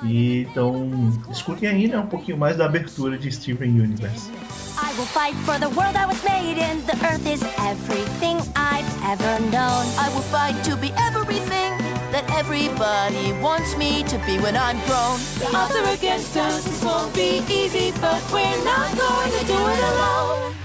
[0.04, 0.90] E então,
[1.30, 4.32] escutem aí, né, um pouquinho mais da abertura de Steven Universe.
[4.78, 6.82] I will fight for the world I was made in.
[6.86, 9.86] The earth is everything I've ever known.
[9.98, 11.77] I will fight to be everything
[12.18, 15.20] that everybody wants me to be when I'm grown.
[15.38, 19.54] The odds are against us, this won't be easy, but we're not going to do
[19.54, 20.56] it alone.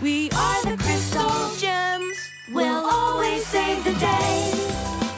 [0.00, 4.52] We are the crystal Gems, We'll always save the day.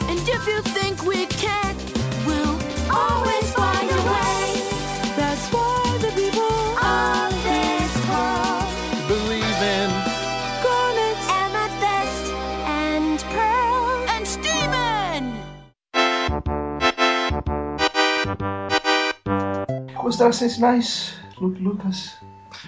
[0.09, 1.79] and if you think we can't,
[2.27, 2.59] we'll
[2.91, 3.34] Always
[20.05, 22.11] Considerações finais, Luke Lucas.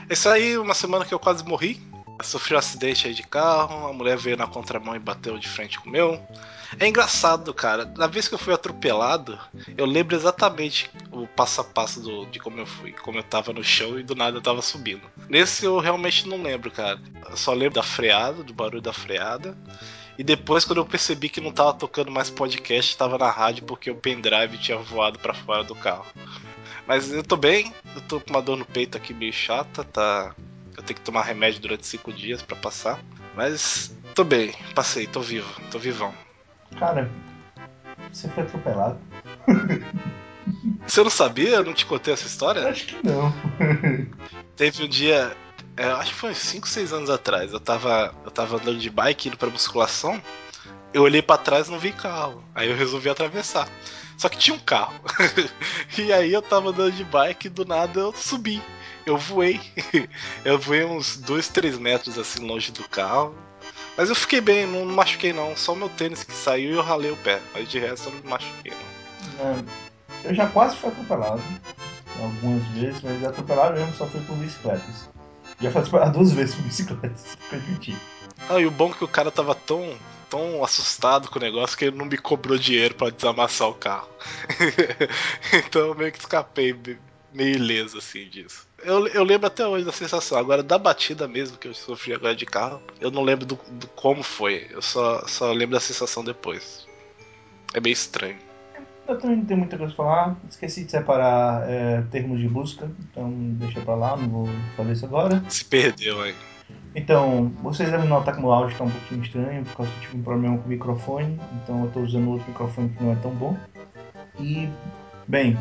[0.09, 1.80] Esse aí, uma semana que eu quase morri.
[2.23, 5.80] Sofri um acidente aí de carro, a mulher veio na contramão e bateu de frente
[5.80, 6.19] com o meu.
[6.80, 7.85] É engraçado, cara.
[7.95, 9.38] Na vez que eu fui atropelado,
[9.77, 13.53] eu lembro exatamente o passo a passo do- de como eu fui, como eu tava
[13.53, 15.03] no chão e do nada eu tava subindo.
[15.30, 16.99] Nesse eu realmente não lembro, cara.
[17.30, 19.55] Eu só lembro da freada, do barulho da freada.
[20.18, 23.91] E depois, quando eu percebi que não tava tocando mais podcast, tava na rádio porque
[23.91, 26.07] o pendrive tinha voado para fora do carro.
[26.88, 30.34] Mas eu tô bem, eu tô com uma dor no peito aqui meio chata, tá?
[30.76, 32.99] Eu tenho que tomar remédio durante cinco dias para passar.
[33.35, 36.14] Mas tô bem, passei, tô vivo, tô vivão.
[36.80, 37.09] Cara,
[38.11, 38.99] você foi atropelado.
[40.88, 41.55] Você não sabia?
[41.55, 42.65] Eu não te contei essa história?
[42.68, 43.34] Acho que não.
[44.55, 45.35] Teve um dia,
[45.76, 47.51] é, acho que foi 5, 6 anos atrás.
[47.51, 50.22] Eu tava, eu tava andando de bike indo pra musculação.
[50.93, 52.41] Eu olhei pra trás e não vi carro.
[52.55, 53.68] Aí eu resolvi atravessar.
[54.18, 54.99] Só que tinha um carro.
[55.98, 58.61] e aí eu tava andando de bike e do nada eu subi.
[59.06, 59.61] Eu voei.
[60.44, 63.35] eu voei uns 2, 3 metros assim longe do carro.
[63.95, 65.56] Mas eu fiquei bem, não machuquei não.
[65.56, 67.39] Só o meu tênis que saiu e eu ralei o pé.
[67.53, 69.45] Mas de resto eu não me machuquei não.
[69.45, 71.41] É, Eu já quase fui atropelado.
[72.19, 75.10] Algumas vezes, mas atropelado mesmo só foi por bicicletas.
[75.61, 77.95] Já fui atropelado duas vezes por bicicletas, pra admitir.
[78.49, 79.95] Ah, e o bom é que o cara tava tão,
[80.29, 84.09] tão assustado com o negócio que ele não me cobrou dinheiro pra desamassar o carro.
[85.67, 86.97] então eu meio que escapei me-
[87.33, 88.67] meio ileso assim disso.
[88.83, 90.37] Eu, eu lembro até hoje da sensação.
[90.37, 93.87] Agora, da batida mesmo que eu sofri agora de carro, eu não lembro do, do
[93.89, 94.67] como foi.
[94.69, 96.87] Eu só, só lembro da sensação depois.
[97.73, 98.37] É meio estranho.
[99.07, 100.37] Eu também não tenho muita coisa pra falar.
[100.49, 105.05] Esqueci de separar é, termos de busca, então deixa pra lá, não vou fazer isso
[105.05, 105.43] agora.
[105.49, 106.35] Se perdeu aí.
[106.95, 110.02] Então, vocês devem notar que meu áudio tá um pouquinho estranho, por causa que eu
[110.02, 113.15] tive um problema com o microfone, então eu tô usando outro microfone que não é
[113.15, 113.56] tão bom.
[114.39, 114.68] E,
[115.27, 115.57] bem,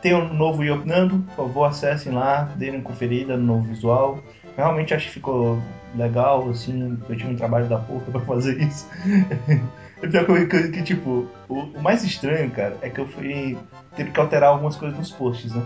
[0.00, 4.18] tem um novo Yopnando, por favor, acessem lá, deem uma conferida no novo visual.
[4.56, 5.58] Realmente acho que ficou
[5.96, 8.88] legal, assim, eu tive um trabalho da porra pra fazer isso.
[10.02, 13.56] E pior que, que, que, tipo, o, o mais estranho, cara, é que eu fui.
[13.96, 15.62] Teve que alterar algumas coisas nos posts, né?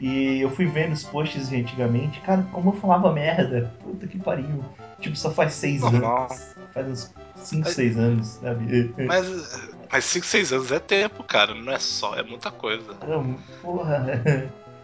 [0.00, 3.72] E eu fui vendo os posts antigamente, cara, como eu falava merda.
[3.82, 4.64] Puta que pariu.
[4.98, 6.28] Tipo, só faz seis Normal.
[6.30, 6.56] anos.
[6.72, 8.94] Faz uns 5, 6 anos, sabe?
[9.06, 11.54] Mas, mas 5, 6 anos é tempo, cara.
[11.54, 12.94] Não é só, é muita coisa.
[12.94, 14.22] Caramba, Porra.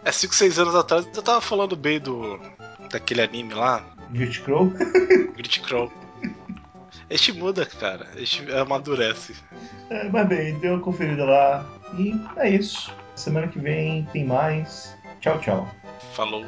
[0.05, 2.41] É 5, 6 anos atrás eu tava falando bem do.
[2.91, 4.73] daquele anime lá, Guilty Crow?
[5.37, 5.93] Grit Crow.
[7.09, 8.09] Este muda, cara.
[8.17, 9.35] Este amadurece.
[9.91, 11.67] É, mas bem, dê uma conferida lá.
[11.97, 12.93] E é isso.
[13.15, 14.96] Semana que vem tem mais.
[15.21, 15.67] Tchau, tchau.
[16.13, 16.45] Falou.